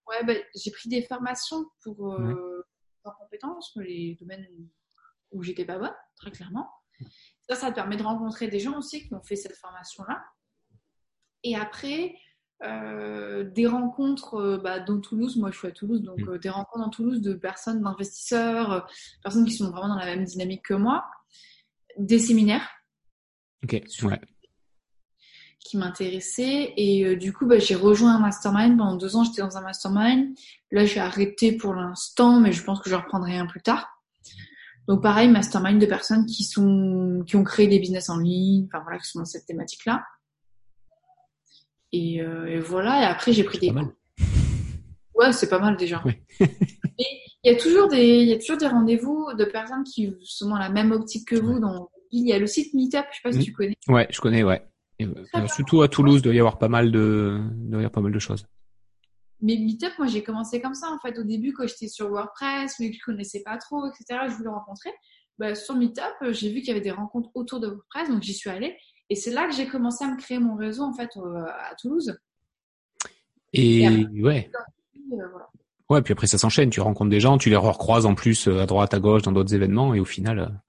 Ouais, 0.07 0.23
bah, 0.27 0.35
j'ai 0.55 0.71
pris 0.71 0.91
des 0.91 1.03
formations 1.03 1.65
pour 1.83 2.13
euh, 2.13 2.63
compétences, 3.03 3.73
les 3.77 4.17
domaines 4.21 4.47
où 5.33 5.43
j'étais 5.43 5.65
pas 5.65 5.79
bonne, 5.79 5.95
très 6.17 6.31
clairement. 6.31 6.69
Ça, 7.49 7.55
ça 7.55 7.71
te 7.71 7.75
permet 7.75 7.97
de 7.97 8.03
rencontrer 8.03 8.49
des 8.49 8.59
gens 8.59 8.79
aussi 8.79 9.07
qui 9.07 9.15
ont 9.15 9.23
fait 9.23 9.37
cette 9.37 9.57
formation-là. 9.57 10.25
Et 11.45 11.55
après, 11.55 12.17
euh, 12.65 13.45
des 13.45 13.67
rencontres 13.67 14.35
euh, 14.35 14.57
bah, 14.57 14.81
dans 14.81 14.99
Toulouse, 14.99 15.37
moi 15.37 15.51
je 15.51 15.59
suis 15.59 15.69
à 15.69 15.73
Toulouse, 15.73 16.03
donc 16.03 16.19
mm. 16.21 16.29
euh, 16.31 16.39
des 16.39 16.49
rencontres 16.49 16.85
dans 16.85 16.91
Toulouse 16.91 17.21
de 17.21 17.35
personnes, 17.35 17.83
d'investisseurs, 17.83 18.89
personnes 19.23 19.45
qui 19.45 19.53
sont 19.53 19.71
vraiment 19.71 19.89
dans 19.89 19.99
la 19.99 20.07
même 20.07 20.25
dynamique 20.25 20.63
que 20.63 20.75
moi, 20.75 21.05
des 21.99 22.19
séminaires. 22.19 22.69
Ok, 23.63 23.83
ouais. 24.05 24.21
Qui 25.61 25.77
m'intéressaient. 25.77 26.73
Et 26.77 27.17
du 27.17 27.33
coup, 27.33 27.47
bah, 27.47 27.59
j'ai 27.59 27.75
rejoint 27.75 28.15
un 28.15 28.21
mastermind. 28.21 28.79
Pendant 28.79 28.97
deux 28.97 29.17
ans, 29.17 29.25
j'étais 29.25 29.43
dans 29.43 29.57
un 29.57 29.63
mastermind. 29.63 30.35
Là, 30.71 30.85
j'ai 30.85 31.01
arrêté 31.01 31.53
pour 31.53 31.75
l'instant, 31.75 32.41
mais 32.41 32.53
je 32.53 32.63
pense 32.63 32.81
que 32.81 32.89
je 32.89 32.95
reprendrai 32.95 33.37
un 33.37 33.47
plus 33.47 33.63
tard. 33.63 33.96
Donc 34.89 35.03
pareil, 35.03 35.29
mastermind 35.29 35.81
de 35.81 35.87
personnes 35.87 36.27
qui 36.27 36.45
sont 36.45 37.25
qui 37.27 37.37
ont 37.37 37.45
créé 37.45 37.67
des 37.67 37.79
business 37.79 38.09
en 38.09 38.19
ligne, 38.19 38.67
enfin 38.67 38.83
voilà, 38.83 38.99
qui 38.99 39.09
sont 39.09 39.19
dans 39.19 39.25
cette 39.25 39.47
thématique-là. 39.47 40.05
Et, 41.93 42.21
euh, 42.21 42.61
voilà. 42.65 43.03
Et 43.03 43.05
après, 43.05 43.33
j'ai 43.33 43.45
pris 43.45 43.59
des. 43.59 43.69
Pas 43.69 43.75
mal. 43.75 43.93
Ouais, 45.15 45.33
c'est 45.33 45.49
pas 45.49 45.59
mal 45.59 45.77
déjà. 45.77 46.03
il 46.41 46.47
y 47.45 47.51
a 47.51 47.57
toujours 47.57 47.89
des 47.89 48.19
il 48.19 48.29
y 48.29 48.33
a 48.33 48.39
toujours 48.39 48.59
des 48.59 48.67
rendez-vous 48.67 49.29
de 49.37 49.45
personnes 49.45 49.83
qui 49.85 50.15
sont 50.23 50.51
dans 50.51 50.59
la 50.59 50.69
même 50.69 50.93
optique 50.93 51.29
que 51.29 51.37
vous. 51.37 51.59
Dans 51.59 51.91
il 52.13 52.29
y 52.29 52.33
a 52.33 52.39
le 52.39 52.47
site 52.47 52.75
Meetup, 52.75 53.05
je 53.11 53.17
sais 53.17 53.23
pas 53.23 53.33
si 53.33 53.45
tu 53.45 53.53
connais. 53.53 53.77
Ouais, 53.89 54.07
je 54.11 54.21
connais, 54.21 54.45
ouais. 54.45 54.63
Euh, 55.03 55.47
surtout 55.49 55.83
à 55.83 55.89
Toulouse, 55.89 56.21
il 56.21 56.23
doit 56.23 56.35
y 56.35 56.39
avoir 56.39 56.59
pas 56.59 56.69
mal 56.69 56.91
de, 56.91 57.41
il 57.65 57.71
doit 57.71 57.81
y 57.81 57.85
avoir 57.85 57.93
pas 57.93 58.01
mal 58.01 58.13
de 58.13 58.19
choses. 58.19 58.47
Mais 59.43 59.57
Meetup, 59.57 59.93
moi, 59.99 60.07
j'ai 60.07 60.23
commencé 60.23 60.61
comme 60.63 60.75
ça, 60.75 60.89
en 60.91 60.99
fait. 60.99 61.19
Au 61.19 61.25
début, 61.25 61.53
quand 61.53 61.67
j'étais 61.67 61.89
sur 61.89 62.09
WordPress, 62.09 62.77
mais 62.81 62.91
que 62.91 62.97
je 62.97 63.05
connaissais 63.05 63.43
pas 63.43 63.59
trop, 63.59 63.87
etc., 63.87 64.21
je 64.29 64.35
voulais 64.35 64.49
rencontrer. 64.51 64.91
Bah, 65.39 65.55
sur 65.55 65.75
Meetup, 65.75 66.15
j'ai 66.31 66.51
vu 66.51 66.61
qu'il 66.61 66.69
y 66.69 66.71
avait 66.71 66.81
des 66.81 66.91
rencontres 66.91 67.31
autour 67.35 67.61
de 67.61 67.67
WordPress, 67.67 68.09
donc 68.09 68.23
j'y 68.23 68.33
suis 68.33 68.49
allée. 68.49 68.77
Et 69.11 69.15
c'est 69.15 69.31
là 69.31 69.47
que 69.47 69.55
j'ai 69.55 69.67
commencé 69.67 70.05
à 70.05 70.09
me 70.09 70.17
créer 70.17 70.39
mon 70.39 70.57
réseau, 70.57 70.83
en 70.83 70.95
fait, 70.95 71.11
euh, 71.17 71.45
à 71.45 71.75
Toulouse. 71.81 72.19
Et, 73.53 74.07
ouais. 74.23 74.51
Euh, 75.13 75.17
ouais, 75.91 76.03
puis 76.03 76.13
après, 76.13 76.27
ça 76.27 76.39
s'enchaîne. 76.39 76.71
Tu 76.71 76.81
rencontres 76.81 77.11
des 77.11 77.21
gens, 77.21 77.37
tu 77.37 77.51
les 77.51 77.57
recroises 77.57 78.07
en 78.07 78.15
plus 78.15 78.49
euh, 78.49 78.61
à 78.63 78.67
droite, 78.67 78.95
à 78.95 79.01
gauche, 79.01 79.23
dans 79.23 79.33
d'autres 79.33 79.55
événements, 79.55 79.95
et 79.95 80.01
au 80.01 80.05
final. 80.05 80.61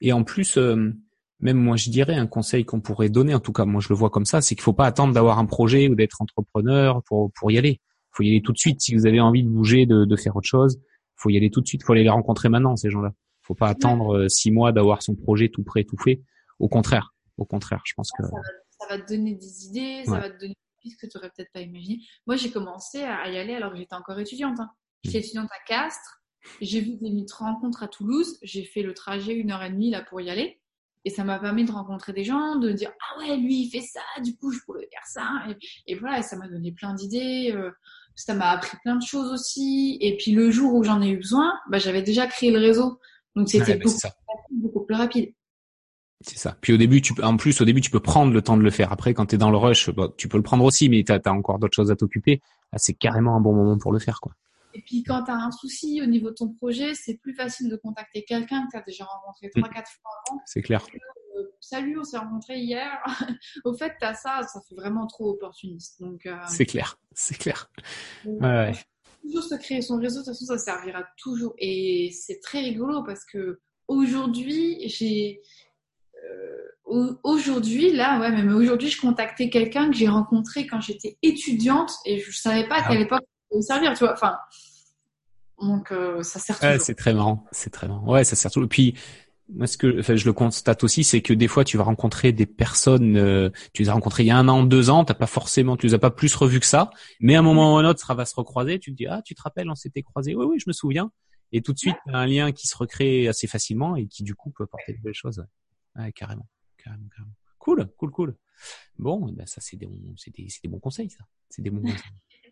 Et 0.00 0.12
en 0.12 0.24
plus, 0.24 0.56
même 0.56 1.56
moi, 1.58 1.76
je 1.76 1.90
dirais 1.90 2.14
un 2.14 2.26
conseil 2.26 2.64
qu'on 2.64 2.80
pourrait 2.80 3.08
donner, 3.08 3.34
en 3.34 3.40
tout 3.40 3.52
cas, 3.52 3.66
moi, 3.66 3.80
je 3.80 3.88
le 3.90 3.94
vois 3.94 4.10
comme 4.10 4.26
ça, 4.26 4.40
c'est 4.40 4.54
qu'il 4.54 4.62
faut 4.62 4.72
pas 4.72 4.86
attendre 4.86 5.12
d'avoir 5.12 5.38
un 5.38 5.46
projet 5.46 5.88
ou 5.88 5.94
d'être 5.94 6.20
entrepreneur 6.20 7.02
pour, 7.04 7.30
pour 7.32 7.50
y 7.50 7.58
aller 7.58 7.80
faut 8.16 8.22
y 8.22 8.28
aller 8.28 8.42
tout 8.42 8.52
de 8.52 8.58
suite. 8.58 8.80
Si 8.80 8.94
vous 8.94 9.06
avez 9.06 9.20
envie 9.20 9.42
de 9.42 9.48
bouger, 9.48 9.86
de, 9.86 10.04
de 10.04 10.16
faire 10.16 10.36
autre 10.36 10.48
chose, 10.48 10.80
faut 11.16 11.30
y 11.30 11.36
aller 11.36 11.50
tout 11.50 11.60
de 11.60 11.66
suite. 11.66 11.82
Faut 11.84 11.92
aller 11.92 12.02
les 12.02 12.10
rencontrer 12.10 12.48
maintenant, 12.48 12.76
ces 12.76 12.90
gens-là. 12.90 13.12
Faut 13.42 13.54
pas 13.54 13.68
attendre 13.68 14.16
euh, 14.16 14.28
six 14.28 14.50
mois 14.50 14.72
d'avoir 14.72 15.02
son 15.02 15.14
projet 15.14 15.48
tout 15.48 15.62
prêt, 15.62 15.84
tout 15.84 15.96
fait. 15.96 16.22
Au 16.58 16.68
contraire, 16.68 17.14
au 17.36 17.44
contraire, 17.44 17.82
je 17.84 17.94
pense 17.94 18.10
que 18.16 18.24
ça 18.24 18.86
va, 18.88 18.98
te 18.98 19.14
donner 19.14 19.34
des 19.34 19.66
idées, 19.66 20.02
ça 20.04 20.18
va 20.18 20.30
te 20.30 20.38
donner 20.38 20.54
des 20.54 20.82
pistes 20.82 21.00
que 21.00 21.06
tu 21.06 21.16
aurais 21.16 21.30
peut-être 21.30 21.52
pas 21.52 21.60
imaginé. 21.60 22.02
Moi, 22.26 22.36
j'ai 22.36 22.50
commencé 22.50 23.02
à 23.02 23.30
y 23.30 23.38
aller 23.38 23.54
alors 23.54 23.72
que 23.72 23.78
j'étais 23.78 23.94
encore 23.94 24.18
étudiante. 24.18 24.58
Hein. 24.60 24.70
J'étais 25.04 25.18
mmh. 25.18 25.22
étudiante 25.22 25.50
à 25.52 25.64
Castres. 25.66 26.22
J'ai 26.60 26.80
vu 26.80 26.96
des 26.96 27.24
rencontres 27.32 27.82
à 27.82 27.88
Toulouse. 27.88 28.38
J'ai 28.42 28.64
fait 28.64 28.82
le 28.82 28.94
trajet 28.94 29.34
une 29.34 29.50
heure 29.50 29.62
et 29.62 29.70
demie 29.70 29.90
là 29.90 30.02
pour 30.02 30.20
y 30.20 30.30
aller. 30.30 30.60
Et 31.04 31.10
ça 31.10 31.22
m'a 31.22 31.38
permis 31.38 31.64
de 31.64 31.70
rencontrer 31.70 32.12
des 32.12 32.24
gens, 32.24 32.56
de 32.56 32.72
dire 32.72 32.90
ah 33.00 33.20
ouais 33.20 33.36
lui 33.36 33.62
il 33.62 33.70
fait 33.70 33.80
ça, 33.80 34.00
du 34.22 34.36
coup 34.36 34.50
je 34.50 34.58
pourrais 34.66 34.88
faire 34.90 35.06
ça. 35.06 35.46
Et, 35.86 35.94
voilà, 35.94 36.20
ça 36.20 36.36
m'a 36.36 36.48
donné 36.48 36.72
plein 36.72 36.94
d'idées. 36.94 37.52
Euh, 37.54 37.70
ça 38.16 38.34
m'a 38.34 38.50
appris 38.50 38.76
plein 38.82 38.96
de 38.96 39.02
choses 39.02 39.30
aussi. 39.32 39.98
Et 40.00 40.16
puis 40.16 40.32
le 40.32 40.50
jour 40.50 40.74
où 40.74 40.82
j'en 40.82 41.00
ai 41.02 41.10
eu 41.10 41.18
besoin, 41.18 41.52
bah, 41.70 41.78
j'avais 41.78 42.02
déjà 42.02 42.26
créé 42.26 42.50
le 42.50 42.58
réseau. 42.58 42.98
Donc 43.36 43.48
c'était 43.48 43.78
beaucoup, 44.50 44.84
plus 44.84 44.96
rapide. 44.96 45.32
C'est 46.22 46.38
ça. 46.38 46.56
Puis 46.60 46.72
au 46.72 46.78
début, 46.78 47.02
tu 47.02 47.14
peux, 47.14 47.22
en 47.22 47.36
plus, 47.36 47.60
au 47.60 47.66
début, 47.66 47.82
tu 47.82 47.90
peux 47.90 48.00
prendre 48.00 48.32
le 48.32 48.40
temps 48.40 48.56
de 48.56 48.62
le 48.62 48.70
faire. 48.70 48.90
Après, 48.90 49.12
quand 49.12 49.26
tu 49.26 49.34
es 49.34 49.38
dans 49.38 49.50
le 49.50 49.58
rush, 49.58 49.90
bah, 49.90 50.08
tu 50.16 50.28
peux 50.28 50.38
le 50.38 50.42
prendre 50.42 50.64
aussi, 50.64 50.88
mais 50.88 51.04
tu 51.04 51.12
as, 51.12 51.20
encore 51.26 51.58
d'autres 51.58 51.74
choses 51.74 51.90
à 51.90 51.96
t'occuper. 51.96 52.40
c'est 52.76 52.94
carrément 52.94 53.36
un 53.36 53.40
bon 53.40 53.54
moment 53.54 53.76
pour 53.76 53.92
le 53.92 53.98
faire, 53.98 54.20
quoi. 54.20 54.32
Et 54.72 54.82
puis 54.82 55.02
quand 55.02 55.22
tu 55.24 55.30
as 55.30 55.36
un 55.36 55.50
souci 55.52 56.02
au 56.02 56.06
niveau 56.06 56.28
de 56.28 56.34
ton 56.34 56.52
projet, 56.52 56.94
c'est 56.94 57.16
plus 57.16 57.34
facile 57.34 57.70
de 57.70 57.76
contacter 57.76 58.24
quelqu'un 58.24 58.66
que 58.66 58.72
tu 58.72 58.76
as 58.76 58.82
déjà 58.82 59.04
rencontré 59.04 59.48
trois, 59.48 59.70
quatre 59.70 59.90
fois 59.90 60.10
avant. 60.28 60.40
C'est 60.44 60.60
clair. 60.60 60.86
Salut, 61.68 61.98
on 61.98 62.04
s'est 62.04 62.16
rencontré 62.16 62.60
hier. 62.60 63.02
au 63.64 63.74
fait, 63.74 63.94
tu 63.98 64.06
as 64.06 64.14
ça, 64.14 64.42
ça 64.42 64.60
fait 64.68 64.76
vraiment 64.76 65.08
trop 65.08 65.30
opportuniste. 65.30 66.00
Donc, 66.00 66.24
euh, 66.24 66.36
c'est 66.46 66.64
clair, 66.64 66.96
c'est 67.12 67.36
clair. 67.36 67.68
Ouais, 68.24 68.46
ouais. 68.46 68.72
Toujours 69.20 69.42
se 69.42 69.56
créer 69.56 69.82
son 69.82 69.96
réseau, 69.96 70.20
de 70.20 70.26
toute 70.26 70.34
façon, 70.34 70.46
ça 70.46 70.58
servira 70.58 71.02
toujours. 71.18 71.54
Et 71.58 72.12
c'est 72.12 72.38
très 72.38 72.60
rigolo 72.60 73.02
parce 73.02 73.24
que 73.24 73.58
aujourd'hui, 73.88 74.88
j'ai 74.88 75.40
euh, 76.92 77.14
aujourd'hui, 77.24 77.90
là, 77.90 78.20
ouais, 78.20 78.30
même 78.30 78.54
aujourd'hui, 78.54 78.88
je 78.88 79.00
contactais 79.00 79.50
quelqu'un 79.50 79.90
que 79.90 79.96
j'ai 79.96 80.06
rencontré 80.06 80.68
quand 80.68 80.80
j'étais 80.80 81.18
étudiante 81.22 81.90
et 82.04 82.20
je 82.20 82.30
savais 82.30 82.68
pas 82.68 82.76
à 82.76 82.88
quelle 82.88 82.98
ah. 82.98 83.06
époque 83.06 83.24
ça 83.50 83.74
servir, 83.74 83.92
tu 83.94 84.04
vois. 84.04 84.12
Enfin, 84.12 84.36
donc 85.60 85.90
euh, 85.90 86.22
ça 86.22 86.38
sert 86.38 86.60
toujours. 86.60 86.74
Ouais, 86.74 86.78
c'est 86.78 86.94
très 86.94 87.12
marrant, 87.12 87.44
c'est 87.50 87.70
très 87.70 87.88
marrant. 87.88 88.06
Ouais, 88.06 88.22
ça 88.22 88.36
sert 88.36 88.52
toujours. 88.52 88.66
Et 88.66 88.68
puis, 88.68 88.94
moi, 89.48 89.66
ce 89.66 89.78
que 89.78 90.00
enfin, 90.00 90.16
je 90.16 90.24
le 90.24 90.32
constate 90.32 90.82
aussi, 90.82 91.04
c'est 91.04 91.22
que 91.22 91.32
des 91.32 91.48
fois, 91.48 91.64
tu 91.64 91.76
vas 91.76 91.84
rencontrer 91.84 92.32
des 92.32 92.46
personnes, 92.46 93.16
euh, 93.16 93.50
tu 93.72 93.82
les 93.82 93.88
as 93.88 93.92
rencontrées 93.92 94.24
il 94.24 94.26
y 94.26 94.30
a 94.30 94.36
un 94.36 94.48
an, 94.48 94.64
deux 94.64 94.90
ans, 94.90 95.04
t'as 95.04 95.14
pas 95.14 95.26
forcément, 95.26 95.76
tu 95.76 95.86
les 95.86 95.94
as 95.94 95.98
pas 95.98 96.10
plus 96.10 96.34
revus 96.34 96.60
que 96.60 96.66
ça, 96.66 96.90
mais 97.20 97.36
à 97.36 97.38
un 97.38 97.42
moment 97.42 97.74
ou 97.74 97.78
à 97.78 97.80
un 97.82 97.84
autre, 97.84 98.04
ça 98.04 98.14
va 98.14 98.24
se 98.24 98.34
recroiser. 98.34 98.78
Tu 98.78 98.90
te 98.90 98.96
dis, 98.96 99.06
ah, 99.06 99.22
tu 99.24 99.34
te 99.34 99.42
rappelles, 99.42 99.70
on 99.70 99.74
s'était 99.74 100.02
croisés. 100.02 100.34
Oui, 100.34 100.46
oui, 100.46 100.58
je 100.58 100.64
me 100.66 100.72
souviens. 100.72 101.12
Et 101.52 101.62
tout 101.62 101.72
de 101.72 101.78
suite, 101.78 101.96
un 102.06 102.26
lien 102.26 102.50
qui 102.50 102.66
se 102.66 102.76
recrée 102.76 103.28
assez 103.28 103.46
facilement 103.46 103.94
et 103.94 104.06
qui 104.06 104.24
du 104.24 104.34
coup 104.34 104.50
peut 104.50 104.64
apporter 104.64 104.94
de 104.94 104.98
belles 105.00 105.14
choses. 105.14 105.44
Ouais, 105.94 106.10
carrément, 106.12 106.48
carrément, 106.76 107.08
carrément. 107.14 107.34
Cool, 107.58 107.86
cool, 107.96 108.10
cool. 108.10 108.36
Bon, 108.98 109.30
ben 109.32 109.46
ça 109.46 109.60
c'est 109.60 109.76
des 109.76 109.88
c'est 110.16 110.34
des, 110.34 110.48
des, 110.62 110.68
bons 110.68 110.78
conseils, 110.78 111.10
ça. 111.10 111.24
C'est 111.48 111.62
des 111.62 111.70
bons 111.70 111.82
conseils. 111.82 112.00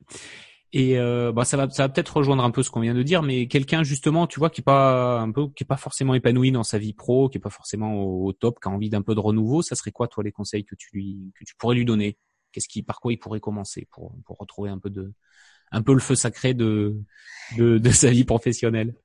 Et 0.77 0.99
euh, 0.99 1.31
bah 1.31 1.45
ça 1.45 1.57
va, 1.57 1.71
ça 1.71 1.85
va 1.85 1.89
peut-être 1.89 2.17
rejoindre 2.17 2.43
un 2.43 2.51
peu 2.51 2.65
ce 2.65 2.71
qu'on 2.71 2.81
vient 2.81 2.95
de 2.95 3.03
dire, 3.05 3.23
mais 3.23 3.47
quelqu'un 3.47 3.85
justement, 3.85 4.27
tu 4.27 4.41
vois, 4.41 4.51
qui 4.51 4.61
est 4.61 4.65
pas 4.65 5.21
un 5.21 5.31
peu, 5.31 5.47
qui 5.51 5.63
est 5.63 5.67
pas 5.67 5.77
forcément 5.77 6.15
épanoui 6.15 6.51
dans 6.51 6.65
sa 6.65 6.79
vie 6.79 6.93
pro, 6.93 7.29
qui 7.29 7.39
est 7.39 7.41
pas 7.41 7.49
forcément 7.49 8.03
au, 8.03 8.33
top, 8.33 8.59
qui 8.61 8.69
a 8.69 8.73
envie 8.73 8.91
d'un 8.91 9.01
peu 9.01 9.15
de 9.15 9.21
renouveau, 9.21 9.63
ça 9.63 9.77
serait 9.77 9.93
quoi, 9.93 10.09
toi, 10.09 10.25
les 10.25 10.33
conseils 10.33 10.65
que 10.65 10.75
tu 10.75 10.89
lui, 10.93 11.33
que 11.39 11.45
tu 11.45 11.55
pourrais 11.55 11.77
lui 11.77 11.85
donner? 11.85 12.19
Qu'est-ce 12.51 12.67
qui, 12.67 12.83
par 12.83 12.99
quoi 12.99 13.13
il 13.13 13.19
pourrait 13.19 13.39
commencer 13.39 13.87
pour 13.93 14.17
pour 14.27 14.37
retrouver 14.37 14.69
un 14.69 14.81
peu 14.81 14.91
de, 14.91 15.13
un 15.71 15.83
peu 15.83 15.95
le 15.95 16.01
feu 16.01 16.17
sacré 16.17 16.55
de 16.55 16.97
de, 17.57 17.79
de 17.79 17.91
sa 17.91 18.11
vie 18.11 18.25
professionnelle? 18.25 18.97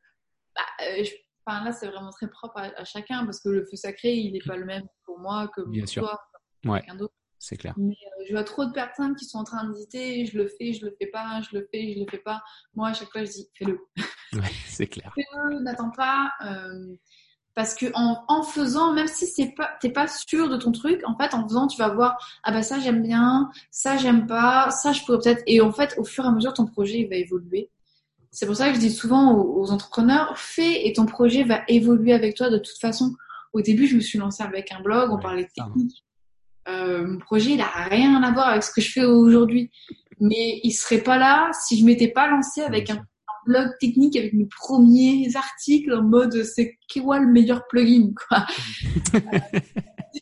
Bah, 0.55 0.62
euh, 0.88 1.03
enfin, 1.45 1.63
là, 1.63 1.71
c'est 1.71 1.88
vraiment 1.88 2.10
très 2.10 2.32
propre 2.32 2.58
à, 2.58 2.84
chacun 2.84 3.25
parce 3.25 3.39
que 3.41 3.49
le 3.49 3.63
feu 3.69 3.75
sacré, 3.75 4.15
il 4.15 4.34
n'est 4.34 4.39
pas 4.39 4.58
le 4.58 4.65
même 4.65 4.88
pour 5.05 5.19
moi 5.19 5.47
que 5.55 5.62
pour 5.62 5.69
Bien 5.69 5.86
toi, 5.86 6.19
ouais. 6.65 6.79
quelqu'un 6.79 6.95
d'autre. 6.95 7.13
C'est 7.39 7.56
clair. 7.56 7.73
Mais 7.78 7.93
euh, 7.93 8.23
je 8.28 8.34
vois 8.34 8.43
trop 8.43 8.65
de 8.65 8.73
personnes 8.73 9.15
qui 9.15 9.25
sont 9.25 9.39
en 9.39 9.43
train 9.45 9.63
d'hésiter, 9.69 10.25
je 10.25 10.38
le 10.38 10.47
fais, 10.47 10.73
je 10.73 10.86
le 10.86 10.95
fais 10.99 11.08
pas, 11.08 11.41
je 11.41 11.58
le 11.58 11.67
fais, 11.71 11.93
je 11.93 11.99
le 11.99 12.06
fais 12.12 12.17
pas. 12.17 12.43
Moi, 12.75 12.89
à 12.89 12.93
chaque 12.93 13.10
fois, 13.12 13.23
je 13.23 13.32
dis, 13.32 13.49
fais-le. 13.58 13.80
Ouais, 14.34 14.52
c'est 14.67 14.86
clair. 14.86 15.12
fais-le, 15.15 15.62
n'attends 15.62 15.89
pas. 15.89 16.32
Euh, 16.45 16.95
parce 17.56 17.73
que 17.73 17.88
en, 17.95 18.23
en, 18.28 18.43
faisant, 18.43 18.93
même 18.93 19.08
si 19.08 19.25
c'est 19.25 19.54
pas, 19.56 19.71
t'es 19.82 19.89
pas 19.89 20.08
sûr 20.08 20.49
de 20.49 20.58
ton 20.58 20.71
truc, 20.71 21.02
en 21.06 21.17
fait, 21.17 21.34
en 21.34 21.47
faisant, 21.47 21.65
tu 21.65 21.78
vas 21.80 21.89
voir, 21.89 22.17
ah 22.43 22.52
bah 22.52 22.62
ça 22.62 22.80
j'aime 22.80 23.02
bien, 23.02 23.49
ça 23.71 23.97
j'aime 23.97 24.28
pas, 24.28 24.69
ça 24.69 24.93
je 24.93 25.04
pourrais 25.04 25.17
peut-être. 25.17 25.43
Et 25.47 25.62
en 25.62 25.71
fait, 25.71 25.95
au 25.97 26.04
fur 26.04 26.25
et 26.25 26.28
à 26.28 26.32
mesure, 26.32 26.54
ton 26.54 26.67
projet 26.67 26.99
il 26.99 27.10
va 27.10 27.15
évoluer. 27.15 27.71
C'est 28.32 28.45
pour 28.45 28.56
ça 28.56 28.69
que 28.69 28.75
je 28.75 28.80
dis 28.80 28.91
souvent 28.91 29.34
aux, 29.34 29.71
entrepreneurs, 29.71 30.38
fais 30.38 30.88
et 30.88 30.93
ton 30.93 31.06
projet 31.06 31.43
va 31.43 31.62
évoluer 31.67 32.13
avec 32.13 32.36
toi 32.36 32.49
de 32.49 32.60
toute 32.60 32.78
façon. 32.78 33.15
Au 33.54 33.62
début, 33.62 33.88
je 33.88 33.95
me 33.95 34.02
suis 34.02 34.19
lancée 34.19 34.43
avec 34.43 34.71
un 34.71 34.82
blog, 34.82 35.12
on 35.12 35.17
parlait 35.17 35.45
de 35.45 35.49
technique. 35.49 36.06
Euh, 36.69 37.05
mon 37.05 37.19
projet, 37.19 37.51
il 37.51 37.62
a 37.62 37.67
rien 37.67 38.21
à 38.21 38.32
voir 38.32 38.49
avec 38.49 38.63
ce 38.63 38.71
que 38.71 38.82
je 38.82 38.91
fais 38.91 39.05
aujourd'hui. 39.05 39.71
Mais 40.19 40.60
il 40.63 40.71
serait 40.71 41.01
pas 41.01 41.17
là 41.17 41.49
si 41.65 41.79
je 41.79 41.86
m'étais 41.86 42.10
pas 42.10 42.29
lancée 42.29 42.62
avec 42.62 42.89
un, 42.89 43.01
blog 43.45 43.69
technique 43.79 44.15
avec 44.15 44.34
mes 44.34 44.47
premiers 44.47 45.29
articles 45.36 45.93
en 45.93 46.03
mode 46.03 46.43
c'est 46.43 46.77
quoi 47.01 47.19
le 47.19 47.27
meilleur 47.27 47.65
plugin 47.67 48.12
quoi. 48.13 48.45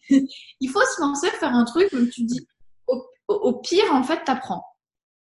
il 0.10 0.70
faut 0.70 0.82
se 0.82 1.02
lancer, 1.02 1.28
faire 1.32 1.54
un 1.54 1.66
truc 1.66 1.90
où 1.94 2.06
tu 2.06 2.24
dis 2.24 2.48
au, 3.28 3.54
pire 3.60 3.92
en 3.92 4.04
fait 4.04 4.24
t'apprends. 4.24 4.64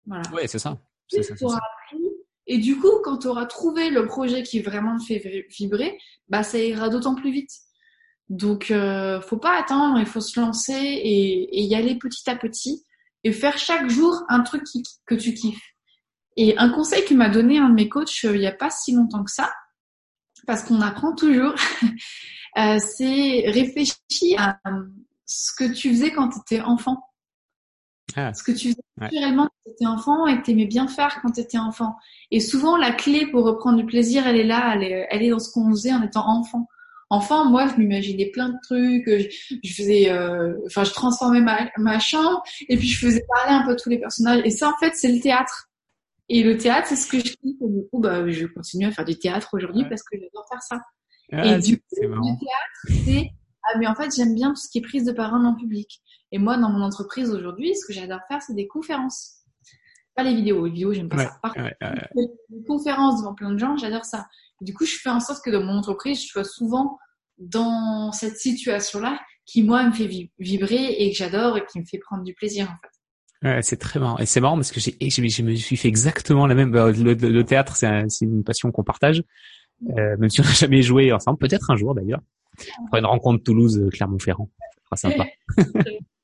Voilà. 0.06 0.24
Ouais, 0.32 0.48
c'est 0.48 0.60
ça. 0.60 0.80
C'est 1.10 1.24
ça, 1.24 1.36
ça. 1.36 1.60
Et 2.50 2.60
du 2.60 2.80
coup, 2.80 3.02
quand 3.04 3.18
tu 3.18 3.28
auras 3.28 3.46
trouvé 3.46 3.90
le 3.90 4.06
projet 4.06 4.42
qui 4.44 4.62
vraiment 4.62 4.98
te 4.98 5.04
fait 5.04 5.46
vibrer, 5.50 5.98
bah 6.30 6.44
ça 6.44 6.58
ira 6.58 6.88
d'autant 6.88 7.16
plus 7.16 7.32
vite. 7.32 7.52
Donc, 8.30 8.72
euh, 8.72 9.22
faut 9.22 9.38
pas 9.38 9.58
attendre, 9.58 10.00
il 10.00 10.06
faut 10.06 10.22
se 10.22 10.40
lancer 10.40 10.74
et, 10.74 11.64
y 11.64 11.76
aller 11.76 11.96
petit 11.96 12.30
à 12.30 12.36
petit 12.36 12.84
et 13.24 13.32
faire 13.32 13.58
chaque 13.58 13.90
jour 13.90 14.24
un 14.28 14.42
truc 14.42 14.64
que 15.06 15.16
tu 15.16 15.34
kiffes. 15.34 15.74
Et 16.36 16.58
un 16.58 16.70
conseil 16.70 17.04
que 17.06 17.14
m'a 17.14 17.30
donné 17.30 17.58
un 17.58 17.70
de 17.70 17.74
mes 17.74 17.90
coachs 17.90 18.26
euh, 18.26 18.36
il 18.36 18.40
n'y 18.40 18.48
a 18.48 18.52
pas 18.52 18.70
si 18.70 18.92
longtemps 18.92 19.24
que 19.24 19.32
ça, 19.32 19.52
parce 20.46 20.64
qu'on 20.64 20.82
apprend 20.82 21.16
toujours, 21.16 21.56
euh, 22.58 22.80
c'est 22.80 23.44
réfléchir 23.48 24.40
à 24.40 24.60
ce 25.26 25.52
que 25.58 25.74
tu 25.74 25.90
faisais 25.90 26.12
quand 26.12 26.30
tu 26.30 26.40
étais 26.40 26.62
enfant. 26.62 27.04
Ah. 28.16 28.34
Ce 28.34 28.44
que 28.44 28.52
tu 28.52 28.70
faisais 28.70 28.82
naturellement 28.98 29.46
quand 29.46 29.64
tu 29.66 29.72
étais 29.72 29.86
enfant 29.86 30.28
et 30.28 30.38
que 30.38 30.46
tu 30.46 30.52
aimais 30.52 30.66
bien 30.66 30.88
faire 30.88 31.20
quand 31.22 31.32
tu 31.32 31.42
étais 31.42 31.58
enfant. 31.58 31.96
Et 32.32 32.40
souvent, 32.40 32.78
la 32.78 32.92
clé 32.92 33.28
pour 33.28 33.46
reprendre 33.46 33.78
du 33.78 33.86
plaisir, 33.86 34.28
elle 34.28 34.38
est 34.38 34.46
là, 34.46 34.74
elle 34.76 34.84
est, 34.84 35.08
elle 35.10 35.24
est 35.24 35.30
dans 35.30 35.40
ce 35.40 35.52
qu'on 35.52 35.70
faisait 35.72 35.94
en 35.94 36.04
étant 36.04 36.28
enfant. 36.28 36.68
Enfant, 37.10 37.46
moi, 37.46 37.68
je 37.68 37.76
m'imaginais 37.76 38.28
plein 38.28 38.50
de 38.50 38.58
trucs. 38.64 39.08
Je, 39.64 39.74
faisais, 39.74 40.10
euh, 40.10 40.54
enfin, 40.66 40.84
je 40.84 40.92
transformais 40.92 41.42
ma, 41.42 41.70
ma 41.78 42.00
chambre 42.00 42.44
et 42.68 42.76
puis 42.78 42.88
je 42.88 43.06
faisais 43.06 43.24
parler 43.34 43.54
un 43.54 43.66
peu 43.66 43.76
tous 43.76 43.90
les 43.90 44.00
personnages. 44.00 44.42
Et 44.44 44.50
ça, 44.50 44.70
en 44.70 44.78
fait, 44.78 44.94
c'est 44.96 45.12
le 45.12 45.22
théâtre. 45.22 45.70
Et 46.30 46.44
le 46.44 46.58
théâtre, 46.58 46.88
c'est 46.88 46.98
ce 46.98 47.08
que 47.08 47.20
je 47.20 47.24
kiffe. 47.24 47.62
Et 47.62 47.70
du 47.70 47.88
coup, 47.90 48.00
bah, 48.00 48.30
je 48.30 48.46
continue 48.46 48.88
à 48.88 48.92
faire 48.92 49.06
du 49.06 49.18
théâtre 49.18 49.50
aujourd'hui 49.54 49.86
parce 49.88 50.04
que 50.04 50.18
j'adore 50.18 50.46
faire 50.50 50.62
ça. 50.62 50.82
Ah, 51.32 51.46
et 51.46 51.60
du 51.60 51.78
coup, 51.78 51.84
le 52.02 52.40
théâtre, 52.40 53.04
c'est 53.06 53.32
ah 53.68 53.78
mais 53.78 53.88
en 53.88 53.96
fait 53.96 54.16
j'aime 54.16 54.34
bien 54.34 54.50
tout 54.50 54.62
ce 54.62 54.70
qui 54.70 54.78
est 54.78 54.82
prise 54.82 55.04
de 55.06 55.12
parole 55.12 55.46
en 55.46 55.54
public. 55.54 56.02
Et 56.32 56.40
moi, 56.40 56.58
dans 56.58 56.70
mon 56.70 56.82
entreprise 56.82 57.30
aujourd'hui, 57.32 57.76
ce 57.76 57.86
que 57.86 57.94
j'adore 57.94 58.22
faire, 58.28 58.42
c'est 58.42 58.54
des 58.54 58.68
conférences. 58.68 59.42
Pas 60.16 60.24
les 60.24 60.34
vidéos. 60.34 60.66
Les 60.66 60.72
vidéos, 60.72 60.94
j'aime 60.94 61.10
pas 61.10 61.18
ça. 61.18 61.40
Par 61.42 61.54
contre, 61.54 61.70
les 62.16 62.64
conférences 62.66 63.20
devant 63.20 63.34
plein 63.34 63.52
de 63.52 63.58
gens, 63.58 63.78
j'adore 63.78 64.06
ça. 64.06 64.28
Du 64.62 64.74
coup, 64.74 64.86
je 64.86 64.96
fais 64.96 65.10
en 65.10 65.20
sorte 65.20 65.44
que 65.44 65.50
dans 65.50 65.64
mon 65.64 65.78
entreprise, 65.78 66.22
je 66.22 66.28
sois 66.28 66.44
souvent 66.44 66.98
dans 67.38 68.12
cette 68.12 68.38
situation-là 68.38 69.20
qui, 69.46 69.64
moi, 69.64 69.86
me 69.86 69.92
fait 69.92 70.10
vibrer 70.40 70.96
et 70.98 71.12
que 71.12 71.18
j'adore 71.18 71.58
et 71.58 71.66
qui 71.72 71.80
me 71.80 71.86
fait 71.86 72.00
prendre 72.00 72.24
du 72.24 72.34
plaisir, 72.34 72.66
en 72.66 72.76
fait. 72.82 73.48
Ouais, 73.48 73.62
c'est 73.62 73.78
très 73.78 74.00
marrant. 74.00 74.18
Et 74.18 74.26
c'est 74.26 74.42
marrant 74.42 74.56
parce 74.56 74.72
que 74.72 74.80
j'ai, 74.80 74.98
je 75.00 75.42
me 75.44 75.56
suis 75.56 75.78
fait 75.78 75.88
exactement 75.88 76.48
la 76.48 76.56
même. 76.56 76.72
Bah, 76.72 76.92
le, 76.92 77.44
théâtre, 77.44 77.76
c'est 77.76 78.08
une 78.22 78.44
passion 78.44 78.72
qu'on 78.72 78.84
partage, 78.84 79.24
euh, 79.90 80.18
même 80.18 80.30
si 80.30 80.42
on 80.42 80.44
n'a 80.44 80.52
jamais 80.52 80.82
joué 80.82 81.12
ensemble. 81.12 81.38
Peut-être 81.38 81.70
un 81.70 81.76
jour 81.76 81.94
d'ailleurs. 81.94 82.22
On 82.82 82.88
fera 82.88 83.00
une 83.00 83.06
rencontre 83.06 83.44
Toulouse, 83.44 83.78
euh, 83.78 83.90
Clermont-Ferrand. 83.90 84.50
Ça 84.90 84.98
sera 84.98 85.12
sympa. 85.12 85.26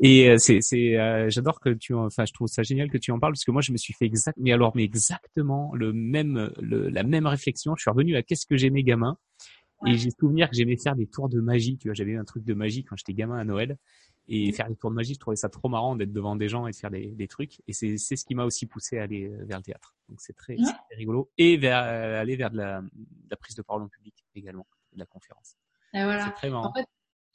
Et 0.00 0.30
euh, 0.30 0.38
c'est, 0.38 0.60
c'est, 0.60 0.98
euh, 0.98 1.28
j'adore 1.30 1.60
que 1.60 1.70
tu, 1.70 1.94
enfin, 1.94 2.24
je 2.24 2.32
trouve 2.32 2.48
ça 2.48 2.62
génial 2.62 2.90
que 2.90 2.98
tu 2.98 3.10
en 3.12 3.18
parles 3.18 3.32
parce 3.32 3.44
que 3.44 3.50
moi, 3.50 3.62
je 3.62 3.72
me 3.72 3.76
suis 3.76 3.92
fait 3.92 4.06
exact, 4.06 4.36
mais 4.40 4.52
alors, 4.52 4.72
mais 4.74 4.84
exactement 4.84 5.72
le 5.74 5.92
même, 5.92 6.52
le, 6.60 6.88
la 6.88 7.02
même 7.02 7.26
réflexion. 7.26 7.74
Je 7.76 7.82
suis 7.82 7.90
revenu 7.90 8.16
à 8.16 8.22
qu'est-ce 8.22 8.46
que 8.46 8.56
j'aimais 8.56 8.82
gamin. 8.82 9.16
Et 9.84 9.96
j'ai 9.96 10.10
souvenir 10.10 10.48
que 10.48 10.54
j'aimais 10.54 10.76
faire 10.76 10.94
des 10.94 11.08
tours 11.08 11.28
de 11.28 11.40
magie. 11.40 11.76
Tu 11.76 11.88
vois, 11.88 11.94
j'avais 11.94 12.14
un 12.16 12.24
truc 12.24 12.44
de 12.44 12.54
magie 12.54 12.84
quand 12.84 12.96
j'étais 12.96 13.14
gamin 13.14 13.36
à 13.36 13.44
Noël. 13.44 13.78
Et 14.28 14.52
faire 14.52 14.68
des 14.68 14.76
tours 14.76 14.90
de 14.90 14.94
magie, 14.94 15.14
je 15.14 15.18
trouvais 15.18 15.34
ça 15.34 15.48
trop 15.48 15.68
marrant 15.68 15.96
d'être 15.96 16.12
devant 16.12 16.36
des 16.36 16.48
gens 16.48 16.68
et 16.68 16.70
de 16.70 16.76
faire 16.76 16.90
des, 16.90 17.08
des 17.10 17.26
trucs. 17.26 17.60
Et 17.66 17.72
c'est, 17.72 17.96
c'est 17.96 18.14
ce 18.14 18.24
qui 18.24 18.36
m'a 18.36 18.44
aussi 18.44 18.66
poussé 18.66 18.98
à 18.98 19.02
aller 19.02 19.28
vers 19.40 19.58
le 19.58 19.64
théâtre. 19.64 19.96
Donc 20.08 20.20
c'est 20.20 20.34
très, 20.34 20.56
rigolo. 20.96 21.32
Et 21.36 21.56
vers, 21.56 21.78
aller 21.78 22.36
vers 22.36 22.52
de 22.52 22.58
la, 22.58 22.80
de 22.80 22.88
la 23.28 23.36
prise 23.36 23.56
de 23.56 23.62
parole 23.62 23.82
en 23.82 23.88
public 23.88 24.24
également, 24.36 24.68
de 24.92 25.00
la 25.00 25.06
conférence. 25.06 25.56
Et 25.94 26.04
voilà. 26.04 26.26
C'est 26.26 26.34
très 26.34 26.50
marrant. 26.50 26.68
En 26.68 26.72
fait, 26.72 26.86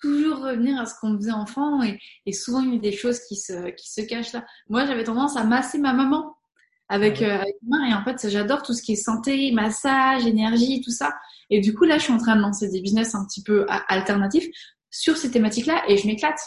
toujours 0.02 0.40
revenir 0.40 0.80
à 0.80 0.86
ce 0.86 0.94
qu'on 1.00 1.16
faisait 1.18 1.32
enfant 1.32 1.84
et, 1.84 2.00
et, 2.26 2.34
souvent 2.34 2.62
il 2.62 2.74
y 2.74 2.78
a 2.78 2.80
des 2.80 2.92
choses 2.92 3.20
qui 3.22 3.36
se, 3.36 3.70
qui 3.72 3.92
se 3.92 4.02
cachent 4.02 4.34
là. 4.34 4.46
Moi, 4.70 4.86
j'avais 4.86 5.04
tendance 5.04 5.38
à 5.38 5.44
masser 5.44 5.78
ma 5.78 5.94
maman 5.94 6.36
avec, 6.90 7.22
ah 7.22 7.26
euh, 7.26 7.42
avec 7.42 7.56
main 7.68 7.90
et 7.90 7.94
en 7.94 8.04
fait, 8.04 8.30
j'adore 8.30 8.64
tout 8.64 8.74
ce 8.74 8.82
qui 8.82 8.94
est 8.94 8.96
santé, 8.96 9.52
massage, 9.52 10.26
énergie, 10.26 10.82
tout 10.82 10.92
ça. 10.92 11.14
Et 11.50 11.60
du 11.60 11.74
coup, 11.74 11.86
là, 11.86 11.98
je 11.98 12.04
suis 12.04 12.14
en 12.14 12.18
train 12.18 12.36
de 12.36 12.42
lancer 12.42 12.70
des 12.70 12.82
business 12.82 13.16
un 13.16 13.26
petit 13.26 13.44
peu 13.44 13.66
alternatifs 13.88 14.48
sur 14.90 15.18
ces 15.18 15.32
thématiques-là 15.32 15.84
et 15.88 15.98
je 15.98 16.08
m'éclate. 16.08 16.40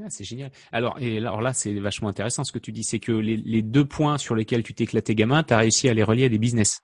Ah, 0.00 0.10
c'est 0.10 0.24
génial. 0.24 0.50
Alors, 0.72 0.98
et 1.00 1.18
alors 1.18 1.40
là, 1.40 1.52
c'est 1.52 1.72
vachement 1.74 2.08
intéressant 2.08 2.44
ce 2.44 2.52
que 2.52 2.58
tu 2.58 2.72
dis, 2.72 2.84
c'est 2.84 2.98
que 2.98 3.12
les, 3.12 3.36
les, 3.36 3.62
deux 3.62 3.84
points 3.84 4.18
sur 4.18 4.34
lesquels 4.34 4.62
tu 4.62 4.74
t'éclatais 4.74 5.14
gamin, 5.14 5.42
tu 5.42 5.54
as 5.54 5.58
réussi 5.58 5.88
à 5.88 5.94
les 5.94 6.02
relier 6.02 6.26
à 6.26 6.28
des 6.28 6.38
business. 6.38 6.80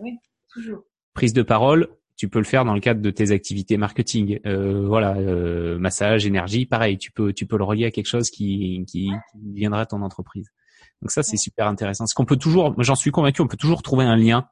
Oui, 0.00 0.18
toujours. 0.48 0.84
Prise 1.14 1.32
de 1.32 1.42
parole, 1.42 1.88
tu 2.16 2.28
peux 2.28 2.38
le 2.38 2.44
faire 2.44 2.64
dans 2.64 2.74
le 2.74 2.80
cadre 2.80 3.00
de 3.00 3.10
tes 3.10 3.30
activités 3.30 3.76
marketing. 3.76 4.38
Euh, 4.46 4.86
voilà, 4.86 5.16
euh, 5.16 5.78
massage, 5.78 6.26
énergie, 6.26 6.66
pareil, 6.66 6.98
tu 6.98 7.10
peux 7.10 7.32
tu 7.32 7.46
peux 7.46 7.56
le 7.56 7.64
relier 7.64 7.86
à 7.86 7.90
quelque 7.90 8.06
chose 8.06 8.30
qui 8.30 8.84
qui, 8.86 9.10
qui 9.32 9.52
viendra 9.54 9.80
à 9.80 9.86
ton 9.86 10.02
entreprise. 10.02 10.48
Donc 11.00 11.10
ça 11.10 11.22
c'est 11.22 11.36
super 11.36 11.66
intéressant. 11.66 12.06
Ce 12.06 12.14
qu'on 12.14 12.24
peut 12.24 12.36
toujours, 12.36 12.74
j'en 12.82 12.94
suis 12.94 13.10
convaincu, 13.10 13.42
on 13.42 13.48
peut 13.48 13.56
toujours 13.56 13.82
trouver 13.82 14.04
un 14.04 14.16
lien. 14.16 14.48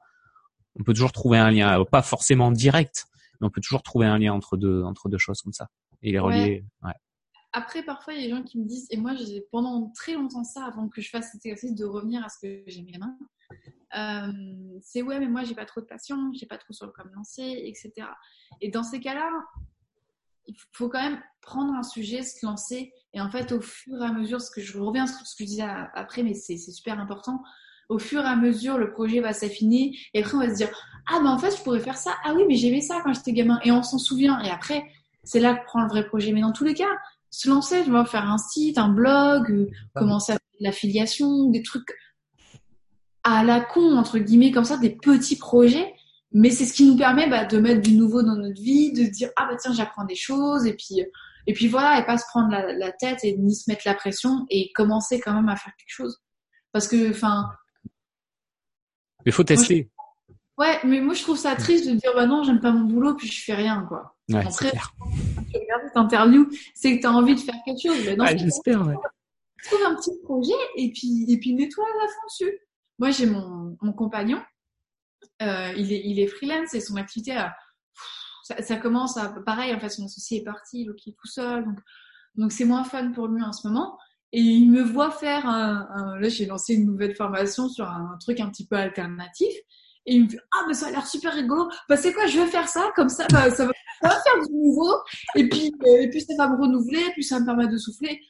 On 0.79 0.85
peut 0.85 0.95
toujours 0.95 1.13
trouver 1.13 1.39
un 1.39 1.51
lien, 1.51 1.85
pas 1.85 2.03
forcément 2.03 2.53
direct, 2.53 3.07
mais 3.41 3.47
on 3.47 3.51
peut 3.51 3.61
toujours 3.61 3.83
trouver 3.83 4.07
un 4.07 4.19
lien 4.19 4.33
entre 4.33 4.57
deux 4.57 4.83
entre 4.83 5.09
deux 5.09 5.19
choses 5.19 5.41
comme 5.43 5.53
ça 5.53 5.69
et 6.03 6.13
les 6.13 6.19
relier. 6.19 6.65
Ouais. 6.83 6.93
Après, 7.53 7.83
parfois, 7.83 8.15
il 8.15 8.21
y 8.21 8.25
a 8.25 8.29
des 8.29 8.31
gens 8.37 8.43
qui 8.45 8.59
me 8.59 8.65
disent, 8.65 8.87
et 8.91 8.97
moi, 8.97 9.15
j'ai 9.17 9.45
pendant 9.51 9.91
très 9.97 10.15
longtemps 10.15 10.45
ça, 10.45 10.65
avant 10.65 10.89
que 10.89 11.01
je 11.01 11.09
fasse 11.09 11.33
cet 11.33 11.45
exercice 11.47 11.75
de 11.75 11.85
revenir 11.85 12.25
à 12.25 12.29
ce 12.29 12.39
que 12.47 12.63
j'aimais 12.69 12.93
la 12.93 12.99
main, 13.01 13.19
euh, 13.97 14.33
c'est 14.83 15.03
ouais, 15.03 15.19
mais 15.19 15.29
moi 15.29 15.45
j'ai 15.45 15.55
pas 15.55 15.65
trop 15.65 15.81
de 15.81 15.87
passion, 15.87 16.17
j'ai 16.33 16.47
pas 16.47 16.59
trop 16.59 16.73
sur 16.73 16.87
le 16.87 16.93
comment 16.93 17.11
lancer, 17.15 17.63
etc. 17.65 17.93
Et 18.61 18.71
dans 18.71 18.83
ces 18.83 19.01
cas-là, 19.01 19.29
il 20.47 20.57
faut 20.73 20.89
quand 20.89 21.03
même 21.03 21.21
prendre 21.41 21.73
un 21.75 21.83
sujet, 21.83 22.23
se 22.23 22.45
lancer, 22.45 22.93
et 23.15 23.21
en 23.21 23.31
fait, 23.31 23.53
au 23.53 23.61
fur 23.61 24.03
et 24.03 24.07
à 24.07 24.13
mesure, 24.13 24.41
ce 24.41 24.51
que 24.51 24.61
je 24.61 24.79
reviens 24.79 25.07
sur 25.07 25.27
ce 25.27 25.37
que 25.37 25.45
je 25.45 25.49
disais 25.49 25.67
après, 25.95 26.23
mais 26.23 26.35
c'est 26.35 26.57
super 26.57 26.99
important. 26.99 27.43
Au 27.89 27.99
fur 27.99 28.23
et 28.23 28.29
à 28.29 28.37
mesure, 28.37 28.79
le 28.79 28.93
projet 28.93 29.21
va 29.21 29.33
s'affiner, 29.33 29.97
et 30.15 30.23
après 30.23 30.35
on 30.35 30.41
va 30.41 30.51
se 30.51 30.57
dire 30.57 30.71
ah 31.09 31.19
ben 31.21 31.31
en 31.31 31.39
fait 31.39 31.57
je 31.57 31.63
pourrais 31.63 31.81
faire 31.81 31.97
ça, 31.97 32.15
ah 32.25 32.35
oui 32.35 32.45
mais 32.47 32.55
j'aimais 32.55 32.81
ça 32.81 33.01
quand 33.03 33.13
j'étais 33.13 33.33
gamin, 33.33 33.59
et 33.65 33.73
on 33.73 33.83
s'en 33.83 33.99
souvient. 33.99 34.41
Et 34.43 34.51
après, 34.51 34.85
c'est 35.25 35.41
là 35.41 35.55
que 35.55 35.65
prend 35.65 35.83
le 35.83 35.89
vrai 35.89 36.07
projet. 36.07 36.33
Mais 36.33 36.41
dans 36.41 36.53
tous 36.53 36.65
les 36.65 36.75
cas, 36.75 36.91
se 37.31 37.49
lancer, 37.49 37.85
tu 37.85 37.91
vois, 37.91 38.05
faire 38.05 38.29
un 38.29 38.39
site, 38.39 38.79
un 38.79 38.89
blog, 38.89 39.71
commencer 39.95 40.33
à 40.33 40.37
faire 40.37 40.61
de 40.61 40.65
l'affiliation, 40.65 41.51
des 41.51 41.63
trucs 41.63 41.93
à 43.31 43.45
la 43.45 43.61
con, 43.61 43.97
entre 43.97 44.19
guillemets, 44.19 44.51
comme 44.51 44.65
ça, 44.65 44.77
des 44.77 44.91
petits 44.91 45.37
projets. 45.37 45.95
Mais 46.33 46.51
c'est 46.51 46.65
ce 46.65 46.73
qui 46.73 46.87
nous 46.87 46.97
permet 46.97 47.29
bah, 47.29 47.45
de 47.45 47.59
mettre 47.59 47.83
du 47.83 47.95
nouveau 47.95 48.23
dans 48.23 48.37
notre 48.37 48.61
vie, 48.61 48.93
de 48.93 49.05
dire 49.05 49.31
ah 49.37 49.49
bah 49.51 49.57
tiens 49.61 49.73
j'apprends 49.73 50.05
des 50.05 50.15
choses 50.15 50.65
et 50.65 50.75
puis 50.75 51.03
et 51.47 51.53
puis 51.53 51.69
voilà 51.69 51.99
et 51.99 52.07
pas 52.07 52.19
se 52.19 52.25
prendre 52.29 52.51
la, 52.51 52.93
tête 52.93 53.25
et 53.25 53.37
ni 53.37 53.55
se 53.55 53.71
mettre 53.71 53.83
la 53.85 53.95
pression 53.95 54.47
et 54.51 54.71
commencer 54.73 55.21
quand 55.21 55.35
même 55.35 55.49
à 55.49 55.57
faire 55.57 55.73
quelque 55.77 55.93
chose 55.93 56.21
parce 56.73 56.87
que 56.87 57.11
enfin 57.11 57.51
il 59.27 59.33
faut 59.33 59.45
tester 59.45 59.91
ouais 60.59 60.79
mais 60.85 61.01
moi 61.01 61.15
je 61.15 61.23
trouve 61.23 61.39
ça 61.39 61.57
triste 61.57 61.89
de 61.89 61.95
dire 61.95 62.13
bah 62.15 62.27
non 62.27 62.43
j'aime 62.43 62.61
pas 62.61 62.73
mon 62.73 62.85
boulot 62.85 63.15
puis 63.15 63.29
je 63.29 63.43
fais 63.43 63.55
rien 63.55 63.85
quoi 63.89 64.17
ouais, 64.29 64.47
après 64.47 64.71
clair. 64.71 64.93
tu 65.51 65.59
regardes 65.59 65.83
cette 65.87 65.97
interview 65.97 66.49
c'est 66.75 66.97
que 66.97 67.01
tu 67.01 67.07
as 67.07 67.13
envie 67.13 67.35
de 67.35 67.41
faire 67.41 67.57
quelque 67.65 67.83
chose 67.83 68.05
mais 68.05 68.17
non 68.17 68.27
j'espère 68.27 68.87
ouais. 68.87 68.95
trouve 69.65 69.83
un 69.87 69.95
petit 69.97 70.13
projet 70.23 70.53
et 70.77 70.93
puis 70.93 71.27
et 71.29 71.39
puis 71.39 71.55
mets-toi 71.55 71.85
à 71.85 72.07
fond 72.07 72.27
dessus 72.29 72.59
moi, 73.01 73.11
j'ai 73.11 73.27
mon, 73.27 73.77
mon 73.83 73.93
compagnon, 73.93 74.41
euh, 75.43 75.73
il, 75.77 75.93
est, 75.93 76.03
il 76.05 76.21
est 76.21 76.29
freelance 76.29 76.75
et 76.75 76.81
son 76.81 76.95
activité, 76.97 77.33
a, 77.33 77.57
ça, 78.45 78.63
ça, 78.63 78.77
commence 78.77 79.17
à, 79.17 79.35
pareil, 79.45 79.75
en 79.75 79.81
fait, 79.81 79.89
son 79.89 80.05
associé 80.05 80.39
est 80.39 80.45
parti, 80.45 80.85
donc 80.85 81.05
il 81.05 81.11
est 81.11 81.17
tout 81.21 81.27
seul, 81.27 81.65
donc 81.65 81.79
donc 82.37 82.53
c'est 82.53 82.65
moins 82.65 82.85
fun 82.85 83.13
pour 83.13 83.29
lui 83.29 83.43
en 83.43 83.53
ce 83.53 83.67
moment. 83.67 83.99
Et 84.33 84.41
il 84.41 84.71
me 84.71 84.83
voit 84.83 85.11
faire 85.11 85.47
un, 85.47 85.89
un 85.91 86.19
là, 86.19 86.29
j'ai 86.29 86.47
lancé 86.47 86.75
une 86.75 86.87
nouvelle 86.87 87.17
formation 87.17 87.69
sur 87.69 87.89
un, 87.89 88.17
truc 88.21 88.39
un 88.41 88.49
petit 88.49 88.67
peu 88.67 88.77
alternatif. 88.77 89.53
Et 90.07 90.15
il 90.15 90.23
me 90.23 90.29
dit, 90.29 90.39
ah, 90.53 90.65
mais 90.69 90.75
ça 90.75 90.87
a 90.87 90.91
l'air 90.91 91.07
super 91.07 91.35
rigolo. 91.35 91.69
Bah, 91.89 91.97
c'est 91.97 92.13
quoi, 92.13 92.27
je 92.27 92.39
vais 92.39 92.47
faire 92.47 92.69
ça, 92.69 92.91
comme 92.95 93.09
ça, 93.09 93.27
bah, 93.31 93.51
ça, 93.51 93.67
va, 93.67 93.73
ça 94.01 94.09
va 94.09 94.21
faire 94.23 94.47
du 94.47 94.55
nouveau. 94.55 94.95
Et 95.35 95.49
puis, 95.49 95.73
et 95.85 96.09
puis, 96.09 96.21
ça 96.21 96.35
va 96.39 96.49
me 96.49 96.61
renouveler, 96.61 97.11
puis 97.13 97.25
ça 97.25 97.41
me 97.41 97.45
permet 97.45 97.67
de 97.67 97.77
souffler. 97.77 98.21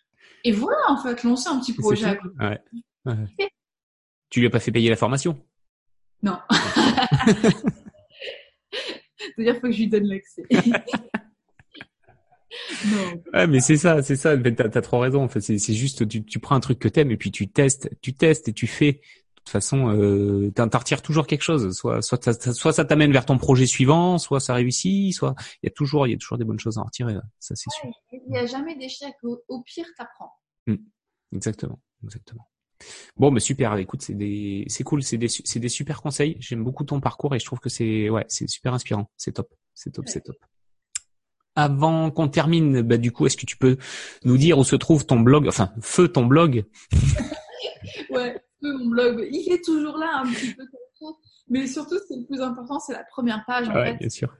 Et 0.42 0.52
voilà, 0.52 0.80
en 0.88 0.96
fait, 0.96 1.22
lancer 1.22 1.48
un 1.48 1.60
petit 1.60 1.74
projet. 1.74 2.18
Ouais. 2.40 2.58
ouais. 3.04 3.50
Tu 4.30 4.40
lui 4.40 4.46
as 4.46 4.50
pas 4.50 4.60
fait 4.60 4.72
payer 4.72 4.88
la 4.88 4.96
formation? 4.96 5.38
Non. 6.22 6.38
C'est-à-dire 9.18 9.56
faut 9.56 9.62
que 9.62 9.72
je 9.72 9.78
lui 9.78 9.88
donne 9.88 10.04
l'accès. 10.04 10.44
non. 12.86 13.22
Ouais, 13.32 13.46
mais 13.46 13.60
c'est 13.60 13.76
ça, 13.76 14.02
c'est 14.02 14.16
ça. 14.16 14.36
T'as 14.36 14.64
as 14.64 14.82
trop 14.82 14.98
raison. 15.00 15.22
En 15.22 15.28
fait, 15.28 15.40
c'est 15.40 15.74
juste 15.74 16.08
tu, 16.08 16.24
tu 16.24 16.38
prends 16.38 16.54
un 16.54 16.60
truc 16.60 16.78
que 16.78 16.88
t'aimes 16.88 17.10
et 17.10 17.16
puis 17.16 17.30
tu 17.30 17.48
testes, 17.48 17.90
tu 18.00 18.14
testes 18.14 18.48
et 18.48 18.52
tu 18.52 18.66
fais. 18.66 18.92
De 18.92 19.44
toute 19.44 19.52
façon, 19.52 19.88
euh, 19.88 20.50
t'en 20.54 20.68
retires 20.68 21.02
toujours 21.02 21.26
quelque 21.26 21.42
chose. 21.42 21.74
Soit, 21.74 22.02
soit, 22.02 22.22
ça, 22.22 22.52
soit 22.52 22.72
ça 22.74 22.84
t'amène 22.84 23.10
vers 23.10 23.24
ton 23.24 23.38
projet 23.38 23.66
suivant, 23.66 24.18
soit 24.18 24.38
ça 24.38 24.54
réussit, 24.54 25.14
soit 25.14 25.34
il 25.62 25.66
y 25.66 25.68
a 25.68 25.72
toujours, 25.72 26.06
il 26.06 26.10
y 26.10 26.14
a 26.14 26.18
toujours 26.18 26.36
des 26.36 26.44
bonnes 26.44 26.58
choses 26.58 26.76
à 26.76 26.82
en 26.82 26.84
retirer. 26.84 27.14
Ça, 27.38 27.56
c'est 27.56 27.70
sûr. 27.70 27.90
Il 28.12 28.20
n'y 28.30 28.38
a 28.38 28.46
jamais 28.46 28.76
d'échec. 28.76 29.14
Au, 29.22 29.42
au, 29.48 29.62
pire, 29.62 29.86
t'apprends. 29.96 30.32
Mmh. 30.66 30.76
Exactement, 31.32 31.80
exactement. 32.04 32.46
Bon, 33.16 33.30
mais 33.30 33.40
super. 33.40 33.76
Écoute, 33.76 34.02
c'est 34.02 34.14
des, 34.14 34.64
c'est 34.68 34.84
cool, 34.84 35.02
c'est 35.02 35.18
des, 35.18 35.28
c'est 35.28 35.58
des 35.58 35.68
super 35.68 36.02
conseils. 36.02 36.36
J'aime 36.40 36.64
beaucoup 36.64 36.84
ton 36.84 37.00
parcours 37.00 37.34
et 37.34 37.38
je 37.38 37.44
trouve 37.44 37.60
que 37.60 37.68
c'est, 37.68 38.08
ouais, 38.10 38.24
c'est 38.28 38.48
super 38.48 38.74
inspirant. 38.74 39.10
C'est 39.16 39.32
top, 39.32 39.52
c'est 39.74 39.90
top, 39.90 40.04
c'est 40.08 40.22
top. 40.22 40.36
Avant 41.56 42.10
qu'on 42.10 42.28
termine, 42.28 42.82
bah 42.82 42.96
du 42.96 43.12
coup, 43.12 43.26
est-ce 43.26 43.36
que 43.36 43.46
tu 43.46 43.56
peux 43.56 43.76
nous 44.24 44.38
dire 44.38 44.58
où 44.58 44.64
se 44.64 44.76
trouve 44.76 45.04
ton 45.04 45.20
blog, 45.20 45.48
enfin, 45.48 45.72
feu 45.80 46.08
ton 46.08 46.26
blog? 46.26 46.64
Ouais, 48.10 48.34
feu 48.60 48.76
mon 48.78 48.88
blog. 48.88 49.28
Il 49.30 49.52
est 49.52 49.64
toujours 49.64 49.96
là 49.96 50.22
un 50.22 50.30
petit 50.30 50.54
peu 50.54 50.64
mais 51.50 51.66
surtout, 51.66 51.96
c'est 52.06 52.16
le 52.16 52.24
plus 52.24 52.40
important, 52.40 52.78
c'est 52.78 52.92
la 52.92 53.04
première 53.04 53.44
page. 53.44 53.68
En 53.68 53.74
ouais, 53.74 53.96
bien 53.96 54.08
sûr. 54.08 54.32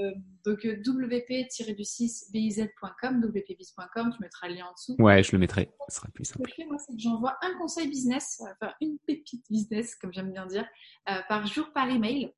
Euh, 0.00 0.10
donc 0.44 0.64
euh, 0.64 0.82
wp-du6biz.com, 0.82 3.22
wpbiz.com, 3.22 4.12
tu 4.12 4.18
mettras 4.20 4.48
le 4.48 4.54
lien 4.54 4.66
en 4.66 4.72
dessous. 4.72 4.96
Ouais, 4.98 5.22
je 5.22 5.32
le 5.32 5.38
mettrai, 5.38 5.70
ce 5.88 5.96
sera 5.96 6.08
plus 6.08 6.24
simple. 6.24 6.50
moi, 6.68 6.78
c'est 6.78 6.94
que 6.94 7.00
j'envoie 7.00 7.36
un 7.42 7.56
conseil 7.58 7.88
business, 7.88 8.42
enfin 8.60 8.72
une 8.80 8.98
pépite 9.06 9.44
business, 9.50 9.94
comme 9.94 10.12
j'aime 10.12 10.32
bien 10.32 10.46
dire, 10.46 10.66
euh, 11.08 11.20
par 11.28 11.46
jour 11.46 11.72
par 11.72 11.88
email. 11.88 12.32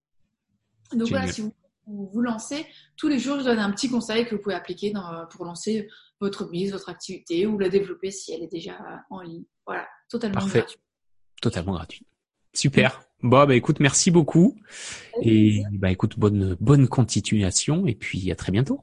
Donc 0.92 1.08
voilà, 1.08 1.32
si 1.32 1.40
vous 1.40 1.52
vous 1.86 2.20
lancez, 2.20 2.66
tous 2.96 3.08
les 3.08 3.18
jours, 3.18 3.38
je 3.38 3.44
donne 3.44 3.58
un 3.58 3.70
petit 3.70 3.88
conseil 3.88 4.26
que 4.26 4.34
vous 4.34 4.42
pouvez 4.42 4.54
appliquer 4.54 4.90
dans, 4.90 5.26
pour 5.30 5.44
lancer 5.44 5.88
votre 6.20 6.50
business, 6.50 6.72
votre 6.72 6.90
activité 6.90 7.46
ou 7.46 7.58
la 7.58 7.68
développer 7.68 8.10
si 8.10 8.32
elle 8.32 8.42
est 8.42 8.52
déjà 8.52 8.78
en 9.10 9.20
ligne. 9.20 9.44
Voilà, 9.66 9.86
totalement 10.08 10.40
Parfait. 10.40 10.60
gratuit. 10.60 10.80
Totalement 11.40 11.74
gratuit. 11.74 12.06
Super. 12.54 13.05
Bon, 13.22 13.46
bah 13.46 13.54
écoute, 13.54 13.80
merci 13.80 14.10
beaucoup. 14.10 14.56
Et 15.22 15.62
bah 15.72 15.90
écoute, 15.90 16.18
bonne 16.18 16.56
bonne 16.60 16.88
continuation 16.88 17.86
et 17.86 17.94
puis 17.94 18.30
à 18.30 18.36
très 18.36 18.52
bientôt. 18.52 18.80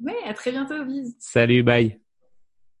Oui, 0.00 0.12
à 0.26 0.34
très 0.34 0.50
bientôt, 0.50 0.84
Vise. 0.84 1.16
Salut, 1.18 1.62
bye. 1.62 2.01